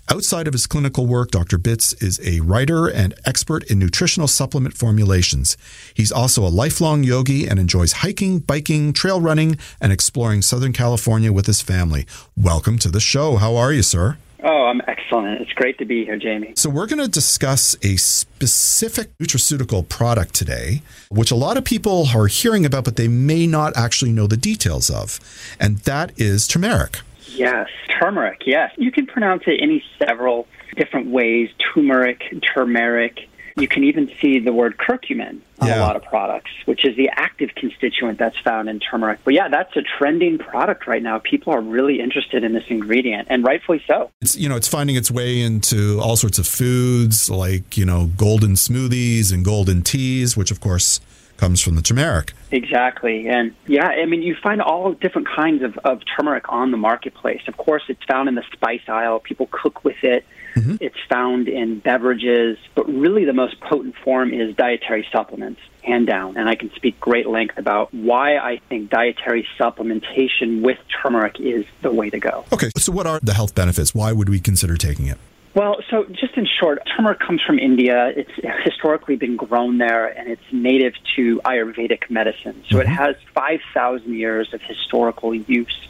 Outside 0.10 0.48
of 0.48 0.54
his 0.54 0.68
clinical 0.68 1.08
work, 1.08 1.32
Dr. 1.32 1.58
Bitz 1.58 2.02
is 2.04 2.20
a 2.24 2.42
writer 2.42 2.99
and 3.00 3.14
expert 3.26 3.64
in 3.72 3.80
nutritional 3.80 4.28
supplement 4.28 4.76
formulations. 4.76 5.56
He's 5.94 6.12
also 6.12 6.46
a 6.46 6.50
lifelong 6.50 7.06
yogi 7.06 7.48
and 7.48 7.58
enjoys 7.58 7.94
hiking, 8.04 8.40
biking, 8.40 8.92
trail 8.92 9.22
running, 9.22 9.58
and 9.80 9.94
exploring 9.94 10.42
Southern 10.42 10.74
California 10.74 11.32
with 11.32 11.46
his 11.46 11.62
family. 11.62 12.06
Welcome 12.36 12.78
to 12.80 12.90
the 12.90 13.00
show. 13.00 13.38
How 13.38 13.56
are 13.56 13.72
you, 13.72 13.84
sir? 13.84 14.18
Oh, 14.44 14.66
I'm 14.66 14.82
excellent. 14.86 15.40
It's 15.40 15.54
great 15.54 15.78
to 15.78 15.86
be 15.86 16.04
here, 16.04 16.18
Jamie. 16.18 16.54
So, 16.58 16.70
we're 16.70 16.88
going 16.88 17.00
to 17.00 17.08
discuss 17.08 17.78
a 17.84 17.96
specific 17.96 19.18
nutraceutical 19.18 19.88
product 19.88 20.34
today, 20.34 20.82
which 21.10 21.32
a 21.32 21.36
lot 21.36 21.56
of 21.56 21.64
people 21.64 22.08
are 22.14 22.28
hearing 22.28 22.66
about, 22.66 22.84
but 22.84 22.98
they 22.98 23.08
may 23.08 23.48
not 23.48 23.78
actually 23.78 24.12
know 24.12 24.28
the 24.28 24.38
details 24.38 24.90
of. 24.90 25.22
And 25.58 25.78
that 25.80 26.12
is 26.20 26.48
turmeric. 26.48 27.00
Yes, 27.28 27.68
turmeric. 27.98 28.42
Yes. 28.46 28.74
You 28.78 28.92
can 28.92 29.06
pronounce 29.06 29.44
it 29.48 29.60
any 29.62 29.84
several 29.98 30.48
different 30.76 31.08
ways 31.08 31.50
turmeric, 31.74 32.24
turmeric. 32.54 33.28
You 33.58 33.68
can 33.68 33.84
even 33.84 34.10
see 34.22 34.40
the 34.40 34.54
word 34.54 34.78
curcumin 34.78 35.40
on 35.60 35.68
Yeah. 35.68 35.80
a 35.80 35.82
lot 35.82 35.98
of 35.98 36.04
products, 36.06 36.52
which 36.64 36.86
is 36.86 36.96
the 36.96 37.10
active 37.12 37.50
constituent 37.56 38.18
that's 38.18 38.38
found 38.40 38.70
in 38.70 38.80
turmeric. 38.80 39.20
But 39.26 39.34
yeah, 39.34 39.50
that's 39.50 39.76
a 39.76 39.82
trending 39.82 40.38
product 40.38 40.88
right 40.88 41.04
now. 41.04 41.20
People 41.20 41.52
are 41.54 41.60
really 41.60 42.00
interested 42.00 42.46
in 42.46 42.54
this 42.54 42.64
ingredient, 42.70 43.28
and 43.30 43.44
rightfully 43.44 43.84
so. 43.86 44.12
It's 44.22 44.38
you 44.38 44.48
know 44.48 44.56
it's 44.56 44.68
finding 44.70 44.96
its 44.96 45.12
way 45.12 45.42
into 45.42 46.00
all 46.00 46.16
sorts 46.16 46.40
of 46.40 46.48
foods 46.48 47.30
like 47.30 47.78
you 47.78 47.86
know 47.86 48.10
golden 48.16 48.52
smoothies 48.54 49.34
and 49.34 49.44
golden 49.44 49.82
teas, 49.82 50.38
which 50.38 50.52
of 50.52 50.62
course 50.62 51.02
comes 51.36 51.62
from 51.62 51.76
the 51.76 51.82
turmeric. 51.82 52.34
Exactly. 52.52 53.28
And 53.28 53.54
yeah, 53.68 53.88
I 53.88 54.06
mean, 54.06 54.22
you 54.22 54.36
find 54.36 54.62
all 54.62 54.92
different 54.94 55.28
kinds 55.28 55.64
of, 55.64 55.78
of 55.86 56.02
turmeric 56.16 56.46
on 56.50 56.72
the 56.72 56.78
marketplace. 56.78 57.42
Of 57.48 57.56
course, 57.58 57.84
it's 57.88 58.04
found 58.06 58.28
in 58.30 58.36
the 58.36 58.44
spice 58.54 58.82
aisle. 58.88 59.20
People 59.20 59.48
cook 59.52 59.84
with 59.86 60.02
it. 60.04 60.26
Mm-hmm. 60.56 60.78
It's 60.82 60.96
found 61.10 61.48
in 61.48 61.80
beverages. 61.80 62.58
But 62.76 62.88
really, 62.88 63.26
the 63.26 63.34
most 63.34 63.60
potent 63.60 63.96
form 64.04 64.34
is 64.34 64.56
dietary 64.56 65.08
supplements, 65.12 65.62
hand 65.84 66.08
down. 66.08 66.38
And 66.38 66.50
I 66.50 66.56
can 66.56 66.72
speak 66.76 67.00
great 67.00 67.28
length 67.28 67.58
about 67.58 67.94
why 67.94 68.38
I 68.38 68.62
think 68.70 68.90
dietary 68.90 69.48
supplementation 69.60 70.62
with 70.62 70.78
turmeric 71.02 71.40
is 71.40 71.66
the 71.82 71.92
way 71.92 72.10
to 72.10 72.20
go. 72.20 72.46
Okay, 72.54 72.70
so 72.78 72.92
what 72.92 73.08
are 73.08 73.20
the 73.22 73.34
health 73.34 73.56
benefits? 73.56 73.94
Why 73.94 74.12
would 74.12 74.30
we 74.30 74.40
consider 74.40 74.78
taking 74.78 75.08
it? 75.08 75.18
Well, 75.56 75.78
so 75.90 76.06
just 76.06 76.38
in 76.38 76.48
short, 76.60 76.80
turmeric 76.96 77.20
comes 77.20 77.42
from 77.42 77.58
India. 77.58 78.14
It's 78.16 78.32
historically 78.64 79.16
been 79.16 79.36
grown 79.36 79.80
there, 79.80 80.06
and 80.08 80.30
it's 80.30 80.42
native 80.52 80.94
to 81.16 81.42
Ayurvedic 81.44 82.10
medicine. 82.10 82.64
So 82.70 82.78
mm-hmm. 82.78 82.82
it 82.82 82.88
has 82.88 83.16
5,000 83.34 84.14
years 84.14 84.54
of 84.54 84.62
historical 84.62 85.34
use. 85.34 85.88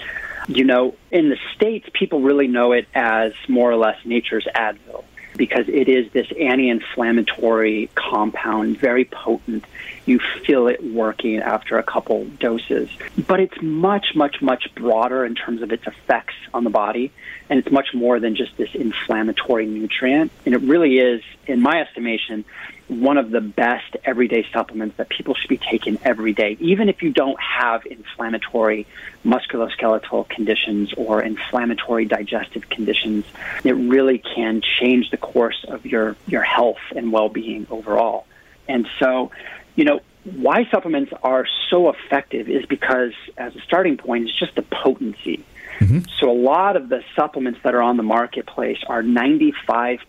You 0.50 0.64
know, 0.64 0.96
in 1.12 1.30
the 1.30 1.38
States, 1.54 1.88
people 1.94 2.22
really 2.22 2.48
know 2.48 2.72
it 2.72 2.88
as 2.96 3.34
more 3.48 3.72
or 3.72 3.76
less 3.76 4.04
nature's 4.04 4.48
Advil 4.56 5.04
because 5.38 5.70
it 5.70 5.88
is 5.88 6.12
this 6.12 6.26
anti 6.40 6.70
inflammatory 6.70 7.88
compound, 7.94 8.80
very 8.80 9.06
potent. 9.06 9.64
You 10.08 10.20
feel 10.20 10.68
it 10.68 10.84
working 10.84 11.38
after 11.38 11.78
a 11.78 11.84
couple 11.84 12.26
doses. 12.26 12.90
But 13.28 13.40
it's 13.40 13.62
much, 13.62 14.16
much, 14.16 14.42
much 14.42 14.74
broader 14.74 15.24
in 15.24 15.36
terms 15.36 15.62
of 15.62 15.72
its 15.72 15.86
effects 15.86 16.34
on 16.52 16.64
the 16.64 16.72
body. 16.72 17.12
And 17.48 17.60
it's 17.60 17.72
much 17.72 17.94
more 17.94 18.20
than 18.20 18.36
just 18.36 18.58
this 18.58 18.74
inflammatory 18.74 19.68
nutrient. 19.68 20.32
And 20.48 20.56
it 20.56 20.62
really 20.62 20.98
is, 20.98 21.22
in 21.46 21.62
my 21.62 21.80
estimation, 21.80 22.44
one 22.89 23.17
of 23.17 23.30
the 23.30 23.39
best 23.39 23.95
everyday 24.04 24.45
supplements 24.52 24.97
that 24.97 25.10
people 25.10 25.36
should 25.36 25.49
be 25.49 25.58
taking 25.58 25.99
every 26.04 26.34
day, 26.34 26.58
even 26.60 26.89
if 26.89 27.04
you 27.04 27.12
don't 27.12 27.39
have 27.39 27.86
inflammatory 27.86 28.88
musculoskeletal 29.23 30.28
conditions 30.28 30.91
or 30.93 31.21
inflammatory 31.21 32.06
digestive 32.06 32.67
conditions. 32.69 33.25
It 33.63 33.73
really 33.73 34.17
can 34.17 34.62
change 34.80 35.12
the 35.12 35.17
course 35.17 35.63
of 35.67 35.86
your, 35.86 36.15
your 36.28 36.41
health 36.41 36.80
and 36.95 37.12
well 37.12 37.30
being 37.30 37.67
overall. 37.69 38.25
And 38.67 38.88
so, 38.99 39.32
you 39.75 39.86
know, 39.86 40.02
why 40.23 40.67
supplements 40.69 41.13
are 41.23 41.45
so 41.69 41.89
effective 41.89 42.49
is 42.49 42.65
because, 42.65 43.13
as 43.38 43.56
a 43.56 43.62
starting 43.62 43.97
point, 43.97 44.28
it's 44.28 44.38
just 44.38 44.56
the 44.56 44.62
potency. 44.62 45.45
Mm-hmm. 45.80 45.99
So, 46.19 46.30
a 46.30 46.34
lot 46.34 46.75
of 46.75 46.89
the 46.89 47.04
supplements 47.15 47.60
that 47.63 47.73
are 47.73 47.82
on 47.82 47.97
the 47.97 48.04
marketplace 48.04 48.80
are 48.88 49.02
95% 49.02 49.99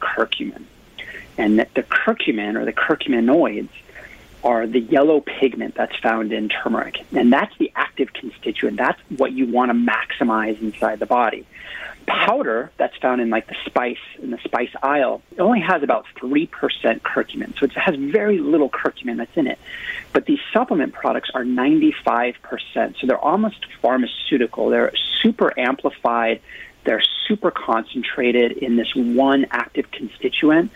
curcumin. 0.00 0.64
And 1.38 1.58
that 1.58 1.72
the 1.74 1.82
curcumin 1.82 2.56
or 2.56 2.64
the 2.64 2.72
curcuminoids 2.72 3.70
are 4.44 4.66
the 4.66 4.80
yellow 4.80 5.20
pigment 5.20 5.74
that's 5.74 5.96
found 5.96 6.32
in 6.32 6.48
turmeric. 6.48 7.04
And 7.12 7.32
that's 7.32 7.56
the 7.58 7.72
active 7.74 8.12
constituent. 8.12 8.76
That's 8.76 9.00
what 9.16 9.32
you 9.32 9.46
want 9.46 9.70
to 9.70 9.74
maximize 9.74 10.60
inside 10.60 10.98
the 11.00 11.06
body. 11.06 11.46
Powder 12.06 12.70
that's 12.78 12.96
found 12.96 13.20
in 13.20 13.28
like 13.28 13.48
the 13.48 13.56
spice 13.66 13.98
in 14.22 14.30
the 14.30 14.38
spice 14.38 14.70
aisle 14.82 15.20
only 15.38 15.60
has 15.60 15.82
about 15.82 16.06
3% 16.16 16.48
curcumin. 17.02 17.58
So 17.58 17.66
it 17.66 17.72
has 17.72 17.96
very 17.96 18.38
little 18.38 18.70
curcumin 18.70 19.18
that's 19.18 19.36
in 19.36 19.46
it. 19.46 19.58
But 20.12 20.24
these 20.24 20.40
supplement 20.52 20.94
products 20.94 21.30
are 21.34 21.44
95%. 21.44 22.34
So 22.98 23.06
they're 23.06 23.18
almost 23.18 23.66
pharmaceutical. 23.82 24.70
They're 24.70 24.92
super 25.20 25.52
amplified 25.58 26.40
they're 26.84 27.02
super 27.26 27.50
concentrated 27.50 28.52
in 28.52 28.76
this 28.76 28.94
one 28.94 29.46
active 29.50 29.90
constituent. 29.90 30.70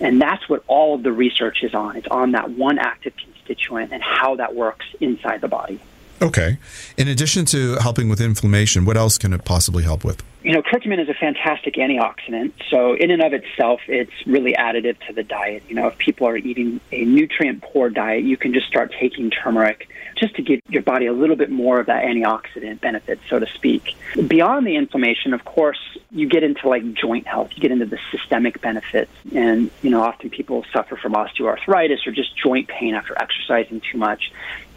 And 0.00 0.20
that's 0.20 0.48
what 0.48 0.62
all 0.66 0.94
of 0.94 1.02
the 1.02 1.12
research 1.12 1.62
is 1.62 1.74
on. 1.74 1.96
It's 1.96 2.06
on 2.08 2.32
that 2.32 2.50
one 2.50 2.78
active 2.78 3.14
constituent 3.16 3.92
and 3.92 4.02
how 4.02 4.36
that 4.36 4.54
works 4.54 4.86
inside 5.00 5.40
the 5.40 5.48
body. 5.48 5.80
Okay. 6.22 6.58
In 6.96 7.08
addition 7.08 7.44
to 7.46 7.76
helping 7.76 8.08
with 8.08 8.20
inflammation, 8.20 8.84
what 8.84 8.96
else 8.96 9.18
can 9.18 9.32
it 9.32 9.44
possibly 9.44 9.82
help 9.82 10.04
with? 10.04 10.22
You 10.46 10.52
know, 10.52 10.62
curcumin 10.62 11.02
is 11.02 11.08
a 11.08 11.14
fantastic 11.14 11.74
antioxidant. 11.74 12.52
So, 12.70 12.94
in 12.94 13.10
and 13.10 13.20
of 13.20 13.32
itself, 13.32 13.80
it's 13.88 14.12
really 14.26 14.52
additive 14.52 14.96
to 15.08 15.12
the 15.12 15.24
diet. 15.24 15.64
You 15.68 15.74
know, 15.74 15.88
if 15.88 15.98
people 15.98 16.28
are 16.28 16.36
eating 16.36 16.80
a 16.92 17.04
nutrient 17.04 17.62
poor 17.62 17.90
diet, 17.90 18.22
you 18.22 18.36
can 18.36 18.54
just 18.54 18.68
start 18.68 18.94
taking 18.96 19.30
turmeric 19.30 19.88
just 20.14 20.36
to 20.36 20.42
give 20.42 20.60
your 20.68 20.82
body 20.82 21.06
a 21.06 21.12
little 21.12 21.34
bit 21.34 21.50
more 21.50 21.80
of 21.80 21.86
that 21.86 22.04
antioxidant 22.04 22.80
benefit, 22.80 23.18
so 23.28 23.40
to 23.40 23.46
speak. 23.54 23.96
Beyond 24.28 24.64
the 24.64 24.76
inflammation, 24.76 25.34
of 25.34 25.44
course, 25.44 25.80
you 26.12 26.28
get 26.28 26.44
into 26.44 26.68
like 26.68 26.94
joint 26.94 27.26
health, 27.26 27.50
you 27.56 27.60
get 27.60 27.72
into 27.72 27.86
the 27.86 27.98
systemic 28.12 28.60
benefits. 28.60 29.10
And, 29.34 29.72
you 29.82 29.90
know, 29.90 30.00
often 30.00 30.30
people 30.30 30.64
suffer 30.72 30.96
from 30.96 31.14
osteoarthritis 31.14 32.06
or 32.06 32.12
just 32.12 32.36
joint 32.36 32.68
pain 32.68 32.94
after 32.94 33.20
exercising 33.20 33.80
too 33.80 33.98
much. 33.98 34.30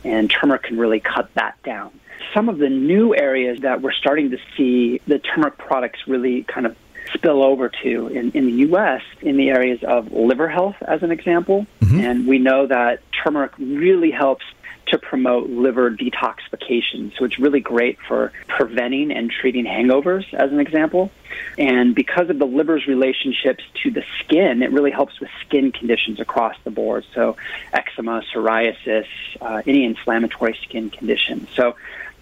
And 0.04 0.32
turmeric 0.32 0.64
can 0.64 0.80
really 0.80 1.00
cut 1.00 1.32
that 1.36 1.62
down. 1.62 1.92
Some 2.34 2.50
of 2.50 2.58
the 2.58 2.70
new 2.70 3.16
areas 3.16 3.62
that 3.62 3.82
we're 3.82 3.94
starting 3.94 4.32
to 4.32 4.38
see 4.56 5.02
the 5.08 5.20
turmeric 5.20 5.58
products 5.58 6.08
really 6.08 6.44
kind 6.44 6.66
of 6.66 6.76
spill 7.14 7.42
over 7.42 7.70
to 7.84 8.08
in, 8.08 8.32
in 8.32 8.46
the 8.46 8.54
U.S. 8.68 9.02
in 9.22 9.38
the 9.38 9.50
areas 9.50 9.84
of 9.84 10.12
liver 10.12 10.48
health, 10.48 10.76
as 10.82 11.02
an 11.04 11.12
example. 11.12 11.66
Mm-hmm. 11.82 12.00
And 12.00 12.28
we 12.28 12.40
know 12.40 12.68
that 12.68 13.02
turmeric 13.24 13.54
really 13.58 14.12
helps 14.12 14.46
to 14.88 14.98
promote 14.98 15.50
liver 15.50 15.92
detoxification. 15.92 17.16
So 17.18 17.26
it's 17.26 17.38
really 17.38 17.60
great 17.60 18.00
for 18.08 18.32
preventing 18.48 19.12
and 19.12 19.30
treating 19.30 19.66
hangovers, 19.66 20.32
as 20.34 20.52
an 20.52 20.60
example. 20.60 21.12
And 21.58 21.94
because 21.94 22.30
of 22.30 22.40
the 22.40 22.46
liver's 22.46 22.88
relationships 22.88 23.64
to 23.84 23.92
the 23.92 24.04
skin, 24.20 24.64
it 24.64 24.72
really 24.72 24.92
helps 24.92 25.20
with 25.20 25.30
skin 25.46 25.72
conditions 25.72 26.20
across 26.20 26.56
the 26.64 26.72
board. 26.72 27.06
So 27.14 27.38
eczema, 27.72 28.24
psoriasis, 28.34 29.06
uh, 29.42 29.62
any 29.68 29.86
inflammatory 29.86 30.58
skin 30.64 30.90
condition. 30.90 31.48
So 31.54 31.76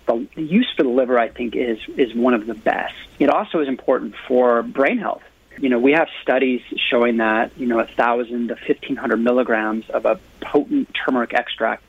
the 0.07 0.27
use 0.35 0.71
for 0.75 0.83
the 0.83 0.89
liver, 0.89 1.19
I 1.19 1.29
think, 1.29 1.55
is 1.55 1.79
is 1.95 2.13
one 2.15 2.33
of 2.33 2.47
the 2.47 2.55
best. 2.55 2.95
It 3.19 3.29
also 3.29 3.59
is 3.59 3.67
important 3.67 4.15
for 4.27 4.63
brain 4.63 4.97
health. 4.97 5.23
You 5.59 5.69
know, 5.69 5.79
we 5.79 5.93
have 5.93 6.07
studies 6.21 6.61
showing 6.89 7.17
that 7.17 7.51
you 7.57 7.67
know 7.67 7.79
a 7.79 7.87
thousand 7.87 8.49
to 8.49 8.55
fifteen 8.55 8.95
hundred 8.95 9.17
milligrams 9.17 9.89
of 9.89 10.05
a 10.05 10.19
potent 10.41 10.89
turmeric 10.93 11.33
extract 11.33 11.83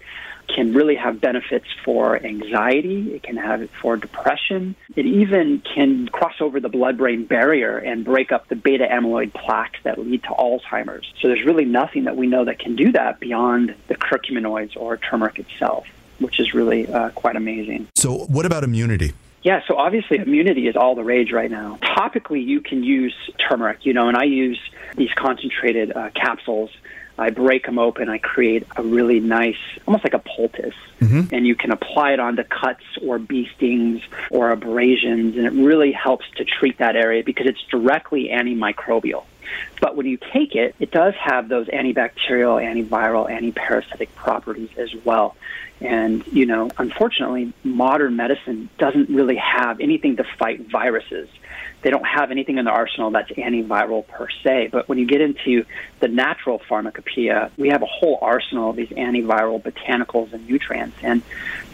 can 0.54 0.72
really 0.72 0.94
have 0.94 1.20
benefits 1.20 1.66
for 1.84 2.24
anxiety. 2.24 3.14
It 3.14 3.22
can 3.22 3.36
have 3.36 3.62
it 3.62 3.70
for 3.82 3.96
depression. 3.96 4.74
It 4.96 5.04
even 5.04 5.60
can 5.60 6.08
cross 6.08 6.40
over 6.40 6.58
the 6.58 6.70
blood-brain 6.70 7.26
barrier 7.26 7.76
and 7.76 8.04
break 8.04 8.32
up 8.32 8.48
the 8.48 8.56
beta 8.56 8.86
amyloid 8.90 9.34
plaques 9.34 9.78
that 9.84 9.98
lead 9.98 10.22
to 10.22 10.30
Alzheimer's. 10.30 11.12
So 11.20 11.28
there's 11.28 11.44
really 11.44 11.66
nothing 11.66 12.04
that 12.04 12.16
we 12.16 12.26
know 12.26 12.46
that 12.46 12.58
can 12.58 12.76
do 12.76 12.92
that 12.92 13.20
beyond 13.20 13.74
the 13.88 13.94
curcuminoids 13.94 14.74
or 14.76 14.96
turmeric 14.96 15.38
itself 15.38 15.86
which 16.18 16.40
is 16.40 16.54
really 16.54 16.86
uh, 16.86 17.10
quite 17.10 17.36
amazing. 17.36 17.88
So, 17.94 18.26
what 18.26 18.46
about 18.46 18.64
immunity? 18.64 19.12
Yeah, 19.42 19.62
so 19.68 19.76
obviously 19.76 20.18
immunity 20.18 20.66
is 20.66 20.76
all 20.76 20.94
the 20.94 21.04
rage 21.04 21.32
right 21.32 21.50
now. 21.50 21.78
Topically, 21.80 22.44
you 22.44 22.60
can 22.60 22.82
use 22.82 23.14
turmeric, 23.38 23.86
you 23.86 23.92
know, 23.92 24.08
and 24.08 24.16
I 24.16 24.24
use 24.24 24.58
these 24.96 25.10
concentrated 25.14 25.96
uh, 25.96 26.10
capsules. 26.10 26.70
I 27.18 27.30
break 27.30 27.66
them 27.66 27.78
open. 27.78 28.08
I 28.08 28.18
create 28.18 28.66
a 28.76 28.82
really 28.82 29.20
nice, 29.20 29.56
almost 29.86 30.04
like 30.04 30.14
a 30.14 30.20
poultice, 30.20 30.74
mm-hmm. 31.00 31.34
and 31.34 31.46
you 31.46 31.56
can 31.56 31.72
apply 31.72 32.12
it 32.12 32.20
onto 32.20 32.44
cuts 32.44 32.84
or 33.02 33.18
bee 33.18 33.48
stings 33.56 34.02
or 34.30 34.50
abrasions, 34.50 35.36
and 35.36 35.46
it 35.46 35.52
really 35.52 35.92
helps 35.92 36.26
to 36.36 36.44
treat 36.44 36.78
that 36.78 36.94
area 36.94 37.24
because 37.24 37.46
it's 37.46 37.62
directly 37.70 38.28
antimicrobial. 38.28 39.24
But 39.80 39.96
when 39.96 40.06
you 40.06 40.18
take 40.32 40.54
it, 40.54 40.74
it 40.78 40.90
does 40.90 41.14
have 41.14 41.48
those 41.48 41.66
antibacterial, 41.68 42.60
antiviral, 42.62 43.30
antiparasitic 43.30 44.08
properties 44.14 44.70
as 44.76 44.94
well. 45.04 45.36
And, 45.80 46.26
you 46.28 46.46
know, 46.46 46.70
unfortunately, 46.78 47.52
modern 47.62 48.16
medicine 48.16 48.68
doesn't 48.78 49.08
really 49.10 49.36
have 49.36 49.80
anything 49.80 50.16
to 50.16 50.24
fight 50.24 50.68
viruses. 50.68 51.28
They 51.82 51.90
don't 51.90 52.06
have 52.06 52.30
anything 52.30 52.58
in 52.58 52.64
their 52.64 52.74
arsenal 52.74 53.10
that's 53.10 53.30
antiviral 53.30 54.06
per 54.06 54.28
se. 54.42 54.68
But 54.72 54.88
when 54.88 54.98
you 54.98 55.06
get 55.06 55.20
into 55.20 55.64
the 56.00 56.08
natural 56.08 56.60
pharmacopoeia, 56.68 57.50
we 57.56 57.68
have 57.68 57.82
a 57.82 57.86
whole 57.86 58.18
arsenal 58.20 58.70
of 58.70 58.76
these 58.76 58.88
antiviral 58.88 59.62
botanicals 59.62 60.32
and 60.32 60.46
nutrients. 60.48 60.96
And 61.02 61.22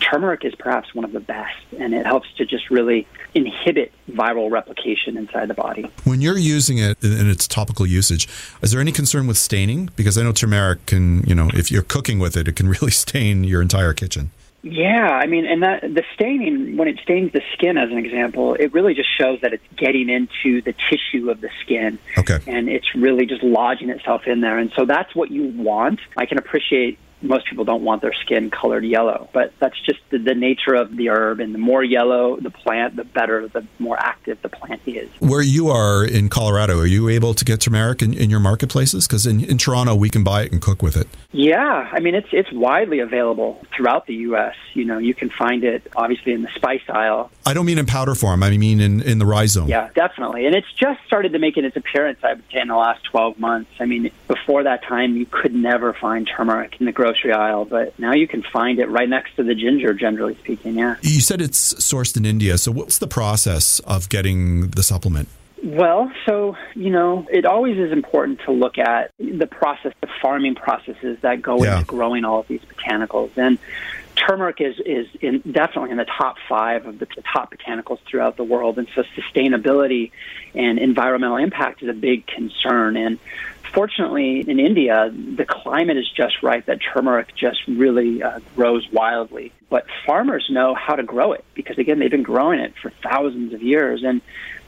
turmeric 0.01 0.45
is 0.45 0.55
perhaps 0.55 0.95
one 0.95 1.05
of 1.05 1.13
the 1.13 1.21
best. 1.21 1.57
And 1.79 1.95
it 1.95 2.05
helps 2.05 2.33
to 2.35 2.45
just 2.45 2.71
really 2.71 3.07
inhibit 3.35 3.93
viral 4.11 4.51
replication 4.51 5.17
inside 5.17 5.49
the 5.49 5.55
body. 5.55 5.91
When 6.05 6.21
you're 6.21 6.39
using 6.39 6.79
it 6.79 7.03
in 7.03 7.29
its 7.31 7.49
topical 7.49 7.87
usage, 7.87 8.29
is 8.63 8.73
there 8.73 8.81
any 8.81 8.93
concern 8.93 9.27
with 9.27 9.39
staining? 9.39 9.91
Because 9.97 10.19
I 10.19 10.23
know 10.23 10.33
turmeric 10.33 10.87
can, 10.87 11.23
you 11.25 11.35
know, 11.35 11.51
if 11.55 11.71
you're 11.71 11.83
cooking 11.83 12.19
with 12.19 12.37
it, 12.37 12.47
it 12.47 12.57
can 12.57 12.69
really 12.81 12.91
stain 12.91 13.45
your 13.45 13.63
entire 13.63 13.93
kitchen. 13.93 14.31
Yeah, 14.67 15.09
I 15.11 15.27
mean, 15.27 15.45
and 15.45 15.63
that 15.63 15.83
the 15.83 16.03
staining 16.15 16.79
when 16.79 16.89
it 16.89 16.99
stains 17.03 17.33
the 17.33 17.43
skin, 17.53 17.77
as 17.77 17.91
an 17.91 17.99
example, 17.99 18.55
it 18.55 18.73
really 18.73 18.95
just 18.95 19.11
shows 19.21 19.39
that 19.43 19.53
it's 19.53 19.63
getting 19.77 20.09
into 20.09 20.63
the 20.63 20.75
tissue 20.89 21.31
of 21.31 21.43
the 21.43 21.51
skin, 21.61 21.99
okay, 22.17 22.39
and 22.47 22.71
it's 22.71 22.95
really 22.95 23.27
just 23.27 23.43
lodging 23.43 23.91
itself 23.91 24.23
in 24.27 24.41
there, 24.41 24.59
and 24.59 24.73
so 24.75 24.87
that's 24.87 25.15
what 25.15 25.31
you 25.31 25.49
want. 25.49 26.01
I 26.17 26.25
can 26.25 26.39
appreciate 26.39 26.99
most 27.25 27.47
people 27.47 27.65
don't 27.65 27.83
want 27.83 28.03
their 28.03 28.13
skin 28.13 28.51
colored 28.51 28.85
yellow, 28.85 29.29
but 29.33 29.53
that's 29.59 29.79
just 29.81 30.01
the, 30.11 30.19
the, 30.19 30.35
nature 30.35 30.75
of 30.75 30.97
the 30.97 31.09
herb. 31.09 31.41
And 31.41 31.55
the 31.55 31.59
more 31.59 31.83
yellow 31.83 32.37
the 32.37 32.51
plant, 32.51 32.97
the 32.97 33.05
better, 33.05 33.49
the 33.49 33.67
more 33.79 33.97
active 33.99 34.41
the 34.43 34.49
plant 34.49 34.83
is. 34.87 35.09
Where 35.21 35.43
you 35.43 35.69
are 35.71 36.05
in 36.05 36.29
Colorado, 36.29 36.79
are 36.79 36.87
you 36.87 37.09
able 37.09 37.35
to 37.35 37.45
get 37.45 37.61
turmeric 37.61 38.03
in, 38.03 38.13
in 38.15 38.31
your 38.31 38.41
marketplaces? 38.41 39.07
Because 39.07 39.27
in, 39.27 39.45
in 39.45 39.59
Toronto, 39.59 39.95
we 39.95 40.11
can 40.11 40.23
buy 40.23 40.43
it 40.43 40.53
and 40.53 40.61
cook 40.61 40.83
with 40.83 40.97
it. 40.97 41.09
Yeah, 41.33 41.89
I 41.91 42.01
mean 42.01 42.15
it's 42.15 42.29
it's 42.31 42.53
widely 42.53 43.01
available 43.01 43.61
throughout 43.75 44.07
the 44.07 44.15
U.S. 44.15 44.55
You 44.75 44.85
know, 44.85 44.99
you 44.99 45.15
can 45.15 45.31
find 45.31 45.65
it 45.65 45.91
obviously 45.97 46.33
in 46.33 46.43
the 46.43 46.51
spice 46.55 46.83
aisle. 46.89 47.31
I 47.47 47.55
don't 47.55 47.67
mean 47.67 47.79
in 47.79 47.87
powder 47.87 48.15
form. 48.15 48.43
I 48.43 48.57
mean 48.57 48.81
in, 48.81 49.01
in 49.03 49.19
the 49.19 49.27
rhizome. 49.27 49.69
Yeah, 49.69 49.91
definitely. 49.95 50.47
And 50.47 50.55
it's 50.55 50.73
just 50.73 51.01
started 51.07 51.33
to 51.33 51.39
make 51.39 51.57
its 51.57 51.77
appearance. 51.77 52.21
I 52.23 52.35
would 52.35 52.45
say 52.53 52.61
in 52.61 52.69
the 52.69 52.77
last 52.77 53.03
twelve 53.05 53.39
months. 53.39 53.71
I 53.81 53.87
mean, 53.87 54.11
before 54.29 54.63
that 54.63 54.85
time, 54.85 55.17
you 55.17 55.27
could 55.27 55.55
never 55.55 55.93
find 55.93 56.29
turmeric 56.29 56.77
in 56.79 56.87
the 56.87 56.93
grocery 56.93 57.14
grocery 57.15 57.33
aisle, 57.33 57.65
but 57.65 57.99
now 57.99 58.13
you 58.13 58.27
can 58.27 58.43
find 58.43 58.79
it 58.79 58.89
right 58.89 59.09
next 59.09 59.37
to 59.37 59.43
the 59.43 59.55
ginger, 59.55 59.95
generally 59.95 60.35
speaking. 60.37 60.79
Yeah. 60.79 60.97
You 61.03 61.21
said 61.21 61.41
it's 61.41 61.75
sourced 61.75 62.17
in 62.17 62.25
India. 62.25 62.59
So, 62.59 62.73
what's 62.73 62.99
the 62.99 63.07
process 63.07 63.81
of 63.81 64.09
getting 64.09 64.69
the 64.71 64.83
supplement? 64.83 65.29
Well, 65.63 66.13
so, 66.27 66.57
you 66.75 66.91
know, 66.91 67.27
it 67.33 67.47
always 67.47 67.79
is 67.79 67.91
important 67.91 68.41
to 68.45 68.53
look 68.53 68.77
at 68.77 69.13
the 69.19 69.47
process, 69.47 69.95
the 70.03 70.09
farming 70.21 70.57
processes 70.57 71.19
that 71.23 71.41
go 71.41 71.65
yeah. 71.65 71.79
into 71.79 71.87
growing 71.87 72.25
all 72.25 72.41
of 72.41 72.49
these 72.49 72.61
botanicals. 72.61 73.31
And 73.39 73.59
turmeric 74.15 74.61
is, 74.61 74.79
is 74.85 75.07
in, 75.23 75.39
definitely 75.41 75.91
in 75.91 75.97
the 75.97 76.05
top 76.05 76.37
five 76.49 76.85
of 76.85 76.99
the, 76.99 77.07
the 77.17 77.23
top 77.23 77.55
botanicals 77.55 77.99
throughout 78.01 78.37
the 78.37 78.45
world. 78.45 78.79
And 78.79 78.89
so 78.95 79.05
sustainability 79.17 80.11
and 80.55 80.79
environmental 80.79 81.39
impact 81.39 81.83
is 81.83 81.89
a 81.89 81.95
big 81.95 82.27
concern. 82.27 82.99
And 82.99 83.19
fortunately, 83.75 84.45
in 84.49 84.59
India, 84.59 85.11
the 85.13 85.45
climate 85.45 85.97
is 85.97 86.09
just 86.17 86.43
right 86.43 86.65
that 86.67 86.79
turmeric 86.93 87.35
just 87.37 87.59
really 87.67 88.23
uh, 88.23 88.41
grows 88.57 88.89
wildly. 88.93 89.53
But 89.69 89.87
farmers 90.07 90.47
know 90.49 90.75
how 90.75 90.95
to 90.95 91.03
grow 91.03 91.33
it 91.33 91.45
because, 91.55 91.79
again, 91.79 91.99
they've 91.99 92.11
been 92.11 92.23
growing 92.23 92.61
it 92.61 92.75
for 92.81 92.93
thousands 93.03 93.53
of 93.53 93.63
years. 93.63 94.03
And 94.05 94.23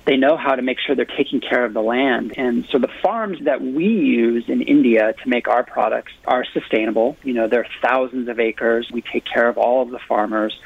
they 0.07 0.16
know 0.16 0.36
how 0.36 0.54
to 0.54 0.62
make 0.62 0.78
sure 0.78 0.94
they're 0.94 1.04
taking 1.04 1.40
care 1.40 1.64
of 1.64 1.74
the 1.74 1.82
land. 1.82 2.34
And 2.36 2.64
so 2.70 2.78
the 2.78 2.90
farms 3.02 3.38
that 3.44 3.61
we 3.61 3.86
use 3.86 4.44
in 4.48 4.62
India 4.62 5.12
to 5.12 5.28
make 5.28 5.48
our 5.48 5.64
products 5.64 6.12
are 6.26 6.44
sustainable. 6.52 7.16
You 7.24 7.34
know, 7.34 7.48
there 7.48 7.61
are 7.61 7.68
thousands 7.82 8.28
of 8.28 8.38
acres. 8.38 8.88
We 8.92 9.02
take 9.02 9.24
care 9.24 9.48
of 9.48 9.59
all 9.59 9.82
of 9.82 9.90
the 9.90 9.98
farmers. 9.98 10.57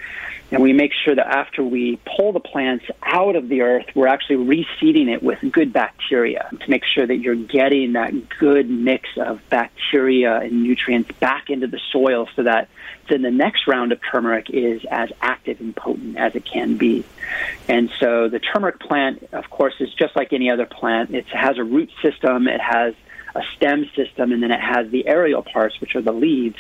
And 0.51 0.63
we 0.63 0.73
make 0.73 0.93
sure 1.05 1.15
that 1.15 1.27
after 1.27 1.63
we 1.63 2.01
pull 2.17 2.33
the 2.33 2.41
plants 2.41 2.85
out 3.03 3.37
of 3.37 3.49
the 3.49 3.63
earth, 3.63 3.87
we're 3.95 4.09
actually 4.09 4.37
reseeding 4.37 5.09
it 5.09 5.23
with 5.23 5.39
good 5.53 5.73
bacteria 5.73 6.49
to 6.61 6.71
make 6.71 6.83
sure 6.85 7.07
that 7.07 7.17
you're 7.17 7.37
getting 7.37 7.93
that 7.93 8.13
good 8.39 8.69
mix 8.69 9.09
of 9.17 9.41
bacteria 9.49 10.39
and 10.39 10.63
nutrients 10.63 11.11
back 11.21 11.51
into 11.51 11.69
the 11.69 11.81
soil 11.93 12.29
so 12.35 12.43
that 12.43 12.69
then 13.09 13.23
the 13.23 13.31
next 13.31 13.67
round 13.67 13.93
of 13.93 14.01
turmeric 14.11 14.51
is 14.51 14.85
as 14.91 15.11
active 15.21 15.61
and 15.61 15.75
potent 15.75 16.17
as 16.17 16.35
it 16.35 16.45
can 16.45 16.77
be. 16.77 17.05
And 17.69 17.91
so 18.01 18.29
the 18.29 18.41
turmeric 18.41 18.81
plant, 18.81 19.29
of 19.33 19.51
course, 19.51 19.75
is 19.81 19.93
just 19.95 20.17
like 20.17 20.33
any 20.33 20.51
other 20.51 20.67
plant. 20.67 21.15
It 21.15 21.27
has 21.29 21.59
a 21.59 21.65
root 21.65 21.91
system, 22.03 22.49
it 22.49 22.61
has 22.61 22.95
a 23.35 23.43
stem 23.57 23.89
system, 23.95 24.33
and 24.33 24.43
then 24.43 24.51
it 24.51 24.61
has 24.61 24.91
the 24.91 25.07
aerial 25.07 25.43
parts, 25.43 25.81
which 25.81 25.95
are 25.95 26.03
the 26.03 26.13
leaves. 26.13 26.59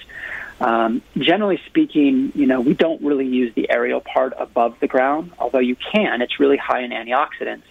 Um, 0.60 1.02
generally 1.16 1.58
speaking, 1.66 2.32
you 2.34 2.46
know, 2.46 2.60
we 2.60 2.74
don't 2.74 3.02
really 3.02 3.26
use 3.26 3.54
the 3.54 3.70
aerial 3.70 4.00
part 4.00 4.34
above 4.38 4.78
the 4.80 4.86
ground, 4.86 5.32
although 5.38 5.58
you 5.58 5.76
can. 5.76 6.20
It's 6.20 6.38
really 6.38 6.58
high 6.58 6.82
in 6.82 6.90
antioxidants. 6.90 7.62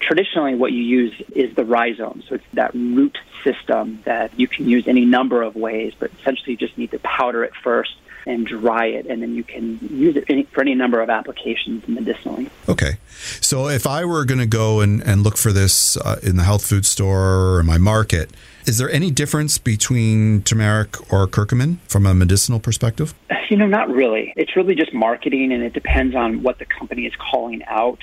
Traditionally, 0.00 0.54
what 0.54 0.72
you 0.72 0.82
use 0.82 1.12
is 1.36 1.54
the 1.54 1.66
rhizome, 1.66 2.22
so 2.26 2.36
it's 2.36 2.44
that 2.54 2.72
root 2.74 3.18
system 3.44 4.00
that 4.04 4.32
you 4.38 4.48
can 4.48 4.66
use 4.66 4.88
any 4.88 5.04
number 5.04 5.42
of 5.42 5.54
ways, 5.54 5.92
but 5.98 6.10
essentially 6.18 6.52
you 6.52 6.56
just 6.56 6.78
need 6.78 6.92
to 6.92 6.98
powder 7.00 7.44
it 7.44 7.52
first 7.62 7.94
and 8.26 8.46
dry 8.46 8.86
it, 8.86 9.06
and 9.06 9.20
then 9.20 9.34
you 9.34 9.44
can 9.44 9.78
use 9.90 10.16
it 10.16 10.48
for 10.50 10.62
any 10.62 10.74
number 10.74 11.00
of 11.02 11.10
applications 11.10 11.86
medicinally. 11.88 12.48
Okay. 12.68 12.96
So 13.40 13.68
if 13.68 13.86
I 13.86 14.04
were 14.06 14.24
going 14.24 14.40
to 14.40 14.46
go 14.46 14.80
and, 14.80 15.02
and 15.02 15.22
look 15.22 15.36
for 15.36 15.52
this 15.52 15.96
uh, 15.98 16.20
in 16.22 16.36
the 16.36 16.44
health 16.44 16.64
food 16.64 16.86
store 16.86 17.56
or 17.56 17.60
in 17.60 17.66
my 17.66 17.78
market, 17.78 18.30
is 18.66 18.78
there 18.78 18.90
any 18.90 19.10
difference 19.10 19.58
between 19.58 20.42
turmeric 20.42 21.12
or 21.12 21.26
curcumin 21.26 21.78
from 21.88 22.06
a 22.06 22.14
medicinal 22.14 22.60
perspective? 22.60 23.14
You 23.50 23.58
know, 23.58 23.66
not 23.66 23.90
really. 23.90 24.32
It's 24.36 24.56
really 24.56 24.74
just 24.74 24.94
marketing, 24.94 25.52
and 25.52 25.62
it 25.62 25.74
depends 25.74 26.14
on 26.14 26.42
what 26.42 26.58
the 26.58 26.64
company 26.64 27.04
is 27.04 27.12
calling 27.16 27.62
out. 27.66 27.98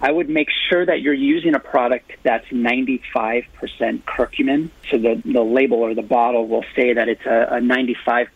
I 0.00 0.10
would 0.10 0.28
make 0.28 0.48
sure 0.68 0.84
that 0.84 1.02
you're 1.02 1.14
using 1.14 1.54
a 1.54 1.60
product 1.60 2.12
that's 2.22 2.46
95% 2.46 3.46
curcumin. 4.04 4.70
So 4.90 4.98
the, 4.98 5.22
the 5.24 5.42
label 5.42 5.78
or 5.78 5.94
the 5.94 6.02
bottle 6.02 6.46
will 6.48 6.64
say 6.74 6.92
that 6.94 7.08
it's 7.08 7.24
a, 7.26 7.56
a 7.56 7.60
95% 7.60 8.28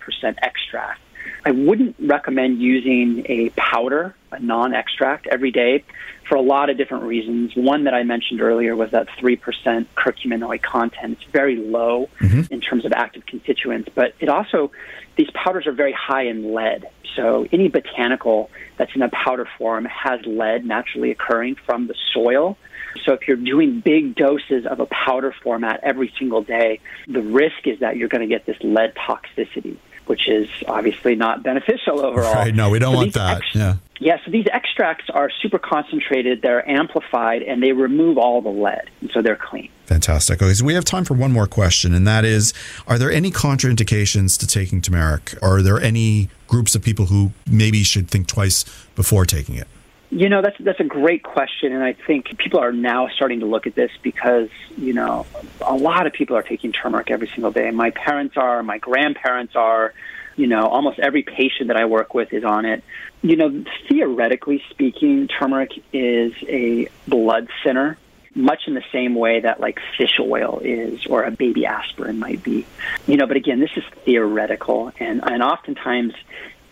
extract. 0.42 1.00
I 1.45 1.51
wouldn't 1.51 1.97
recommend 1.99 2.61
using 2.61 3.24
a 3.28 3.51
powder, 3.51 4.14
a 4.30 4.38
non 4.38 4.74
extract, 4.74 5.26
every 5.26 5.51
day 5.51 5.84
for 6.28 6.36
a 6.36 6.40
lot 6.40 6.70
of 6.70 6.76
different 6.76 7.05
reasons. 7.05 7.53
One 7.57 7.84
that 7.84 7.95
I 7.95 8.05
mentioned 8.05 8.40
earlier 8.40 8.76
was 8.76 8.93
that 8.93 9.09
3% 9.20 9.86
curcuminoid 9.97 10.62
content. 10.62 11.18
It's 11.20 11.30
very 11.32 11.57
low 11.57 12.09
mm-hmm. 12.20 12.53
in 12.53 12.61
terms 12.61 12.84
of 12.84 12.93
active 12.93 13.26
constituents, 13.26 13.90
but 13.95 14.14
it 14.20 14.28
also, 14.28 14.70
these 15.16 15.30
powders 15.34 15.66
are 15.66 15.72
very 15.72 15.93
high 15.93 16.26
in 16.26 16.55
lead. 16.55 16.86
So 17.16 17.47
any 17.53 17.68
botanical 17.68 18.51
that's 18.76 18.95
in 18.95 19.03
a 19.03 19.11
powder 19.11 19.47
form 19.59 19.84
has 19.84 20.20
lead 20.24 20.64
naturally 20.64 21.11
occurring 21.11 21.57
from 21.66 21.88
the 21.88 21.95
soil. 22.14 22.57
So 23.05 23.14
if 23.14 23.26
you're 23.26 23.36
doing 23.36 23.80
big 23.80 24.14
doses 24.14 24.64
of 24.64 24.80
a 24.80 24.86
powder 24.86 25.34
format 25.43 25.80
every 25.82 26.12
single 26.18 26.43
day, 26.43 26.80
the 27.09 27.20
risk 27.20 27.66
is 27.66 27.80
that 27.80 27.97
you're 27.97 28.09
going 28.09 28.26
to 28.26 28.32
get 28.32 28.47
this 28.47 28.57
lead 28.62 28.95
toxicity 28.95 29.76
which 30.07 30.28
is 30.28 30.48
obviously 30.66 31.14
not 31.14 31.42
beneficial 31.42 32.05
overall. 32.05 32.34
Right. 32.34 32.55
No, 32.55 32.70
we 32.70 32.78
don't 32.78 32.92
so 32.92 32.98
want 32.98 33.14
that. 33.14 33.36
Ex- 33.38 33.55
yeah. 33.55 33.76
Yeah, 33.98 34.18
so 34.24 34.32
these 34.32 34.46
extracts 34.53 35.05
are 35.11 35.30
super 35.42 35.61
concentrated, 35.61 36.42
they're 36.42 36.68
amplified, 36.68 37.42
and 37.42 37.62
they 37.62 37.70
remove 37.70 38.18
all 38.18 38.42
the 38.42 38.48
lead, 38.48 38.90
and 39.00 39.11
so 39.12 39.22
they're 39.22 39.36
clean. 39.36 39.70
Fantastic. 39.86 40.42
Okay, 40.42 40.55
so 40.55 40.64
we 40.64 40.74
have 40.74 40.84
time 40.84 41.05
for 41.05 41.14
one 41.14 41.30
more 41.30 41.46
question, 41.46 41.94
and 41.94 42.05
that 42.07 42.24
is 42.24 42.53
Are 42.88 42.98
there 42.98 43.12
any 43.12 43.30
contraindications 43.30 44.36
to 44.40 44.46
taking 44.46 44.80
turmeric? 44.80 45.34
Are 45.40 45.62
there 45.62 45.80
any 45.80 46.30
groups 46.48 46.74
of 46.74 46.82
people 46.82 47.07
who 47.07 47.30
maybe 47.48 47.84
should 47.84 48.09
think 48.09 48.26
twice 48.26 48.64
before 48.96 49.24
taking 49.24 49.55
it? 49.55 49.68
You 50.12 50.28
know, 50.28 50.42
that's 50.42 50.58
that's 50.60 50.78
a 50.78 50.84
great 50.84 51.22
question, 51.22 51.72
and 51.72 51.82
I 51.82 51.94
think 51.94 52.36
people 52.36 52.60
are 52.60 52.70
now 52.70 53.08
starting 53.08 53.40
to 53.40 53.46
look 53.46 53.66
at 53.66 53.74
this 53.74 53.90
because 54.02 54.50
you 54.76 54.92
know 54.92 55.24
a 55.62 55.74
lot 55.74 56.06
of 56.06 56.12
people 56.12 56.36
are 56.36 56.42
taking 56.42 56.70
turmeric 56.70 57.10
every 57.10 57.28
single 57.28 57.50
day. 57.50 57.70
My 57.70 57.92
parents 57.92 58.36
are, 58.36 58.62
my 58.62 58.76
grandparents 58.76 59.56
are. 59.56 59.94
You 60.34 60.46
know, 60.46 60.66
almost 60.66 60.98
every 60.98 61.22
patient 61.22 61.68
that 61.68 61.76
I 61.76 61.84
work 61.84 62.14
with 62.14 62.32
is 62.32 62.42
on 62.42 62.64
it. 62.64 62.82
You 63.20 63.36
know, 63.36 63.64
theoretically 63.90 64.62
speaking, 64.70 65.28
turmeric 65.28 65.72
is 65.92 66.32
a 66.48 66.88
blood 67.06 67.48
thinner, 67.62 67.98
much 68.34 68.62
in 68.66 68.72
the 68.72 68.84
same 68.92 69.14
way 69.14 69.40
that 69.40 69.60
like 69.60 69.78
fish 69.98 70.18
oil 70.18 70.60
is 70.64 71.04
or 71.06 71.24
a 71.24 71.30
baby 71.30 71.66
aspirin 71.66 72.18
might 72.18 72.42
be. 72.42 72.66
You 73.06 73.18
know, 73.18 73.26
but 73.26 73.36
again, 73.36 73.60
this 73.60 73.76
is 73.76 73.84
theoretical, 74.04 74.92
and 74.98 75.22
and 75.22 75.42
oftentimes 75.42 76.14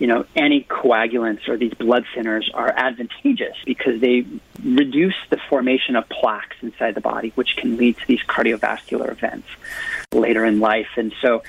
you 0.00 0.06
know, 0.06 0.24
anticoagulants 0.34 1.46
or 1.46 1.58
these 1.58 1.74
blood 1.74 2.06
thinners 2.16 2.50
are 2.54 2.70
advantageous 2.74 3.56
because 3.66 4.00
they 4.00 4.26
reduce 4.64 5.14
the 5.28 5.36
formation 5.50 5.94
of 5.94 6.08
plaques 6.08 6.56
inside 6.62 6.94
the 6.94 7.02
body, 7.02 7.32
which 7.34 7.54
can 7.56 7.76
lead 7.76 7.98
to 7.98 8.06
these 8.06 8.22
cardiovascular 8.22 9.12
events 9.12 9.46
later 10.10 10.46
in 10.46 10.58
life. 10.58 10.88
And 10.96 11.14
so 11.20 11.42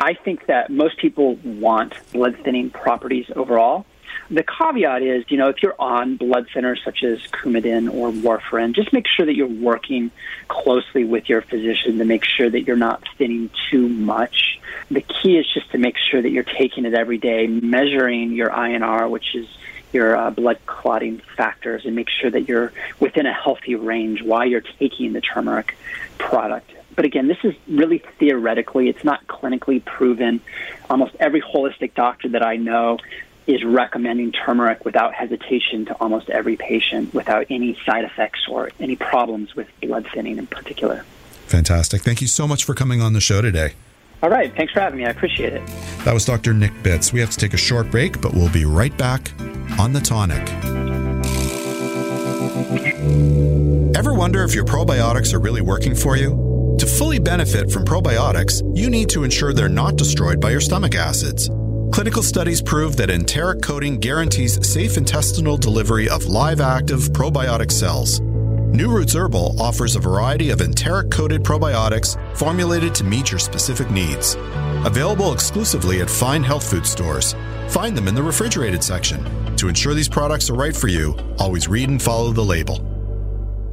I 0.00 0.14
think 0.14 0.46
that 0.46 0.70
most 0.70 0.98
people 0.98 1.36
want 1.36 1.94
blood 2.12 2.36
thinning 2.42 2.68
properties 2.68 3.26
overall. 3.36 3.86
The 4.30 4.42
caveat 4.42 5.02
is, 5.02 5.24
you 5.28 5.36
know, 5.36 5.48
if 5.48 5.62
you're 5.62 5.78
on 5.78 6.16
blood 6.16 6.48
thinners 6.54 6.82
such 6.82 7.04
as 7.04 7.20
Coumadin 7.24 7.92
or 7.92 8.10
warfarin, 8.10 8.74
just 8.74 8.92
make 8.92 9.06
sure 9.06 9.26
that 9.26 9.34
you're 9.34 9.46
working 9.46 10.10
closely 10.48 11.04
with 11.04 11.28
your 11.28 11.42
physician 11.42 11.98
to 11.98 12.04
make 12.04 12.24
sure 12.24 12.48
that 12.48 12.62
you're 12.62 12.76
not 12.76 13.02
thinning 13.18 13.50
too 13.70 13.88
much. 13.88 14.60
The 14.90 15.02
key 15.02 15.36
is 15.36 15.46
just 15.52 15.70
to 15.72 15.78
make 15.78 15.96
sure 15.98 16.22
that 16.22 16.30
you're 16.30 16.42
taking 16.42 16.86
it 16.86 16.94
every 16.94 17.18
day, 17.18 17.46
measuring 17.46 18.32
your 18.32 18.48
INR, 18.48 19.10
which 19.10 19.34
is 19.34 19.46
your 19.92 20.16
uh, 20.16 20.30
blood 20.30 20.58
clotting 20.66 21.20
factors, 21.36 21.84
and 21.84 21.94
make 21.94 22.08
sure 22.08 22.30
that 22.30 22.48
you're 22.48 22.72
within 23.00 23.26
a 23.26 23.32
healthy 23.32 23.74
range 23.74 24.22
while 24.22 24.46
you're 24.46 24.60
taking 24.60 25.12
the 25.12 25.20
turmeric 25.20 25.76
product. 26.18 26.70
But 26.96 27.04
again, 27.04 27.28
this 27.28 27.38
is 27.44 27.54
really 27.68 27.98
theoretically, 28.18 28.88
it's 28.88 29.04
not 29.04 29.26
clinically 29.26 29.84
proven. 29.84 30.40
Almost 30.88 31.16
every 31.20 31.42
holistic 31.42 31.94
doctor 31.94 32.28
that 32.30 32.44
I 32.44 32.56
know 32.56 32.98
is 33.46 33.62
recommending 33.64 34.32
turmeric 34.32 34.84
without 34.84 35.14
hesitation 35.14 35.84
to 35.86 35.94
almost 35.94 36.30
every 36.30 36.56
patient 36.56 37.12
without 37.12 37.46
any 37.50 37.78
side 37.84 38.04
effects 38.04 38.46
or 38.48 38.70
any 38.80 38.96
problems 38.96 39.54
with 39.54 39.68
blood 39.80 40.06
thinning 40.14 40.38
in 40.38 40.46
particular. 40.46 41.04
Fantastic. 41.46 42.02
Thank 42.02 42.20
you 42.20 42.26
so 42.26 42.48
much 42.48 42.64
for 42.64 42.74
coming 42.74 43.02
on 43.02 43.12
the 43.12 43.20
show 43.20 43.42
today. 43.42 43.74
All 44.22 44.30
right. 44.30 44.54
Thanks 44.56 44.72
for 44.72 44.80
having 44.80 44.98
me. 44.98 45.04
I 45.04 45.10
appreciate 45.10 45.52
it. 45.52 45.66
That 46.04 46.14
was 46.14 46.24
Dr. 46.24 46.54
Nick 46.54 46.72
Bitz. 46.82 47.12
We 47.12 47.20
have 47.20 47.30
to 47.30 47.36
take 47.36 47.52
a 47.52 47.58
short 47.58 47.90
break, 47.90 48.22
but 48.22 48.32
we'll 48.32 48.50
be 48.50 48.64
right 48.64 48.96
back 48.96 49.30
on 49.78 49.92
The 49.92 50.00
Tonic. 50.00 50.48
Ever 53.94 54.14
wonder 54.14 54.42
if 54.42 54.54
your 54.54 54.64
probiotics 54.64 55.34
are 55.34 55.40
really 55.40 55.60
working 55.60 55.94
for 55.94 56.16
you? 56.16 56.76
To 56.78 56.86
fully 56.86 57.18
benefit 57.18 57.70
from 57.70 57.84
probiotics, 57.84 58.62
you 58.74 58.88
need 58.88 59.10
to 59.10 59.24
ensure 59.24 59.52
they're 59.52 59.68
not 59.68 59.96
destroyed 59.96 60.40
by 60.40 60.50
your 60.50 60.60
stomach 60.60 60.94
acids. 60.94 61.50
Clinical 61.92 62.22
studies 62.22 62.60
prove 62.60 62.96
that 62.96 63.10
enteric 63.10 63.62
coating 63.62 63.98
guarantees 63.98 64.66
safe 64.68 64.96
intestinal 64.96 65.56
delivery 65.56 66.08
of 66.08 66.26
live 66.26 66.60
active 66.60 67.00
probiotic 67.12 67.70
cells. 67.70 68.20
New 68.20 68.90
Roots 68.90 69.14
Herbal 69.14 69.60
offers 69.60 69.94
a 69.94 70.00
variety 70.00 70.50
of 70.50 70.60
enteric 70.60 71.10
coated 71.10 71.42
probiotics 71.42 72.18
formulated 72.36 72.94
to 72.96 73.04
meet 73.04 73.30
your 73.30 73.38
specific 73.38 73.90
needs. 73.90 74.36
Available 74.84 75.32
exclusively 75.32 76.00
at 76.00 76.10
fine 76.10 76.42
health 76.42 76.68
food 76.68 76.86
stores. 76.86 77.34
Find 77.68 77.96
them 77.96 78.08
in 78.08 78.14
the 78.14 78.22
refrigerated 78.22 78.82
section. 78.82 79.24
To 79.56 79.68
ensure 79.68 79.94
these 79.94 80.08
products 80.08 80.50
are 80.50 80.54
right 80.54 80.74
for 80.74 80.88
you, 80.88 81.16
always 81.38 81.68
read 81.68 81.88
and 81.88 82.02
follow 82.02 82.32
the 82.32 82.44
label. 82.44 82.93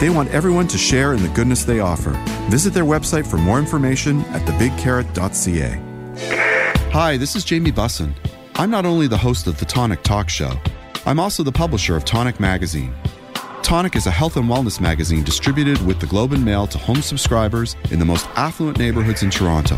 They 0.00 0.10
want 0.10 0.30
everyone 0.30 0.68
to 0.68 0.78
share 0.78 1.12
in 1.12 1.22
the 1.22 1.28
goodness 1.30 1.64
they 1.64 1.80
offer. 1.80 2.10
Visit 2.50 2.72
their 2.72 2.84
website 2.84 3.26
for 3.26 3.36
more 3.36 3.58
information 3.58 4.20
at 4.26 4.42
thebigcarrot.ca. 4.42 5.82
Hi, 6.92 7.16
this 7.16 7.34
is 7.34 7.44
Jamie 7.44 7.72
Bussin. 7.72 8.14
I'm 8.54 8.70
not 8.70 8.86
only 8.86 9.08
the 9.08 9.18
host 9.18 9.48
of 9.48 9.58
the 9.58 9.64
Tonic 9.64 10.04
Talk 10.04 10.28
Show, 10.28 10.52
I'm 11.04 11.18
also 11.18 11.42
the 11.42 11.50
publisher 11.50 11.96
of 11.96 12.04
Tonic 12.04 12.38
Magazine. 12.38 12.94
Tonic 13.64 13.96
is 13.96 14.06
a 14.06 14.10
health 14.12 14.36
and 14.36 14.48
wellness 14.48 14.80
magazine 14.80 15.24
distributed 15.24 15.84
with 15.84 15.98
the 15.98 16.06
Globe 16.06 16.32
and 16.32 16.44
Mail 16.44 16.68
to 16.68 16.78
home 16.78 17.02
subscribers 17.02 17.74
in 17.90 17.98
the 17.98 18.04
most 18.04 18.28
affluent 18.36 18.78
neighborhoods 18.78 19.24
in 19.24 19.30
Toronto. 19.30 19.76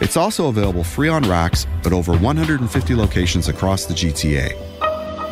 It's 0.00 0.16
also 0.16 0.48
available 0.48 0.82
free 0.82 1.08
on 1.08 1.22
racks 1.22 1.68
at 1.84 1.92
over 1.92 2.16
150 2.16 2.94
locations 2.96 3.46
across 3.46 3.86
the 3.86 3.94
GTA. 3.94 4.75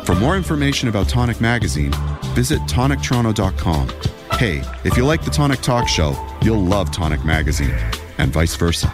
For 0.05 0.13
more 0.13 0.37
information 0.37 0.87
about 0.87 1.09
Tonic 1.09 1.41
Magazine, 1.41 1.91
visit 2.35 2.59
tonictoronto.com. 2.61 3.89
Hey, 4.33 4.61
if 4.83 4.95
you 4.95 5.03
like 5.03 5.25
the 5.25 5.31
Tonic 5.31 5.61
Talk 5.61 5.87
Show, 5.87 6.15
you'll 6.43 6.61
love 6.61 6.91
Tonic 6.91 7.25
Magazine, 7.25 7.73
and 8.19 8.31
vice 8.31 8.55
versa. 8.55 8.93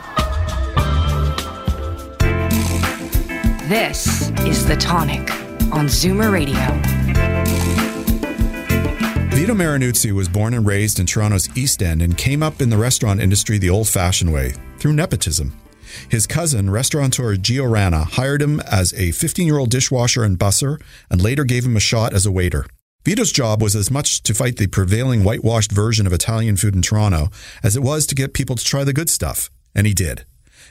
This 3.68 4.30
is 4.42 4.66
The 4.66 4.78
Tonic 4.80 5.30
on 5.74 5.88
Zoomer 5.88 6.32
Radio. 6.32 6.56
Vito 9.36 9.54
Marinuzzi 9.54 10.14
was 10.14 10.30
born 10.30 10.54
and 10.54 10.66
raised 10.66 10.98
in 10.98 11.06
Toronto's 11.06 11.50
East 11.58 11.84
End 11.84 12.02
and 12.02 12.18
came 12.18 12.42
up 12.42 12.62
in 12.62 12.70
the 12.70 12.78
restaurant 12.78 13.20
industry 13.20 13.58
the 13.58 13.70
old 13.70 13.90
fashioned 13.90 14.32
way, 14.32 14.54
through 14.78 14.94
nepotism. 14.94 15.61
His 16.10 16.28
cousin, 16.28 16.70
restaurateur 16.70 17.36
Gio 17.36 17.70
Rana, 17.70 18.04
hired 18.04 18.42
him 18.42 18.60
as 18.62 18.94
a 18.94 19.12
15 19.12 19.46
year 19.46 19.58
old 19.58 19.70
dishwasher 19.70 20.24
and 20.24 20.38
busser 20.38 20.82
and 21.10 21.22
later 21.22 21.44
gave 21.44 21.66
him 21.66 21.78
a 21.78 21.82
shot 21.82 22.14
as 22.14 22.26
a 22.26 22.32
waiter. 22.32 22.66
Vito's 23.04 23.32
job 23.32 23.62
was 23.62 23.76
as 23.76 23.90
much 23.90 24.22
to 24.24 24.34
fight 24.34 24.58
the 24.58 24.68
prevailing 24.68 25.24
whitewashed 25.24 25.72
version 25.72 26.06
of 26.06 26.14
Italian 26.14 26.56
food 26.56 26.76
in 26.76 26.82
Toronto 26.82 27.30
as 27.64 27.76
it 27.76 27.82
was 27.82 28.06
to 28.06 28.16
get 28.16 28.34
people 28.34 28.56
to 28.56 28.64
try 28.64 28.84
the 28.84 28.94
good 28.94 29.10
stuff. 29.10 29.50
And 29.74 29.88
he 29.88 29.94
did. 29.94 30.26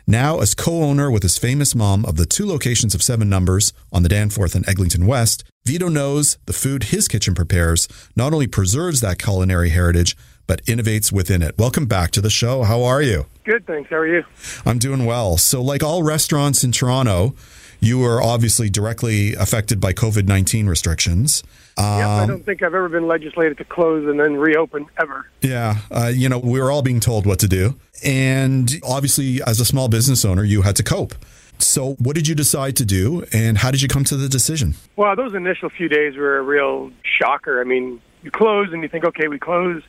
Now, 0.07 0.41
as 0.41 0.55
co 0.55 0.83
owner 0.83 1.11
with 1.11 1.23
his 1.23 1.39
famous 1.39 1.75
mom 1.75 2.05
of 2.05 2.16
the 2.16 2.27
two 2.27 2.47
locations 2.47 2.95
of 2.95 3.03
Seven 3.03 3.29
Numbers 3.29 3.73
on 3.93 4.03
the 4.03 4.09
Danforth 4.09 4.55
and 4.55 4.68
Eglinton 4.68 5.07
West, 5.07 5.45
Vito 5.66 5.89
knows 5.89 6.39
the 6.47 6.53
food 6.53 6.85
his 6.85 7.09
kitchen 7.09 7.35
prepares 7.35 7.87
not 8.16 8.33
only 8.33 8.47
preserves 8.47 9.01
that 9.01 9.18
culinary 9.18 9.71
heritage, 9.71 10.16
but 10.47 10.64
innovates 10.64 11.12
within 11.12 11.43
it. 11.43 11.57
Welcome 11.59 11.86
back 11.86 12.11
to 12.12 12.20
the 12.20 12.30
show. 12.30 12.62
How 12.62 12.82
are 12.82 13.03
you? 13.03 13.26
Good, 13.45 13.66
thanks. 13.66 13.91
How 13.91 13.97
are 13.97 14.07
you? 14.07 14.24
I'm 14.64 14.78
doing 14.78 15.05
well. 15.05 15.36
So, 15.36 15.62
like 15.62 15.82
all 15.82 16.03
restaurants 16.03 16.64
in 16.64 16.72
Toronto, 16.72 17.34
you 17.80 17.99
were 17.99 18.22
obviously 18.22 18.68
directly 18.68 19.34
affected 19.34 19.80
by 19.80 19.93
COVID 19.93 20.26
19 20.26 20.66
restrictions. 20.66 21.43
Um, 21.78 21.99
yep, 21.99 22.09
I 22.09 22.22
um, 22.22 22.28
don't 22.28 22.45
think 22.45 22.62
I've 22.62 22.74
ever 22.74 22.88
been 22.88 23.07
legislated 23.07 23.57
to 23.59 23.64
close 23.64 24.07
and 24.07 24.20
then 24.20 24.36
reopen 24.36 24.86
ever. 25.01 25.26
Yeah, 25.41 25.78
uh, 25.91 26.12
you 26.14 26.28
know, 26.28 26.38
we 26.38 26.61
were 26.61 26.70
all 26.70 26.82
being 26.82 27.01
told 27.01 27.26
what 27.26 27.38
to 27.41 27.49
do. 27.49 27.76
And 28.05 28.70
obviously, 28.82 29.43
as 29.43 29.61
a 29.61 29.64
small 29.64 29.88
business 29.88 30.24
owner, 30.24 30.45
you 30.45 30.62
had 30.62 30.76
to 30.76 30.82
cope. 30.82 31.14
So, 31.59 31.95
what 31.95 32.14
did 32.14 32.26
you 32.26 32.34
decide 32.34 32.76
to 32.76 32.84
do, 32.84 33.24
and 33.32 33.59
how 33.59 33.70
did 33.70 33.82
you 33.82 33.88
come 33.88 34.05
to 34.05 34.16
the 34.16 34.28
decision? 34.28 34.74
Well, 34.97 35.14
those 35.14 35.34
initial 35.34 35.68
few 35.68 35.88
days 35.88 36.16
were 36.16 36.38
a 36.38 36.43
real 36.43 36.91
shocker. 37.03 37.61
I 37.61 37.64
mean, 37.64 38.01
you 38.23 38.31
close 38.31 38.68
and 38.73 38.83
you 38.83 38.89
think, 38.89 39.05
okay, 39.05 39.29
we 39.29 39.39
close. 39.39 39.83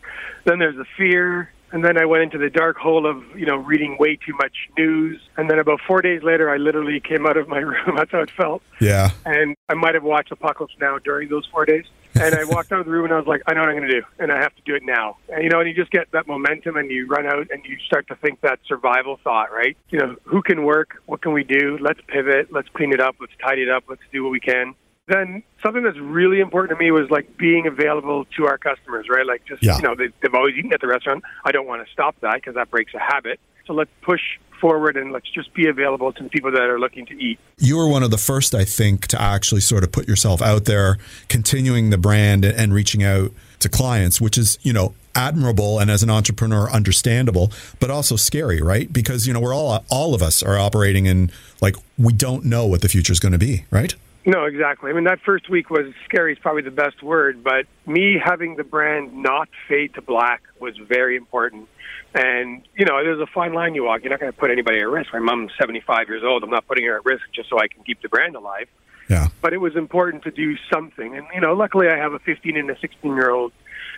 Then 0.45 0.59
there's 0.59 0.75
the 0.75 0.85
fear. 0.97 1.51
And 1.73 1.85
then 1.85 1.97
I 1.97 2.05
went 2.05 2.23
into 2.23 2.37
the 2.37 2.49
dark 2.49 2.77
hole 2.77 3.05
of, 3.05 3.23
you 3.35 3.45
know, 3.45 3.55
reading 3.55 3.97
way 3.97 4.17
too 4.17 4.33
much 4.33 4.69
news. 4.77 5.21
And 5.37 5.49
then 5.49 5.57
about 5.57 5.79
four 5.87 6.01
days 6.01 6.21
later, 6.21 6.49
I 6.49 6.57
literally 6.57 6.99
came 6.99 7.25
out 7.25 7.37
of 7.37 7.47
my 7.47 7.57
room. 7.71 7.95
That's 7.95 8.11
how 8.11 8.21
it 8.21 8.31
felt. 8.31 8.61
Yeah. 8.79 9.11
And 9.25 9.55
I 9.69 9.75
might 9.75 9.95
have 9.95 10.03
watched 10.03 10.31
Apocalypse 10.31 10.75
Now 10.81 10.97
during 10.99 11.29
those 11.29 11.45
four 11.45 11.65
days. 11.65 11.85
And 12.15 12.35
I 12.35 12.43
walked 12.49 12.73
out 12.73 12.81
of 12.81 12.85
the 12.85 12.91
room 12.91 13.05
and 13.05 13.13
I 13.13 13.17
was 13.17 13.27
like, 13.27 13.41
I 13.47 13.53
know 13.53 13.61
what 13.61 13.69
I'm 13.69 13.77
going 13.77 13.89
to 13.89 14.01
do. 14.01 14.05
And 14.19 14.33
I 14.33 14.41
have 14.41 14.53
to 14.55 14.61
do 14.65 14.75
it 14.75 14.83
now. 14.83 15.17
And, 15.29 15.43
you 15.43 15.49
know, 15.49 15.61
and 15.61 15.69
you 15.69 15.73
just 15.73 15.91
get 15.91 16.11
that 16.11 16.27
momentum 16.27 16.75
and 16.75 16.91
you 16.91 17.07
run 17.07 17.25
out 17.25 17.47
and 17.51 17.63
you 17.63 17.77
start 17.85 18.07
to 18.09 18.15
think 18.15 18.41
that 18.41 18.59
survival 18.67 19.17
thought, 19.23 19.51
right? 19.53 19.77
You 19.91 19.99
know, 19.99 20.15
who 20.25 20.41
can 20.41 20.65
work? 20.65 21.01
What 21.05 21.21
can 21.21 21.31
we 21.31 21.45
do? 21.45 21.77
Let's 21.79 22.01
pivot. 22.07 22.51
Let's 22.51 22.67
clean 22.73 22.91
it 22.91 22.99
up. 22.99 23.15
Let's 23.21 23.33
tidy 23.41 23.63
it 23.63 23.69
up. 23.69 23.85
Let's 23.87 24.01
do 24.11 24.23
what 24.23 24.31
we 24.31 24.41
can 24.41 24.75
then 25.07 25.43
something 25.63 25.83
that's 25.83 25.97
really 25.97 26.39
important 26.39 26.77
to 26.77 26.83
me 26.83 26.91
was 26.91 27.09
like 27.09 27.37
being 27.37 27.67
available 27.67 28.25
to 28.37 28.45
our 28.45 28.57
customers, 28.57 29.07
right? 29.09 29.25
Like 29.25 29.43
just, 29.45 29.63
Yeah. 29.63 29.77
you 29.77 29.83
know, 29.83 29.95
they, 29.95 30.07
they've 30.21 30.33
always 30.33 30.55
eaten 30.55 30.71
at 30.73 30.81
the 30.81 30.87
restaurant. 30.87 31.23
I 31.43 31.51
don't 31.51 31.67
want 31.67 31.85
to 31.85 31.91
stop 31.91 32.15
that 32.21 32.35
because 32.35 32.55
that 32.55 32.69
breaks 32.69 32.93
a 32.93 32.99
habit. 32.99 33.39
So 33.67 33.73
let's 33.73 33.91
push 34.01 34.21
forward 34.59 34.95
and 34.95 35.11
let's 35.11 35.29
just 35.29 35.53
be 35.53 35.67
available 35.67 36.13
to 36.13 36.23
the 36.23 36.29
people 36.29 36.51
that 36.51 36.61
are 36.61 36.79
looking 36.79 37.05
to 37.07 37.13
eat. 37.19 37.39
You 37.57 37.77
were 37.77 37.87
one 37.89 38.03
of 38.03 38.11
the 38.11 38.17
first, 38.17 38.53
I 38.53 38.63
think, 38.63 39.07
to 39.07 39.19
actually 39.21 39.61
sort 39.61 39.83
of 39.83 39.91
put 39.91 40.07
yourself 40.07 40.41
out 40.41 40.65
there, 40.65 40.97
continuing 41.29 41.89
the 41.89 41.97
brand 41.97 42.45
and 42.45 42.73
reaching 42.73 43.03
out 43.03 43.31
to 43.59 43.69
clients, 43.69 44.21
which 44.21 44.37
is, 44.37 44.59
you 44.61 44.71
know, 44.71 44.93
admirable 45.15 45.79
and 45.79 45.89
as 45.91 46.03
an 46.03 46.09
entrepreneur 46.09 46.69
understandable, 46.69 47.51
but 47.79 47.89
also 47.89 48.15
scary, 48.15 48.61
right? 48.61 48.91
Because, 48.93 49.27
you 49.27 49.33
know, 49.33 49.39
we're 49.39 49.53
all 49.53 49.83
all 49.89 50.13
of 50.13 50.21
us 50.21 50.41
are 50.43 50.57
operating 50.57 51.05
in 51.07 51.31
like 51.59 51.75
we 51.97 52.13
don't 52.13 52.45
know 52.45 52.65
what 52.65 52.81
the 52.81 52.89
future 52.89 53.11
is 53.11 53.19
going 53.19 53.33
to 53.33 53.39
be, 53.39 53.65
right? 53.71 53.95
No, 54.25 54.45
exactly. 54.45 54.91
I 54.91 54.93
mean, 54.93 55.05
that 55.05 55.19
first 55.25 55.49
week 55.49 55.69
was 55.69 55.93
scary 56.05 56.33
is 56.33 56.39
probably 56.39 56.61
the 56.61 56.69
best 56.69 57.01
word, 57.01 57.43
but 57.43 57.65
me 57.87 58.21
having 58.23 58.55
the 58.55 58.63
brand 58.63 59.15
not 59.15 59.49
fade 59.67 59.95
to 59.95 60.01
black 60.01 60.43
was 60.59 60.77
very 60.77 61.15
important. 61.15 61.67
And, 62.13 62.61
you 62.75 62.85
know, 62.85 63.03
there's 63.03 63.19
a 63.19 63.25
fine 63.25 63.53
line 63.53 63.73
you 63.73 63.85
walk. 63.85 64.01
You're 64.03 64.11
not 64.11 64.19
going 64.19 64.31
to 64.31 64.37
put 64.37 64.51
anybody 64.51 64.79
at 64.79 64.87
risk. 64.87 65.11
My 65.11 65.19
mom's 65.19 65.51
75 65.59 66.07
years 66.07 66.23
old. 66.23 66.43
I'm 66.43 66.51
not 66.51 66.67
putting 66.67 66.85
her 66.85 66.97
at 66.97 67.05
risk 67.05 67.23
just 67.33 67.49
so 67.49 67.57
I 67.59 67.67
can 67.67 67.83
keep 67.83 68.01
the 68.01 68.09
brand 68.09 68.35
alive. 68.35 68.67
Yeah. 69.09 69.29
But 69.41 69.53
it 69.53 69.57
was 69.57 69.75
important 69.75 70.23
to 70.23 70.31
do 70.31 70.55
something. 70.71 71.17
And, 71.17 71.25
you 71.33 71.41
know, 71.41 71.53
luckily 71.53 71.87
I 71.87 71.97
have 71.97 72.13
a 72.13 72.19
15 72.19 72.57
and 72.57 72.69
a 72.69 72.77
16 72.79 73.15
year 73.15 73.31
old 73.31 73.53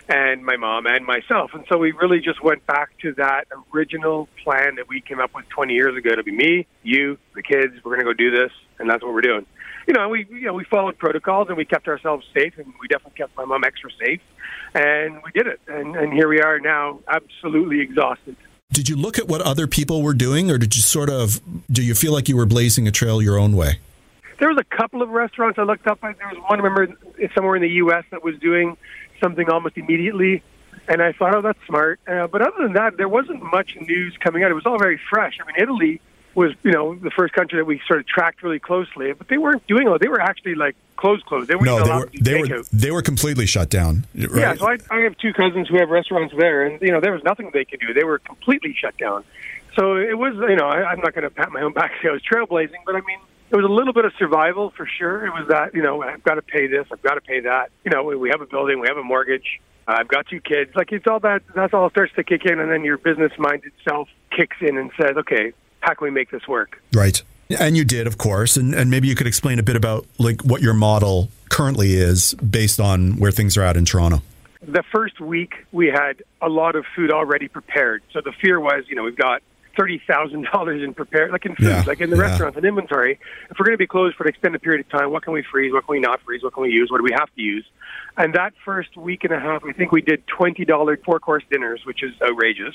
and 0.08 0.44
my 0.44 0.56
mom 0.56 0.86
and 0.86 1.04
myself. 1.04 1.50
And 1.54 1.64
so 1.68 1.76
we 1.76 1.92
really 1.92 2.20
just 2.20 2.42
went 2.42 2.66
back 2.66 2.96
to 3.02 3.12
that 3.14 3.44
original 3.74 4.28
plan 4.42 4.76
that 4.76 4.88
we 4.88 5.02
came 5.02 5.20
up 5.20 5.34
with 5.34 5.48
20 5.50 5.74
years 5.74 5.96
ago 5.96 6.14
to 6.14 6.22
be 6.22 6.32
me, 6.32 6.66
you, 6.82 7.18
the 7.34 7.42
kids. 7.42 7.74
We're 7.84 7.96
going 7.96 8.06
to 8.06 8.12
go 8.12 8.14
do 8.14 8.30
this. 8.30 8.52
And 8.78 8.88
that's 8.88 9.02
what 9.02 9.12
we're 9.12 9.20
doing 9.20 9.46
you 9.86 9.94
know, 9.94 10.08
we 10.08 10.26
you 10.30 10.42
know 10.42 10.54
we 10.54 10.64
followed 10.64 10.98
protocols 10.98 11.48
and 11.48 11.56
we 11.56 11.64
kept 11.64 11.88
ourselves 11.88 12.26
safe, 12.34 12.54
and 12.58 12.66
we 12.80 12.88
definitely 12.88 13.16
kept 13.16 13.36
my 13.36 13.44
mom 13.44 13.64
extra 13.64 13.90
safe, 14.04 14.20
and 14.74 15.20
we 15.24 15.30
did 15.32 15.46
it, 15.46 15.60
and 15.68 15.96
and 15.96 16.12
here 16.12 16.28
we 16.28 16.40
are 16.40 16.58
now, 16.58 17.00
absolutely 17.08 17.80
exhausted. 17.80 18.36
Did 18.72 18.88
you 18.88 18.96
look 18.96 19.18
at 19.18 19.28
what 19.28 19.40
other 19.40 19.66
people 19.66 20.02
were 20.02 20.14
doing, 20.14 20.50
or 20.50 20.58
did 20.58 20.74
you 20.74 20.82
sort 20.82 21.10
of 21.10 21.40
do 21.70 21.82
you 21.82 21.94
feel 21.94 22.12
like 22.12 22.28
you 22.28 22.36
were 22.36 22.46
blazing 22.46 22.88
a 22.88 22.90
trail 22.90 23.22
your 23.22 23.38
own 23.38 23.56
way? 23.56 23.78
There 24.38 24.48
was 24.48 24.58
a 24.58 24.76
couple 24.76 25.00
of 25.00 25.10
restaurants 25.10 25.58
I 25.58 25.62
looked 25.62 25.86
up. 25.86 26.00
There 26.00 26.10
was 26.10 26.42
one, 26.48 26.60
I 26.60 26.64
remember, 26.64 26.96
somewhere 27.34 27.54
in 27.56 27.62
the 27.62 27.68
U.S. 27.68 28.04
that 28.10 28.24
was 28.24 28.36
doing 28.40 28.76
something 29.22 29.48
almost 29.48 29.76
immediately, 29.76 30.42
and 30.88 31.00
I 31.00 31.12
thought, 31.12 31.36
oh, 31.36 31.40
that's 31.40 31.58
smart. 31.66 32.00
Uh, 32.06 32.26
but 32.26 32.42
other 32.42 32.64
than 32.64 32.72
that, 32.72 32.96
there 32.96 33.08
wasn't 33.08 33.42
much 33.42 33.76
news 33.80 34.16
coming 34.18 34.42
out. 34.42 34.50
It 34.50 34.54
was 34.54 34.66
all 34.66 34.78
very 34.78 35.00
fresh. 35.08 35.38
I 35.40 35.46
mean, 35.46 35.56
Italy 35.62 36.00
was, 36.34 36.52
you 36.62 36.72
know, 36.72 36.94
the 36.94 37.10
first 37.10 37.32
country 37.34 37.58
that 37.58 37.64
we 37.64 37.80
sort 37.86 38.00
of 38.00 38.06
tracked 38.06 38.42
really 38.42 38.58
closely, 38.58 39.12
but 39.12 39.28
they 39.28 39.38
weren't 39.38 39.66
doing 39.66 39.88
it. 39.88 40.00
They 40.00 40.08
were 40.08 40.20
actually 40.20 40.54
like 40.54 40.76
closed, 40.96 41.24
closed. 41.26 41.48
They 41.48 41.54
weren't 41.54 41.66
No, 41.66 41.84
they 41.84 41.90
were 41.92 42.10
they 42.20 42.40
were 42.40 42.46
takeout. 42.46 42.70
they 42.70 42.90
were 42.90 43.02
completely 43.02 43.46
shut 43.46 43.70
down. 43.70 44.06
Right? 44.14 44.30
Yeah, 44.36 44.54
so 44.54 44.68
I, 44.68 44.78
I 44.90 45.00
have 45.00 45.16
two 45.18 45.32
cousins 45.32 45.68
who 45.68 45.78
have 45.78 45.90
restaurants 45.90 46.34
there, 46.36 46.64
and 46.64 46.80
you 46.80 46.90
know 46.92 47.00
there 47.00 47.12
was 47.12 47.22
nothing 47.24 47.50
they 47.52 47.64
could 47.64 47.80
do. 47.80 47.92
They 47.94 48.04
were 48.04 48.18
completely 48.18 48.74
shut 48.78 48.96
down. 48.96 49.24
So 49.76 49.96
it 49.96 50.16
was, 50.16 50.34
you 50.48 50.56
know, 50.56 50.68
I, 50.68 50.84
I'm 50.84 51.00
not 51.00 51.14
going 51.14 51.24
to 51.24 51.30
pat 51.30 51.50
my 51.50 51.60
own 51.62 51.72
back 51.72 51.90
and 51.90 52.00
say 52.02 52.08
I 52.08 52.12
was 52.12 52.22
trailblazing, 52.22 52.84
but 52.86 52.94
I 52.94 53.00
mean, 53.00 53.18
it 53.50 53.56
was 53.56 53.64
a 53.64 53.68
little 53.68 53.92
bit 53.92 54.04
of 54.04 54.12
survival 54.18 54.70
for 54.76 54.86
sure. 54.86 55.26
It 55.26 55.30
was 55.30 55.48
that, 55.48 55.74
you 55.74 55.82
know, 55.82 56.00
I've 56.00 56.22
got 56.22 56.34
to 56.34 56.42
pay 56.42 56.68
this, 56.68 56.86
I've 56.92 57.02
got 57.02 57.14
to 57.14 57.20
pay 57.20 57.40
that. 57.40 57.70
You 57.84 57.90
know, 57.90 58.04
we, 58.04 58.14
we 58.14 58.30
have 58.30 58.40
a 58.40 58.46
building, 58.46 58.78
we 58.78 58.86
have 58.86 58.96
a 58.96 59.02
mortgage. 59.02 59.60
Uh, 59.86 59.96
I've 59.98 60.08
got 60.08 60.26
two 60.26 60.40
kids. 60.40 60.70
Like 60.74 60.92
it's 60.92 61.06
all 61.06 61.20
that. 61.20 61.42
That's 61.54 61.74
all 61.74 61.90
starts 61.90 62.14
to 62.14 62.24
kick 62.24 62.46
in, 62.46 62.58
and 62.58 62.70
then 62.70 62.84
your 62.84 62.98
business 62.98 63.32
mind 63.36 63.62
itself 63.64 64.08
kicks 64.30 64.56
in 64.60 64.78
and 64.78 64.90
says, 64.98 65.16
"Okay, 65.16 65.52
how 65.84 65.94
can 65.94 66.04
we 66.06 66.10
make 66.10 66.30
this 66.30 66.46
work?" 66.48 66.82
Right. 66.92 67.22
And 67.60 67.76
you 67.76 67.84
did, 67.84 68.06
of 68.06 68.16
course, 68.16 68.56
and, 68.56 68.74
and 68.74 68.90
maybe 68.90 69.06
you 69.06 69.14
could 69.14 69.26
explain 69.26 69.58
a 69.58 69.62
bit 69.62 69.76
about 69.76 70.06
like 70.18 70.40
what 70.42 70.62
your 70.62 70.72
model 70.74 71.28
currently 71.50 71.94
is 71.94 72.32
based 72.34 72.80
on 72.80 73.16
where 73.18 73.30
things 73.30 73.56
are 73.58 73.62
at 73.62 73.76
in 73.76 73.84
Toronto. 73.84 74.22
the 74.62 74.82
first 74.90 75.20
week 75.20 75.52
we 75.70 75.86
had 75.88 76.22
a 76.40 76.48
lot 76.48 76.74
of 76.74 76.84
food 76.96 77.10
already 77.12 77.48
prepared. 77.48 78.02
So 78.12 78.22
the 78.24 78.32
fear 78.32 78.58
was, 78.58 78.84
you 78.88 78.96
know, 78.96 79.02
we've 79.04 79.14
got 79.16 79.42
thirty 79.76 80.00
thousand 80.06 80.46
dollars 80.52 80.82
in 80.82 80.94
prepared, 80.94 81.32
like 81.32 81.44
in 81.44 81.54
food, 81.54 81.66
Yeah, 81.66 81.84
like 81.86 82.00
in 82.00 82.08
the 82.08 82.16
yeah. 82.16 82.22
restaurants 82.22 82.56
and 82.56 82.64
inventory. 82.64 83.18
If 83.50 83.58
we're 83.58 83.66
going 83.66 83.74
to 83.74 83.78
be 83.78 83.86
closed 83.86 84.16
for 84.16 84.24
an 84.24 84.30
extended 84.30 84.62
period 84.62 84.80
of 84.86 84.88
time, 84.98 85.10
what 85.10 85.22
can 85.22 85.32
we 85.34 85.42
freeze? 85.42 85.72
What 85.72 85.84
can 85.86 85.92
we 85.96 86.00
not 86.00 86.22
freeze? 86.22 86.42
What 86.42 86.54
can 86.54 86.62
we 86.62 86.70
use? 86.70 86.90
What 86.90 86.98
do 86.98 87.04
we 87.04 87.12
have 87.12 87.28
to 87.34 87.42
use? 87.42 87.66
And 88.16 88.34
that 88.34 88.52
first 88.64 88.96
week 88.96 89.24
and 89.24 89.32
a 89.32 89.40
half, 89.40 89.64
I 89.64 89.72
think 89.72 89.90
we 89.90 90.00
did 90.00 90.24
twenty 90.26 90.64
dollar 90.64 90.96
four 90.98 91.18
course 91.18 91.42
dinners, 91.50 91.84
which 91.84 92.02
is 92.02 92.12
outrageous. 92.22 92.74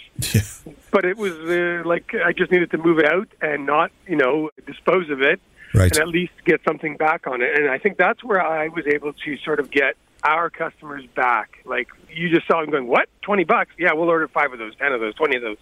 But 0.91 1.05
it 1.05 1.17
was 1.17 1.33
uh, 1.33 1.87
like 1.87 2.13
I 2.13 2.33
just 2.33 2.51
needed 2.51 2.71
to 2.71 2.77
move 2.77 2.99
it 2.99 3.05
out 3.05 3.29
and 3.41 3.65
not, 3.65 3.91
you 4.07 4.17
know, 4.17 4.49
dispose 4.67 5.09
of 5.09 5.21
it, 5.21 5.39
Right. 5.73 5.91
and 5.91 6.01
at 6.01 6.07
least 6.09 6.33
get 6.45 6.61
something 6.67 6.97
back 6.97 7.25
on 7.25 7.41
it. 7.41 7.55
And 7.57 7.69
I 7.69 7.77
think 7.77 7.97
that's 7.97 8.21
where 8.23 8.41
I 8.45 8.67
was 8.67 8.85
able 8.85 9.13
to 9.13 9.37
sort 9.37 9.59
of 9.61 9.71
get 9.71 9.95
our 10.23 10.49
customers 10.49 11.05
back. 11.15 11.59
Like 11.63 11.87
you 12.13 12.29
just 12.29 12.45
saw 12.45 12.59
them 12.59 12.69
going, 12.71 12.87
"What? 12.87 13.07
Twenty 13.21 13.45
bucks? 13.45 13.71
Yeah, 13.77 13.93
we'll 13.93 14.09
order 14.09 14.27
five 14.27 14.51
of 14.51 14.59
those, 14.59 14.75
ten 14.75 14.91
of 14.91 14.99
those, 14.99 15.15
twenty 15.15 15.37
of 15.37 15.41
those." 15.41 15.57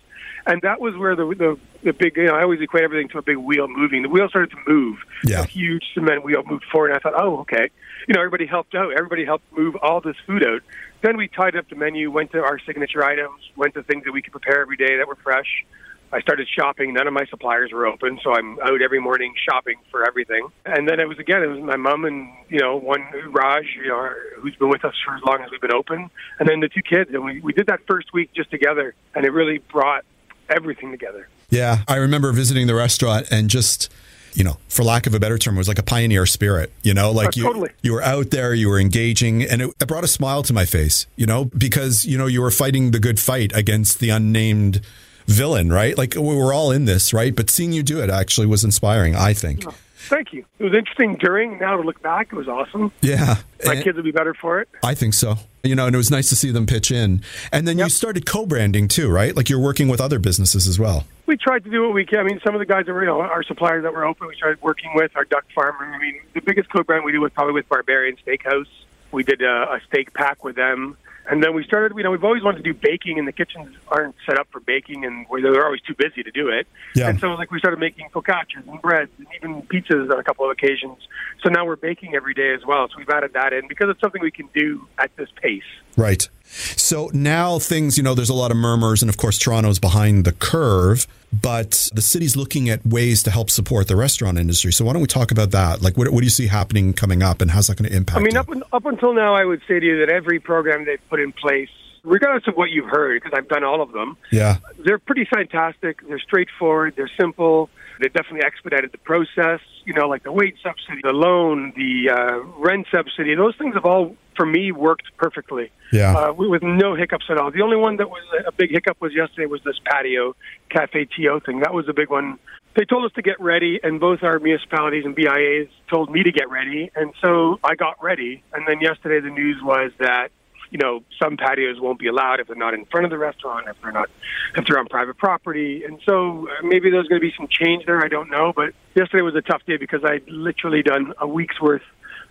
And 0.48 0.62
that 0.62 0.80
was 0.80 0.96
where 0.96 1.16
the 1.16 1.26
the, 1.26 1.60
the 1.84 1.94
big, 1.94 2.16
you 2.16 2.28
know, 2.28 2.36
I 2.36 2.44
always 2.44 2.62
equate 2.62 2.84
everything 2.84 3.10
to 3.10 3.18
a 3.18 3.22
big 3.22 3.36
wheel 3.38 3.68
moving. 3.68 4.02
The 4.02 4.10
wheel 4.10 4.30
started 4.30 4.52
to 4.52 4.58
move. 4.66 5.00
Yeah. 5.26 5.42
A 5.42 5.46
huge 5.46 5.84
cement 5.94 6.24
wheel 6.24 6.42
moved 6.48 6.64
forward, 6.72 6.92
and 6.92 6.98
I 6.98 7.00
thought, 7.00 7.22
"Oh, 7.22 7.40
okay." 7.42 7.70
You 8.08 8.14
know, 8.14 8.22
everybody 8.22 8.46
helped 8.46 8.74
out. 8.74 8.94
Everybody 8.94 9.26
helped 9.26 9.46
move 9.52 9.76
all 9.76 10.00
this 10.00 10.16
food 10.26 10.44
out. 10.48 10.62
Then 11.02 11.18
we 11.18 11.28
tied 11.28 11.58
up 11.58 11.70
the 11.70 11.76
menu, 11.76 12.10
went 12.10 12.32
to 12.32 12.42
our 12.42 12.60
signature 12.60 13.04
items, 13.04 13.42
went 13.58 13.74
to 13.74 13.84
things 13.84 14.06
that 14.06 14.14
we 14.14 14.22
could 14.22 14.32
prepare 14.32 14.62
every 14.62 14.78
day 14.78 14.98
that 14.98 15.08
were 15.08 15.18
fresh. 15.22 15.66
I 16.14 16.22
started 16.22 16.48
shopping. 16.48 16.94
None 16.94 17.08
of 17.08 17.14
my 17.14 17.26
suppliers 17.30 17.72
were 17.74 17.86
open, 17.86 18.18
so 18.24 18.34
I'm 18.34 18.58
out 18.62 18.82
every 18.82 19.02
morning 19.02 19.34
shopping 19.50 19.76
for 19.92 20.08
everything. 20.08 20.48
And 20.66 20.88
then 20.88 21.02
it 21.02 21.08
was 21.10 21.20
again, 21.20 21.44
it 21.44 21.48
was 21.48 21.62
my 21.62 21.76
mom 21.76 22.06
and 22.06 22.30
you 22.48 22.60
know 22.60 22.78
one 22.78 23.04
Raj, 23.32 23.66
you 23.76 23.90
know, 23.90 24.10
who's 24.38 24.56
been 24.56 24.70
with 24.70 24.86
us 24.86 24.94
for 25.06 25.16
as 25.16 25.22
long 25.24 25.42
as 25.44 25.52
we've 25.52 25.60
been 25.60 25.76
open, 25.76 26.10
and 26.40 26.48
then 26.48 26.62
the 26.62 26.70
two 26.70 26.82
kids. 26.82 27.10
And 27.14 27.26
we 27.26 27.42
we 27.42 27.52
did 27.52 27.68
that 27.68 27.82
first 27.88 28.14
week 28.14 28.32
just 28.34 28.50
together, 28.50 28.96
and 29.14 29.26
it 29.26 29.32
really 29.32 29.58
brought 29.58 30.06
everything 30.50 30.92
together. 30.92 31.28
Yeah, 31.50 31.84
I 31.88 31.96
remember 31.96 32.32
visiting 32.32 32.68
the 32.68 32.76
restaurant 32.76 33.28
and 33.32 33.50
just, 33.50 33.90
you 34.34 34.44
know, 34.44 34.58
for 34.68 34.84
lack 34.84 35.08
of 35.08 35.14
a 35.14 35.20
better 35.20 35.38
term, 35.38 35.56
it 35.56 35.60
was 35.60 35.68
like 35.68 35.80
a 35.80 35.84
pioneer 35.84 36.26
spirit. 36.26 36.72
You 36.84 36.94
know, 36.94 37.12
like 37.12 37.30
Oh, 37.30 37.32
you, 37.36 37.44
totally. 37.44 37.70
you 37.82 37.94
were 37.94 38.04
out 38.04 38.32
there, 38.32 38.54
you 38.54 38.68
were 38.70 38.80
engaging, 38.80 39.44
and 39.44 39.62
it, 39.62 39.74
it 39.80 39.88
brought 39.88 40.04
a 40.04 40.08
smile 40.10 40.44
to 40.44 40.54
my 40.54 40.66
face. 40.66 41.08
You 41.16 41.26
know, 41.26 41.46
because 41.46 42.06
you 42.06 42.18
know 42.18 42.28
you 42.28 42.42
were 42.42 42.52
fighting 42.52 42.92
the 42.92 43.00
good 43.00 43.20
fight 43.20 43.52
against 43.56 44.00
the 44.00 44.10
unnamed 44.10 44.82
villain, 45.26 45.72
right? 45.72 45.98
Like 45.98 46.16
we 46.16 46.22
were 46.36 46.54
all 46.54 46.72
in 46.72 46.86
this, 46.86 47.14
right? 47.14 47.36
But 47.36 47.50
seeing 47.50 47.72
you 47.74 47.84
do 47.84 48.02
it 48.02 48.10
actually 48.10 48.48
was 48.48 48.64
inspiring. 48.64 49.16
I 49.16 49.34
think. 49.34 49.64
Oh, 49.68 49.74
Thank 50.08 50.34
you. 50.34 50.46
It 50.60 50.64
was 50.64 50.74
interesting 50.74 51.16
during. 51.16 51.60
Now 51.60 51.76
to 51.78 51.84
look 51.84 52.02
back, 52.02 52.28
it 52.32 52.36
was 52.36 52.48
awesome. 52.48 52.92
Yeah, 53.02 53.36
My 53.66 53.74
And- 53.74 53.84
kids 53.84 53.96
will 53.98 54.04
be 54.04 54.12
better 54.12 54.34
for 54.34 54.60
it. 54.60 54.70
I 54.84 54.94
think 54.94 55.14
so. 55.14 55.36
You 55.64 55.76
know, 55.76 55.86
and 55.86 55.94
it 55.94 55.98
was 55.98 56.10
nice 56.10 56.30
to 56.30 56.36
see 56.36 56.50
them 56.52 56.66
pitch 56.66 56.92
in. 56.92 57.22
And 57.52 57.68
then 57.68 57.78
you 57.78 57.90
started 57.90 58.26
co-branding 58.26 58.88
too, 58.88 59.10
right? 59.10 59.36
Like 59.36 59.50
you're 59.50 59.60
working 59.60 59.90
with 59.90 60.00
other 60.00 60.18
businesses 60.20 60.66
as 60.68 60.80
well. 60.80 61.06
We 61.26 61.36
tried 61.36 61.66
to 61.66 61.70
do 61.70 61.82
what 61.84 61.94
we 61.94 62.06
can. 62.06 62.20
I 62.20 62.24
mean, 62.24 62.40
some 62.42 62.56
of 62.56 62.60
the 62.60 62.66
guys 62.66 62.86
that 62.86 62.94
were, 62.94 63.02
you 63.02 63.08
know, 63.08 63.20
our 63.20 63.44
suppliers 63.44 63.84
that 63.84 63.92
were 63.94 64.06
open, 64.06 64.28
we 64.28 64.36
started 64.36 64.62
working 64.62 64.92
with 64.96 65.12
our 65.16 65.26
duck 65.26 65.44
farmer. 65.54 65.84
I 65.94 65.98
mean, 66.00 66.22
the 66.34 66.40
biggest 66.42 66.70
co-brand 66.70 67.04
we 67.04 67.12
do 67.12 67.20
was 67.20 67.32
probably 67.34 67.54
with 67.54 67.68
Barberian 67.68 68.18
Steakhouse. 68.26 68.68
We 69.12 69.24
did 69.24 69.42
a, 69.42 69.74
a 69.74 69.82
steak 69.88 70.14
pack 70.14 70.44
with 70.46 70.56
them. 70.56 70.96
And 71.30 71.44
then 71.44 71.54
we 71.54 71.64
started, 71.66 71.96
you 71.98 72.04
know, 72.04 72.12
we've 72.12 72.24
always 72.24 72.44
wanted 72.44 72.64
to 72.64 72.74
do 72.74 72.74
baking, 72.74 73.20
and 73.20 73.28
the 73.28 73.34
kitchens 73.34 73.76
aren't 73.90 74.16
set 74.26 74.40
up 74.40 74.48
for 74.52 74.62
baking, 74.62 75.04
and 75.04 75.26
they're 75.30 75.66
always 75.66 75.82
too 75.82 75.96
busy 75.98 76.24
to 76.24 76.32
do 76.32 76.48
it. 76.48 76.68
Yeah. 76.96 77.10
And 77.10 77.20
so, 77.20 77.28
like, 77.34 77.52
we 77.52 77.60
started 77.60 77.80
making 77.80 78.10
focaccias 78.10 78.66
and 78.66 78.82
breads 78.82 79.12
and 79.18 79.28
even 79.36 79.62
pizzas 79.64 80.12
on 80.12 80.20
a 80.20 80.24
couple 80.24 80.46
of 80.46 80.52
occasions. 80.52 80.98
So 81.44 81.50
now 81.50 81.66
we're 81.66 81.76
baking 81.76 82.16
every 82.16 82.34
day 82.34 82.54
as 82.54 82.66
well. 82.66 82.88
So 82.88 82.96
we've 82.98 83.10
added 83.10 83.34
that 83.34 83.52
in 83.52 83.68
because 83.68 83.90
it's 83.90 84.00
something 84.00 84.22
we 84.22 84.32
can 84.32 84.50
do 84.54 84.88
at 84.98 85.16
this 85.18 85.30
pace. 85.42 85.64
Right. 85.98 86.30
So 86.50 87.12
now 87.14 87.60
things, 87.60 87.98
you 87.98 88.04
know, 88.04 88.14
there's 88.14 88.30
a 88.30 88.34
lot 88.34 88.52
of 88.52 88.58
murmurs, 88.58 89.02
and 89.04 89.10
of 89.10 89.18
course, 89.18 89.38
Toronto's 89.38 89.80
behind 89.80 90.26
the 90.26 90.32
curve, 90.32 91.06
but 91.34 91.90
the 91.94 92.02
city's 92.02 92.36
looking 92.36 92.70
at 92.70 92.86
ways 92.86 93.22
to 93.24 93.32
help 93.32 93.50
support 93.50 93.88
the 93.88 93.96
restaurant 93.96 94.38
industry. 94.38 94.72
So 94.72 94.86
why 94.86 94.94
don't 94.94 95.02
we 95.02 95.08
talk 95.08 95.32
about 95.32 95.52
that? 95.52 95.82
Like, 95.82 95.98
what, 95.98 96.10
what 96.10 96.20
do 96.20 96.26
you 96.26 96.32
see 96.32 96.48
happening 96.48 96.94
coming 96.94 97.22
up, 97.22 97.42
and 97.42 97.52
how's 97.52 97.68
that 97.68 97.78
going 97.78 97.90
to 97.90 97.96
impact? 97.96 98.20
I 98.20 98.24
mean, 98.24 98.38
up, 98.38 98.50
up 98.72 98.86
until 98.86 99.14
now, 99.14 99.36
I 99.36 99.44
would 99.44 99.62
say 99.68 99.80
to 99.80 99.86
you 99.86 100.00
that 100.06 100.10
every 100.10 100.40
program 100.40 100.86
they've 100.86 101.10
put 101.10 101.20
in 101.20 101.34
place, 101.34 101.70
regardless 102.04 102.48
of 102.48 102.56
what 102.56 102.70
you've 102.70 102.90
heard, 102.90 103.22
because 103.22 103.38
I've 103.38 103.50
done 103.50 103.64
all 103.64 103.82
of 103.82 103.92
them, 103.92 104.18
yeah. 104.32 104.58
they're 104.80 105.00
pretty 105.00 105.26
fantastic. 105.26 106.00
They're 106.08 106.20
straightforward. 106.20 106.94
They're 106.96 107.12
simple. 107.20 107.70
They 108.00 108.08
definitely 108.08 108.46
expedited 108.46 108.92
the 108.92 109.00
process. 109.00 109.60
You 109.84 109.94
know, 109.94 110.08
like 110.08 110.24
the 110.24 110.32
wage 110.32 110.58
subsidy, 110.64 111.02
the 111.04 111.14
loan, 111.14 111.74
the 111.76 112.10
uh, 112.12 112.40
rent 112.60 112.88
subsidy. 112.92 113.36
Those 113.36 113.56
things 113.58 113.74
have 113.74 113.86
all 113.86 114.16
for 114.38 114.46
me 114.46 114.72
worked 114.72 115.08
perfectly. 115.18 115.72
Yeah. 115.92 116.14
Uh, 116.16 116.34
with 116.34 116.64
no 116.64 116.96
hiccups 116.96 117.26
at 117.30 117.38
all. 117.38 117.52
The 117.52 117.62
only 117.62 117.76
one 117.76 117.98
that 117.98 118.10
was 118.10 118.24
a 118.46 118.52
big 118.52 118.72
hiccup 118.72 119.02
was 119.02 119.14
yesterday 119.14 119.48
was 119.48 119.62
this 119.64 119.80
patio 119.86 120.36
cafe 120.70 121.06
TO 121.06 121.42
thing. 121.46 121.62
That 121.62 121.74
was 121.74 121.90
a 121.90 121.94
big 121.94 122.10
one. 122.10 122.40
They 122.76 122.86
told 122.86 123.06
us 123.06 123.12
to 123.14 123.22
get 123.24 123.42
ready, 123.42 123.80
and 123.82 124.00
both 124.00 124.22
our 124.22 124.38
municipalities 124.40 125.04
and 125.04 125.16
BIAs 125.16 125.70
told 125.90 126.12
me 126.12 126.22
to 126.24 126.32
get 126.32 126.50
ready, 126.50 126.92
and 126.96 127.12
so 127.22 127.60
I 127.64 127.74
got 127.74 128.02
ready. 128.04 128.44
And 128.54 128.68
then 128.68 128.82
yesterday, 128.82 129.20
the 129.20 129.34
news 129.34 129.58
was 129.64 129.92
that 130.00 130.30
you 130.70 130.78
know 130.78 131.02
some 131.20 131.38
patios 131.38 131.80
won't 131.80 131.98
be 131.98 132.08
allowed 132.08 132.40
if 132.40 132.48
they're 132.48 132.56
not 132.56 132.74
in 132.76 132.86
front 132.86 133.06
of 133.06 133.10
the 133.10 133.18
restaurant, 133.18 133.68
if 133.68 133.76
they're 133.82 133.92
not 133.92 134.10
if 134.56 134.66
they're 134.68 134.78
on 134.78 134.88
private 134.88 135.18
property, 135.18 135.86
and 135.86 136.00
so 136.06 136.48
uh, 136.50 136.68
maybe 136.68 136.92
there's 136.92 137.08
going 137.08 137.20
to 137.20 137.28
be 137.28 137.34
some 137.36 137.48
change 137.50 137.86
there. 137.86 138.04
I 138.04 138.10
don't 138.10 138.30
know, 138.30 138.54
but 138.56 138.74
yesterday 138.96 139.24
was 139.24 139.36
a 139.36 139.42
tough 139.42 139.66
day 139.66 139.78
because 139.78 140.04
I'd 140.04 140.28
literally 140.28 140.84
done 140.84 141.14
a 141.20 141.28
week's 141.28 141.60
worth 141.60 141.82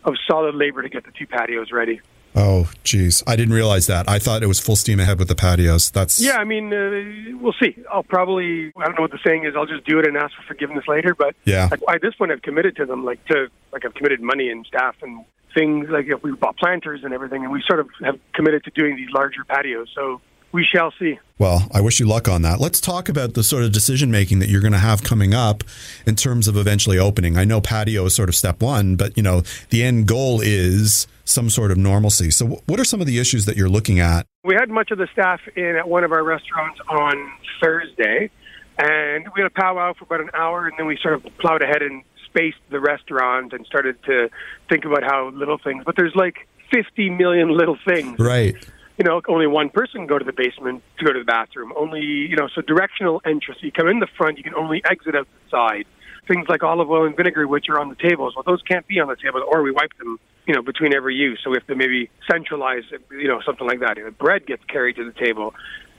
of 0.06 0.14
solid 0.28 0.54
labor 0.54 0.82
to 0.82 0.88
get 0.88 1.04
the 1.04 1.10
two 1.12 1.26
patios 1.26 1.72
ready. 1.72 2.00
Oh, 2.38 2.70
geez. 2.84 3.22
I 3.26 3.34
didn't 3.34 3.54
realize 3.54 3.86
that. 3.86 4.08
I 4.10 4.18
thought 4.18 4.42
it 4.42 4.46
was 4.46 4.60
full 4.60 4.76
steam 4.76 5.00
ahead 5.00 5.18
with 5.18 5.28
the 5.28 5.34
patios. 5.34 5.90
That's 5.90 6.20
Yeah, 6.20 6.36
I 6.36 6.44
mean, 6.44 6.72
uh, 6.72 7.38
we'll 7.40 7.54
see. 7.60 7.76
I'll 7.90 8.02
probably, 8.02 8.72
I 8.76 8.84
don't 8.84 8.96
know 8.96 9.02
what 9.02 9.10
the 9.10 9.18
saying 9.24 9.44
is. 9.46 9.54
I'll 9.56 9.64
just 9.66 9.86
do 9.86 9.98
it 9.98 10.06
and 10.06 10.16
ask 10.18 10.34
for 10.36 10.42
forgiveness 10.42 10.84
later. 10.86 11.14
But 11.14 11.34
Yeah. 11.44 11.70
at, 11.72 11.80
at 11.88 12.02
this 12.02 12.14
point, 12.14 12.32
I've 12.32 12.42
committed 12.42 12.76
to 12.76 12.84
them, 12.86 13.04
like 13.06 13.24
to, 13.26 13.48
like 13.72 13.86
I've 13.86 13.94
committed 13.94 14.20
money 14.20 14.50
and 14.50 14.66
staff 14.66 14.96
and 15.00 15.24
things. 15.54 15.88
Like 15.88 16.06
if 16.08 16.22
we 16.22 16.32
bought 16.32 16.58
planters 16.58 17.04
and 17.04 17.14
everything, 17.14 17.42
and 17.42 17.50
we 17.50 17.62
sort 17.66 17.80
of 17.80 17.88
have 18.04 18.18
committed 18.34 18.64
to 18.64 18.70
doing 18.70 18.96
these 18.96 19.10
larger 19.14 19.42
patios. 19.44 19.88
So 19.94 20.20
we 20.52 20.64
shall 20.64 20.92
see. 20.98 21.18
Well, 21.38 21.68
I 21.72 21.80
wish 21.82 22.00
you 22.00 22.06
luck 22.06 22.28
on 22.28 22.42
that. 22.42 22.60
Let's 22.60 22.80
talk 22.80 23.08
about 23.08 23.34
the 23.34 23.42
sort 23.42 23.62
of 23.62 23.72
decision 23.72 24.10
making 24.10 24.38
that 24.38 24.48
you're 24.48 24.62
going 24.62 24.72
to 24.72 24.78
have 24.78 25.02
coming 25.02 25.34
up 25.34 25.62
in 26.06 26.16
terms 26.16 26.48
of 26.48 26.56
eventually 26.56 26.98
opening. 26.98 27.36
I 27.36 27.44
know 27.44 27.60
patio 27.60 28.06
is 28.06 28.14
sort 28.14 28.30
of 28.30 28.34
step 28.34 28.62
one, 28.62 28.96
but 28.96 29.16
you 29.16 29.22
know 29.22 29.42
the 29.70 29.82
end 29.82 30.06
goal 30.06 30.40
is 30.40 31.06
some 31.24 31.50
sort 31.50 31.70
of 31.70 31.76
normalcy. 31.76 32.30
So, 32.30 32.62
what 32.66 32.80
are 32.80 32.84
some 32.84 33.00
of 33.00 33.06
the 33.06 33.18
issues 33.18 33.44
that 33.44 33.56
you're 33.56 33.68
looking 33.68 34.00
at? 34.00 34.26
We 34.44 34.54
had 34.54 34.70
much 34.70 34.90
of 34.90 34.98
the 34.98 35.08
staff 35.12 35.40
in 35.56 35.76
at 35.76 35.88
one 35.88 36.04
of 36.04 36.12
our 36.12 36.24
restaurants 36.24 36.80
on 36.88 37.32
Thursday, 37.60 38.30
and 38.78 39.26
we 39.34 39.42
had 39.42 39.46
a 39.46 39.60
powwow 39.60 39.92
for 39.92 40.04
about 40.04 40.20
an 40.20 40.30
hour, 40.32 40.66
and 40.66 40.74
then 40.78 40.86
we 40.86 40.96
sort 41.02 41.14
of 41.14 41.24
plowed 41.38 41.62
ahead 41.62 41.82
and 41.82 42.02
spaced 42.24 42.58
the 42.70 42.80
restaurant 42.80 43.52
and 43.52 43.66
started 43.66 44.02
to 44.04 44.30
think 44.68 44.84
about 44.84 45.02
how 45.02 45.30
little 45.34 45.58
things. 45.58 45.82
But 45.84 45.96
there's 45.96 46.14
like 46.14 46.48
50 46.72 47.10
million 47.10 47.56
little 47.56 47.78
things. 47.86 48.18
Right. 48.18 48.56
You 48.98 49.04
know, 49.04 49.20
only 49.28 49.46
one 49.46 49.68
person 49.68 50.00
can 50.00 50.06
go 50.06 50.18
to 50.18 50.24
the 50.24 50.32
basement 50.32 50.82
to 50.98 51.04
go 51.04 51.12
to 51.12 51.18
the 51.18 51.24
bathroom. 51.24 51.72
Only, 51.76 52.00
you 52.00 52.36
know, 52.36 52.48
so 52.54 52.62
directional 52.62 53.20
entrance. 53.26 53.62
You 53.62 53.70
come 53.70 53.88
in 53.88 53.98
the 53.98 54.06
front, 54.16 54.38
you 54.38 54.44
can 54.44 54.54
only 54.54 54.82
exit 54.84 55.14
out 55.14 55.26
the 55.26 55.50
side. 55.50 55.84
Things 56.26 56.48
like 56.48 56.62
olive 56.62 56.90
oil 56.90 57.04
and 57.04 57.14
vinegar, 57.16 57.46
which 57.46 57.68
are 57.68 57.78
on 57.78 57.88
the 57.90 57.94
tables, 57.94 58.34
well, 58.34 58.42
those 58.44 58.62
can't 58.62 58.86
be 58.88 58.98
on 58.98 59.08
the 59.08 59.16
table, 59.16 59.44
or 59.46 59.62
we 59.62 59.70
wipe 59.70 59.96
them, 59.98 60.18
you 60.46 60.54
know, 60.54 60.62
between 60.62 60.94
every 60.94 61.14
use. 61.14 61.40
So 61.44 61.50
we 61.50 61.56
have 61.56 61.66
to 61.66 61.76
maybe 61.76 62.10
centralize, 62.28 62.84
you 63.10 63.28
know, 63.28 63.40
something 63.44 63.66
like 63.66 63.80
that. 63.80 63.96
Bread 64.18 64.46
gets 64.46 64.64
carried 64.64 64.96
to 64.96 65.04
the 65.04 65.12
table. 65.12 65.54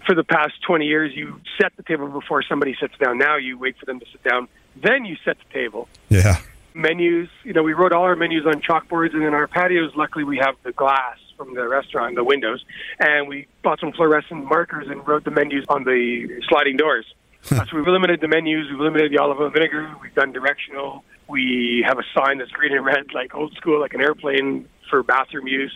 For 0.06 0.16
the 0.16 0.24
past 0.24 0.54
20 0.66 0.86
years, 0.86 1.16
you 1.16 1.39
set 1.62 1.72
the 1.78 1.84
table 1.84 2.08
before 2.08 2.41
somebody 2.41 2.76
sits 2.80 2.93
down. 2.98 3.18
Now 3.18 3.38
you 3.38 3.58
wait 3.58 3.78
for 3.78 3.86
them 3.86 4.00
to 4.00 4.06
sit 4.12 4.24
down, 4.24 4.48
then 4.76 5.06
you 5.06 5.18
set 5.24 5.38
the 5.38 5.54
table 5.54 5.88
Yeah. 6.10 6.38
menus. 6.74 7.30
You 7.43 7.54
know, 7.54 7.64
we 7.64 7.74
wrote 7.74 7.93
all 7.93 8.04
our 8.04 8.16
menus 8.16 8.45
on 8.45 8.62
chalkboards, 8.62 9.14
and 9.14 9.24
in 9.24 9.34
our 9.34 9.48
patios, 9.48 9.95
luckily, 9.95 10.24
we 10.24 10.38
have 10.38 10.56
the 10.64 10.72
glass 10.72 11.18
from 11.38 11.53
the 11.53 11.67
restaurant, 11.67 12.15
the 12.15 12.23
windows, 12.23 12.65
and 12.99 13.27
we 13.27 13.47
bought 13.63 13.79
some 13.79 13.91
fluorescent 13.93 14.45
markers 14.45 14.88
and 14.89 15.07
wrote 15.07 15.23
the 15.23 15.31
menus 15.31 15.65
on 15.69 15.83
the 15.83 16.41
sliding 16.49 16.77
doors. 16.77 17.05
Uh, 17.51 17.63
so 17.65 17.77
we've 17.77 17.88
eliminated 17.88 18.19
the 18.19 18.27
menus, 18.27 18.67
we've 18.69 18.79
eliminated 18.79 19.11
the 19.11 19.19
olive 19.19 19.39
oil 19.39 19.49
vinegar, 19.49 19.89
we've 20.01 20.15
done 20.15 20.31
directional. 20.33 21.03
We 21.29 21.83
have 21.88 21.99
a 21.99 22.03
sign 22.17 22.39
that's 22.39 22.51
green 22.51 22.73
and 22.73 22.85
red, 22.85 23.13
like 23.13 23.35
old 23.35 23.53
school, 23.55 23.79
like 23.79 23.93
an 23.93 24.01
airplane 24.01 24.67
for 24.89 25.03
bathroom 25.03 25.47
use. 25.47 25.73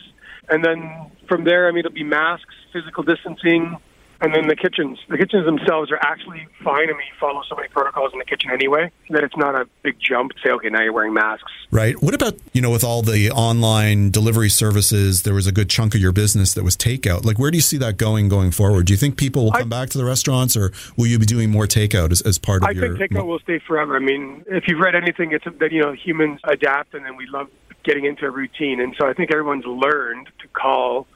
And 0.49 0.66
then 0.66 1.12
from 1.28 1.43
there, 1.43 1.68
I 1.68 1.72
mean, 1.72 1.80
it'll 1.80 1.91
be 1.91 2.03
masks, 2.03 2.55
physical 2.74 3.03
distancing, 3.03 3.78
and 4.22 4.34
then 4.34 4.48
the 4.48 4.56
kitchens. 4.56 5.00
The 5.10 5.18
kitchens 5.18 5.46
themselves 5.46 5.92
are 5.92 6.00
actually 6.02 6.48
fine. 6.64 6.90
I 6.90 6.94
mean, 6.94 7.08
you 7.08 7.18
follow 7.20 7.42
so 7.50 7.56
many 7.56 7.68
protocols 7.68 8.14
in 8.14 8.20
the 8.20 8.26
kitchen 8.26 8.52
anyway 8.52 8.92
that 9.10 9.24
it's 9.24 9.36
not 9.36 9.56
a 9.56 9.68
big 9.82 9.98
jump. 10.00 10.32
Say, 10.44 10.52
okay, 10.52 10.70
now 10.70 10.82
you're 10.82 10.94
wearing 10.94 11.14
masks. 11.14 11.52
Right. 11.72 12.02
What 12.02 12.14
about, 12.14 12.36
you 12.54 12.62
know, 12.62 12.70
with 12.70 12.84
all 12.84 13.02
the 13.02 13.32
online 13.32 14.12
delivery 14.12 14.50
services, 14.50 15.24
there 15.24 15.34
was 15.34 15.48
a 15.48 15.52
good 15.52 15.70
chunk 15.70 15.96
of 15.96 16.02
your 16.02 16.12
business 16.12 16.54
that 16.54 16.64
was 16.64 16.78
takeout. 16.78 17.26
Like, 17.26 17.40
where 17.40 17.50
do 17.50 17.58
you 17.58 17.62
see 17.62 17.78
that 17.78 17.98
going 17.98 18.30
going 18.30 18.52
forward? 18.52 18.86
Do 18.86 18.94
you 18.94 18.98
think 18.98 19.18
people 19.18 19.46
will 19.46 19.52
come 19.52 19.70
back 19.70 19.90
to 19.90 19.98
the 19.98 20.06
restaurants 20.06 20.56
or 20.56 20.72
will 20.98 21.08
you 21.08 21.18
be 21.18 21.26
doing 21.26 21.50
more 21.50 21.66
takeout 21.66 22.12
as, 22.12 22.22
as 22.22 22.38
part 22.38 22.62
of 22.64 22.70
I 22.70 22.72
your. 22.72 22.96
I 22.96 22.98
think 22.98 23.12
takeout 23.12 23.26
will 23.26 23.40
stay 23.40 23.60
forever. 23.60 23.96
I 23.96 24.00
mean, 24.00 24.44
if 24.48 24.68
you've 24.68 24.80
read 24.80 24.96
anything, 24.96 25.32
it's 25.32 25.46
that 25.46 25.72
you 25.72 25.82
know 25.82 25.94
humans 25.94 26.40
adapt, 26.44 26.94
and 26.94 27.06
then 27.06 27.16
we 27.16 27.28
love 27.28 27.48
getting 27.84 28.06
into 28.06 28.26
a 28.26 28.30
routine. 28.30 28.80
And 28.80 28.96
so 29.00 29.08
I 29.08 29.14
think 29.14 29.32
everyone's 29.32 29.66
learned 29.66 30.28
to 30.40 30.48
call 30.50 31.08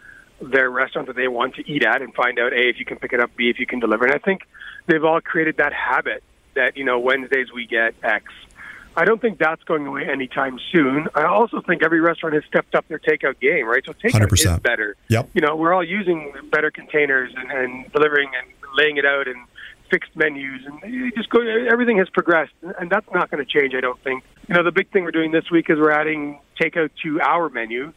their 0.42 0.70
restaurant 0.70 1.08
that 1.08 1.16
they 1.16 1.28
want 1.28 1.56
to 1.56 1.70
eat 1.70 1.84
at 1.84 2.02
and 2.02 2.14
find 2.14 2.40
out 2.40 2.54
a 2.54 2.70
if 2.70 2.80
you 2.80 2.86
can 2.86 2.98
pick 2.98 3.14
it 3.14 3.20
up, 3.20 3.36
b 3.36 3.50
if 3.50 3.60
you 3.60 3.66
can 3.66 3.80
deliver. 3.80 4.06
And 4.06 4.14
I 4.14 4.20
think 4.20 4.42
they've 4.88 5.04
all 5.04 5.22
created 5.22 5.58
that 5.58 5.74
habit 5.74 6.24
that 6.56 6.78
you 6.78 6.84
know 6.84 7.00
Wednesdays 7.00 7.52
we 7.54 7.66
get 7.66 7.96
X. 8.04 8.26
I 8.98 9.04
don't 9.04 9.22
think 9.22 9.38
that's 9.38 9.62
going 9.64 9.86
away 9.86 10.08
anytime 10.10 10.58
soon. 10.72 11.08
I 11.14 11.26
also 11.26 11.60
think 11.62 11.84
every 11.84 12.00
restaurant 12.00 12.34
has 12.36 12.46
stepped 12.46 12.76
up 12.76 12.88
their 12.88 13.00
takeout 13.00 13.40
game, 13.42 13.66
right? 13.66 13.84
So 13.86 13.92
takeout 13.92 14.32
is 14.32 14.46
100%. 14.46 14.64
better. 14.64 14.96
Yep. 15.10 15.32
You 15.34 15.42
know, 15.42 15.58
we're 15.58 15.74
all 15.74 15.84
using 15.84 16.32
better 16.50 16.72
containers 16.72 17.34
and, 17.36 17.52
and 17.52 17.92
delivering 17.92 18.30
and 18.38 18.48
laying 18.78 18.96
it 18.96 19.06
out 19.06 19.28
and 19.28 19.46
fixed 19.90 20.16
menus 20.16 20.62
and 20.66 21.14
just 21.16 21.30
go 21.30 21.42
everything 21.42 21.98
has 21.98 22.10
progressed 22.10 22.52
and 22.80 22.90
that's 22.90 23.06
not 23.14 23.30
going 23.30 23.44
to 23.44 23.50
change 23.50 23.76
I 23.76 23.82
don't 23.82 24.00
think. 24.04 24.24
You 24.48 24.56
know, 24.56 24.64
the 24.64 24.72
big 24.72 24.92
thing 24.92 25.04
we're 25.04 25.12
doing 25.12 25.32
this 25.32 25.50
week 25.52 25.70
is 25.70 25.78
we're 25.78 25.92
adding 25.92 26.40
takeout 26.60 26.90
to 27.04 27.22
our 27.22 27.50
menu 27.50 27.94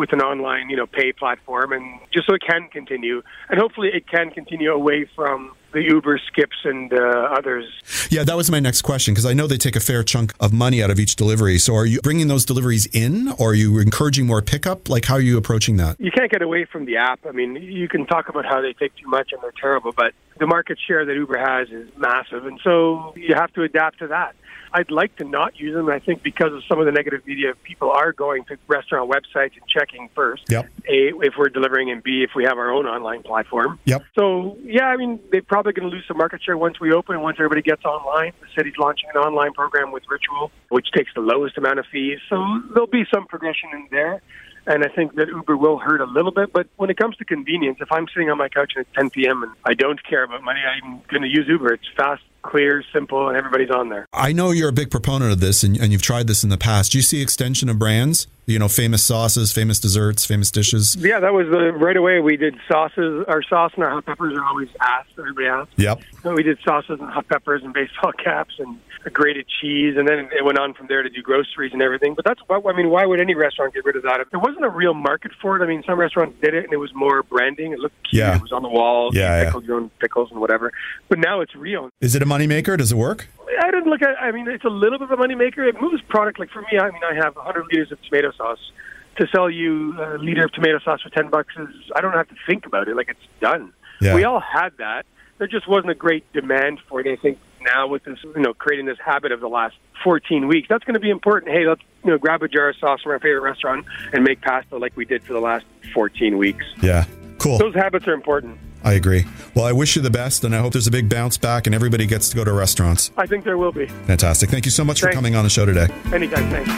with 0.00 0.14
an 0.14 0.20
online, 0.22 0.70
you 0.70 0.76
know, 0.76 0.86
pay 0.86 1.12
platform 1.12 1.72
and 1.72 2.00
just 2.10 2.26
so 2.26 2.34
it 2.34 2.40
can 2.40 2.68
continue 2.68 3.22
and 3.50 3.60
hopefully 3.60 3.90
it 3.92 4.08
can 4.08 4.30
continue 4.30 4.72
away 4.72 5.08
from 5.14 5.52
the 5.72 5.82
Uber 5.82 6.18
skips 6.26 6.56
and 6.64 6.92
uh, 6.92 7.28
others. 7.36 7.66
Yeah, 8.10 8.24
that 8.24 8.36
was 8.36 8.50
my 8.50 8.60
next 8.60 8.82
question 8.82 9.12
because 9.14 9.26
I 9.26 9.34
know 9.34 9.46
they 9.46 9.58
take 9.58 9.76
a 9.76 9.80
fair 9.80 10.02
chunk 10.02 10.32
of 10.40 10.52
money 10.52 10.82
out 10.82 10.90
of 10.90 10.98
each 10.98 11.16
delivery. 11.16 11.58
So 11.58 11.76
are 11.76 11.86
you 11.86 12.00
bringing 12.00 12.28
those 12.28 12.44
deliveries 12.44 12.86
in 12.86 13.28
or 13.38 13.50
are 13.50 13.54
you 13.54 13.78
encouraging 13.78 14.26
more 14.26 14.42
pickup? 14.42 14.88
Like, 14.88 15.04
how 15.04 15.14
are 15.14 15.20
you 15.20 15.36
approaching 15.36 15.76
that? 15.76 16.00
You 16.00 16.10
can't 16.10 16.30
get 16.30 16.42
away 16.42 16.64
from 16.64 16.86
the 16.86 16.96
app. 16.96 17.20
I 17.28 17.32
mean, 17.32 17.56
you 17.56 17.88
can 17.88 18.06
talk 18.06 18.28
about 18.28 18.46
how 18.46 18.60
they 18.60 18.72
take 18.72 18.96
too 18.96 19.08
much 19.08 19.32
and 19.32 19.42
they're 19.42 19.52
terrible, 19.60 19.92
but 19.92 20.14
the 20.40 20.46
market 20.46 20.78
share 20.84 21.04
that 21.04 21.14
Uber 21.14 21.38
has 21.38 21.68
is 21.68 21.88
massive, 21.98 22.46
and 22.46 22.58
so 22.64 23.12
you 23.14 23.34
have 23.34 23.52
to 23.52 23.62
adapt 23.62 23.98
to 23.98 24.08
that. 24.08 24.34
I'd 24.72 24.90
like 24.90 25.16
to 25.16 25.24
not 25.24 25.58
use 25.58 25.74
them. 25.74 25.88
I 25.88 25.98
think 25.98 26.22
because 26.22 26.52
of 26.52 26.62
some 26.68 26.78
of 26.78 26.86
the 26.86 26.92
negative 26.92 27.26
media, 27.26 27.54
people 27.62 27.90
are 27.90 28.12
going 28.12 28.44
to 28.44 28.56
restaurant 28.68 29.10
websites 29.10 29.52
and 29.60 29.66
checking 29.68 30.08
first. 30.14 30.44
Yep. 30.48 30.66
A, 30.88 31.12
if 31.22 31.34
we're 31.38 31.48
delivering, 31.48 31.90
and 31.90 32.02
B, 32.02 32.22
if 32.22 32.30
we 32.34 32.44
have 32.44 32.58
our 32.58 32.70
own 32.70 32.86
online 32.86 33.22
platform. 33.22 33.78
Yep. 33.84 34.02
So, 34.18 34.56
yeah, 34.62 34.86
I 34.86 34.96
mean, 34.96 35.20
they're 35.32 35.42
probably 35.42 35.72
going 35.72 35.90
to 35.90 35.94
lose 35.94 36.04
some 36.06 36.16
market 36.16 36.42
share 36.42 36.56
once 36.56 36.80
we 36.80 36.92
open 36.92 37.14
and 37.14 37.22
once 37.22 37.36
everybody 37.38 37.62
gets 37.62 37.84
online. 37.84 38.32
The 38.40 38.46
city's 38.56 38.78
launching 38.78 39.08
an 39.14 39.20
online 39.20 39.52
program 39.52 39.92
with 39.92 40.04
Ritual, 40.08 40.50
which 40.68 40.90
takes 40.92 41.12
the 41.14 41.20
lowest 41.20 41.58
amount 41.58 41.78
of 41.78 41.86
fees. 41.90 42.18
So 42.28 42.36
there'll 42.72 42.86
be 42.86 43.04
some 43.12 43.26
progression 43.26 43.70
in 43.72 43.88
there. 43.90 44.22
And 44.66 44.84
I 44.84 44.88
think 44.88 45.14
that 45.14 45.28
Uber 45.28 45.56
will 45.56 45.78
hurt 45.78 46.00
a 46.00 46.06
little 46.06 46.30
bit. 46.32 46.52
But 46.52 46.68
when 46.76 46.90
it 46.90 46.96
comes 46.96 47.16
to 47.16 47.24
convenience, 47.24 47.78
if 47.80 47.90
I'm 47.90 48.06
sitting 48.08 48.30
on 48.30 48.38
my 48.38 48.48
couch 48.48 48.72
and 48.76 48.84
it's 48.86 48.94
10 48.96 49.10
p.m. 49.10 49.42
and 49.42 49.52
I 49.64 49.74
don't 49.74 50.02
care 50.04 50.22
about 50.22 50.42
money, 50.42 50.60
I'm 50.60 51.00
going 51.08 51.22
to 51.22 51.28
use 51.28 51.46
Uber. 51.48 51.74
It's 51.74 51.88
fast, 51.96 52.22
clear, 52.42 52.84
simple, 52.92 53.28
and 53.28 53.36
everybody's 53.36 53.70
on 53.70 53.88
there. 53.88 54.06
I 54.12 54.32
know 54.32 54.50
you're 54.50 54.68
a 54.68 54.72
big 54.72 54.90
proponent 54.90 55.32
of 55.32 55.40
this 55.40 55.62
and, 55.62 55.76
and 55.78 55.92
you've 55.92 56.02
tried 56.02 56.26
this 56.26 56.44
in 56.44 56.50
the 56.50 56.58
past. 56.58 56.92
Do 56.92 56.98
you 56.98 57.02
see 57.02 57.22
extension 57.22 57.68
of 57.68 57.78
brands? 57.78 58.26
You 58.46 58.58
know, 58.58 58.68
famous 58.68 59.02
sauces, 59.04 59.52
famous 59.52 59.78
desserts, 59.78 60.24
famous 60.24 60.50
dishes? 60.50 60.96
Yeah, 60.96 61.20
that 61.20 61.32
was 61.32 61.46
the 61.46 61.72
right 61.72 61.96
away. 61.96 62.20
We 62.20 62.36
did 62.36 62.56
sauces. 62.68 63.24
Our 63.28 63.42
sauce 63.42 63.72
and 63.76 63.84
our 63.84 63.90
hot 63.90 64.06
peppers 64.06 64.34
are 64.36 64.44
always 64.44 64.68
asked. 64.80 65.10
Everybody 65.18 65.46
asks. 65.46 65.72
Yep. 65.76 66.02
So 66.22 66.34
we 66.34 66.42
did 66.42 66.58
sauces 66.64 66.98
and 67.00 67.08
hot 67.10 67.28
peppers 67.28 67.62
and 67.62 67.72
baseball 67.72 68.12
caps 68.24 68.54
and 68.58 68.80
a 69.04 69.10
grated 69.10 69.46
cheese, 69.60 69.96
and 69.96 70.06
then 70.06 70.28
it 70.32 70.44
went 70.44 70.58
on 70.58 70.74
from 70.74 70.86
there 70.86 71.02
to 71.02 71.08
do 71.08 71.22
groceries 71.22 71.72
and 71.72 71.80
everything. 71.80 72.14
But 72.14 72.24
that's 72.24 72.40
why 72.46 72.60
I 72.64 72.76
mean, 72.76 72.90
why 72.90 73.06
would 73.06 73.20
any 73.20 73.34
restaurant 73.34 73.74
get 73.74 73.84
rid 73.84 73.96
of 73.96 74.02
that? 74.02 74.24
There 74.30 74.40
wasn't 74.40 74.64
a 74.64 74.68
real 74.68 74.94
market 74.94 75.32
for 75.40 75.56
it. 75.56 75.64
I 75.64 75.66
mean, 75.66 75.82
some 75.86 75.98
restaurants 75.98 76.36
did 76.42 76.54
it, 76.54 76.64
and 76.64 76.72
it 76.72 76.76
was 76.76 76.92
more 76.94 77.22
branding. 77.22 77.72
It 77.72 77.78
looked 77.78 77.96
cute. 78.08 78.20
Yeah. 78.20 78.36
It 78.36 78.42
was 78.42 78.52
on 78.52 78.62
the 78.62 78.68
wall. 78.68 79.10
Yeah, 79.12 79.20
you 79.20 79.24
yeah. 79.24 79.44
pickled 79.44 79.64
your 79.64 79.76
own 79.76 79.90
pickles 79.98 80.30
and 80.30 80.40
whatever. 80.40 80.72
But 81.08 81.18
now 81.18 81.40
it's 81.40 81.54
real. 81.54 81.90
Is 82.00 82.14
it 82.14 82.22
a 82.22 82.26
moneymaker? 82.26 82.76
Does 82.76 82.92
it 82.92 82.96
work? 82.96 83.28
I 83.60 83.70
didn't 83.70 83.90
look 83.90 84.02
at. 84.02 84.20
I 84.20 84.30
mean, 84.32 84.48
it's 84.48 84.64
a 84.64 84.68
little 84.68 84.98
bit 84.98 85.10
of 85.10 85.18
a 85.18 85.22
moneymaker. 85.22 85.66
It 85.68 85.80
moves 85.80 86.02
product. 86.02 86.38
Like 86.38 86.50
for 86.50 86.60
me, 86.62 86.78
I 86.78 86.90
mean, 86.90 87.02
I 87.04 87.14
have 87.14 87.36
100 87.36 87.66
liters 87.70 87.92
of 87.92 88.02
tomato 88.02 88.32
sauce. 88.32 88.72
To 89.16 89.26
sell 89.34 89.50
you 89.50 90.00
a 90.00 90.16
liter 90.18 90.44
of 90.44 90.52
tomato 90.52 90.78
sauce 90.78 91.02
for 91.02 91.10
10 91.10 91.28
bucks 91.30 91.52
is 91.58 91.68
I 91.94 92.00
don't 92.00 92.12
have 92.12 92.28
to 92.28 92.34
think 92.46 92.64
about 92.64 92.88
it. 92.88 92.96
Like 92.96 93.08
it's 93.08 93.26
done. 93.40 93.72
Yeah. 94.00 94.14
We 94.14 94.24
all 94.24 94.40
had 94.40 94.70
that. 94.78 95.04
There 95.38 95.46
just 95.46 95.68
wasn't 95.68 95.90
a 95.90 95.94
great 95.94 96.30
demand 96.32 96.80
for 96.88 97.00
it. 97.00 97.06
I 97.06 97.20
think 97.20 97.38
now 97.62 97.86
with 97.86 98.04
this, 98.04 98.18
you 98.22 98.42
know, 98.42 98.54
creating 98.54 98.86
this 98.86 98.98
habit 99.04 99.32
of 99.32 99.40
the 99.40 99.48
last 99.48 99.76
14 100.04 100.48
weeks, 100.48 100.68
that's 100.68 100.84
going 100.84 100.94
to 100.94 101.00
be 101.00 101.10
important. 101.10 101.52
Hey, 101.52 101.66
let's 101.66 101.82
you 102.04 102.10
know 102.10 102.18
grab 102.18 102.42
a 102.42 102.48
jar 102.48 102.70
of 102.70 102.76
sauce 102.76 103.02
from 103.02 103.12
our 103.12 103.20
favorite 103.20 103.42
restaurant 103.42 103.86
and 104.12 104.24
make 104.24 104.40
pasta 104.40 104.76
like 104.76 104.96
we 104.96 105.04
did 105.04 105.22
for 105.22 105.32
the 105.32 105.40
last 105.40 105.64
14 105.92 106.38
weeks. 106.38 106.64
Yeah. 106.82 107.04
Cool. 107.38 107.58
Those 107.58 107.74
habits 107.74 108.06
are 108.06 108.14
important. 108.14 108.58
I 108.82 108.94
agree. 108.94 109.26
Well, 109.54 109.66
I 109.66 109.72
wish 109.72 109.96
you 109.96 110.02
the 110.02 110.10
best 110.10 110.44
and 110.44 110.54
I 110.54 110.58
hope 110.60 110.72
there's 110.72 110.86
a 110.86 110.90
big 110.90 111.08
bounce 111.08 111.36
back 111.36 111.66
and 111.66 111.74
everybody 111.74 112.06
gets 112.06 112.30
to 112.30 112.36
go 112.36 112.44
to 112.44 112.52
restaurants. 112.52 113.10
I 113.16 113.26
think 113.26 113.44
there 113.44 113.58
will 113.58 113.72
be. 113.72 113.86
Fantastic. 113.86 114.48
Thank 114.50 114.64
you 114.64 114.70
so 114.70 114.84
much 114.84 115.00
for 115.00 115.10
coming 115.12 115.34
on 115.36 115.44
the 115.44 115.50
show 115.50 115.66
today. 115.66 115.88
Anytime. 116.12 116.50
Thanks. 116.50 116.70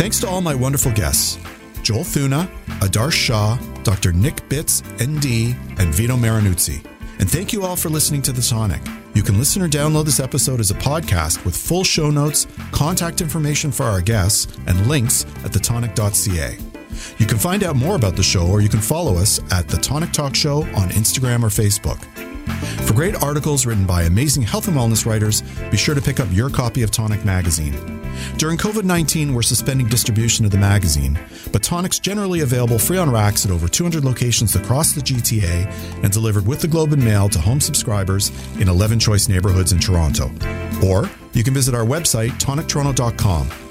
Thanks 0.00 0.20
to 0.20 0.28
all 0.28 0.40
my 0.40 0.54
wonderful 0.54 0.92
guests. 0.92 1.38
Joel 1.82 2.04
Thuna, 2.04 2.48
Adarsh 2.80 3.12
Shah, 3.12 3.56
Dr. 3.84 4.12
Nick 4.12 4.36
Bitz, 4.48 4.82
ND, 5.00 5.56
and 5.80 5.94
Vito 5.94 6.16
Marinuzzi. 6.16 6.84
And 7.18 7.30
thank 7.30 7.52
you 7.52 7.64
all 7.64 7.76
for 7.76 7.88
listening 7.88 8.22
to 8.22 8.32
The 8.32 8.42
Tonic. 8.42 8.82
You 9.14 9.22
can 9.22 9.38
listen 9.38 9.62
or 9.62 9.68
download 9.68 10.04
this 10.04 10.20
episode 10.20 10.60
as 10.60 10.70
a 10.70 10.74
podcast 10.74 11.44
with 11.44 11.56
full 11.56 11.84
show 11.84 12.10
notes, 12.10 12.46
contact 12.72 13.20
information 13.22 13.72
for 13.72 13.84
our 13.84 14.02
guests, 14.02 14.46
and 14.66 14.86
links 14.86 15.24
at 15.44 15.52
thetonic.ca. 15.52 16.58
You 17.18 17.26
can 17.26 17.38
find 17.38 17.64
out 17.64 17.76
more 17.76 17.96
about 17.96 18.16
the 18.16 18.22
show 18.22 18.46
or 18.46 18.60
you 18.60 18.68
can 18.68 18.80
follow 18.80 19.16
us 19.16 19.40
at 19.52 19.68
The 19.68 19.78
Tonic 19.78 20.12
Talk 20.12 20.34
Show 20.34 20.62
on 20.62 20.90
Instagram 20.90 21.42
or 21.42 21.48
Facebook. 21.48 22.02
For 22.86 22.94
great 22.94 23.22
articles 23.22 23.66
written 23.66 23.86
by 23.86 24.02
amazing 24.02 24.42
health 24.42 24.68
and 24.68 24.76
wellness 24.76 25.04
writers, 25.06 25.42
be 25.70 25.76
sure 25.76 25.94
to 25.94 26.00
pick 26.00 26.20
up 26.20 26.28
your 26.30 26.50
copy 26.50 26.82
of 26.82 26.90
Tonic 26.90 27.24
Magazine. 27.24 27.74
During 28.36 28.58
COVID 28.58 28.84
19, 28.84 29.34
we're 29.34 29.42
suspending 29.42 29.88
distribution 29.88 30.44
of 30.44 30.50
the 30.50 30.58
magazine, 30.58 31.18
but 31.52 31.62
Tonic's 31.62 31.98
generally 31.98 32.40
available 32.40 32.78
free 32.78 32.98
on 32.98 33.10
racks 33.10 33.44
at 33.44 33.50
over 33.50 33.68
200 33.68 34.04
locations 34.04 34.54
across 34.56 34.92
the 34.92 35.00
GTA 35.00 35.66
and 36.02 36.12
delivered 36.12 36.46
with 36.46 36.60
the 36.60 36.68
Globe 36.68 36.92
and 36.92 37.04
Mail 37.04 37.28
to 37.28 37.38
home 37.38 37.60
subscribers 37.60 38.30
in 38.60 38.68
11 38.68 38.98
choice 38.98 39.28
neighborhoods 39.28 39.72
in 39.72 39.78
Toronto. 39.78 40.30
Or 40.84 41.10
you 41.32 41.42
can 41.42 41.54
visit 41.54 41.74
our 41.74 41.84
website, 41.84 42.30
tonictoronto.com. 42.38 43.65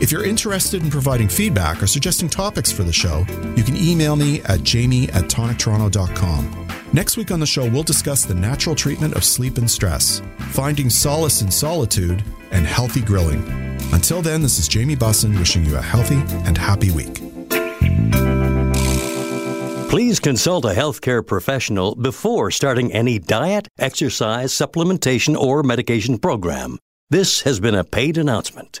If 0.00 0.10
you're 0.10 0.24
interested 0.24 0.82
in 0.82 0.90
providing 0.90 1.28
feedback 1.28 1.82
or 1.82 1.86
suggesting 1.86 2.28
topics 2.28 2.72
for 2.72 2.82
the 2.82 2.92
show, 2.92 3.24
you 3.56 3.62
can 3.62 3.76
email 3.76 4.16
me 4.16 4.42
at 4.42 4.62
jamie 4.62 5.08
at 5.10 5.24
tonictoronto.com. 5.24 6.68
Next 6.92 7.16
week 7.16 7.30
on 7.30 7.40
the 7.40 7.46
show, 7.46 7.68
we'll 7.70 7.82
discuss 7.82 8.24
the 8.24 8.34
natural 8.34 8.74
treatment 8.74 9.14
of 9.14 9.24
sleep 9.24 9.56
and 9.56 9.70
stress, 9.70 10.20
finding 10.50 10.90
solace 10.90 11.40
in 11.40 11.50
solitude, 11.50 12.22
and 12.50 12.66
healthy 12.66 13.00
grilling. 13.00 13.42
Until 13.92 14.20
then, 14.22 14.42
this 14.42 14.58
is 14.58 14.68
Jamie 14.68 14.96
Bussin 14.96 15.38
wishing 15.38 15.64
you 15.64 15.76
a 15.76 15.82
healthy 15.82 16.22
and 16.46 16.56
happy 16.58 16.90
week. 16.90 17.20
Please 19.88 20.20
consult 20.20 20.64
a 20.64 20.68
healthcare 20.68 21.26
professional 21.26 21.94
before 21.94 22.50
starting 22.50 22.92
any 22.92 23.18
diet, 23.18 23.68
exercise, 23.78 24.50
supplementation, 24.52 25.36
or 25.36 25.62
medication 25.62 26.18
program. 26.18 26.78
This 27.10 27.42
has 27.42 27.60
been 27.60 27.74
a 27.74 27.84
paid 27.84 28.16
announcement. 28.16 28.80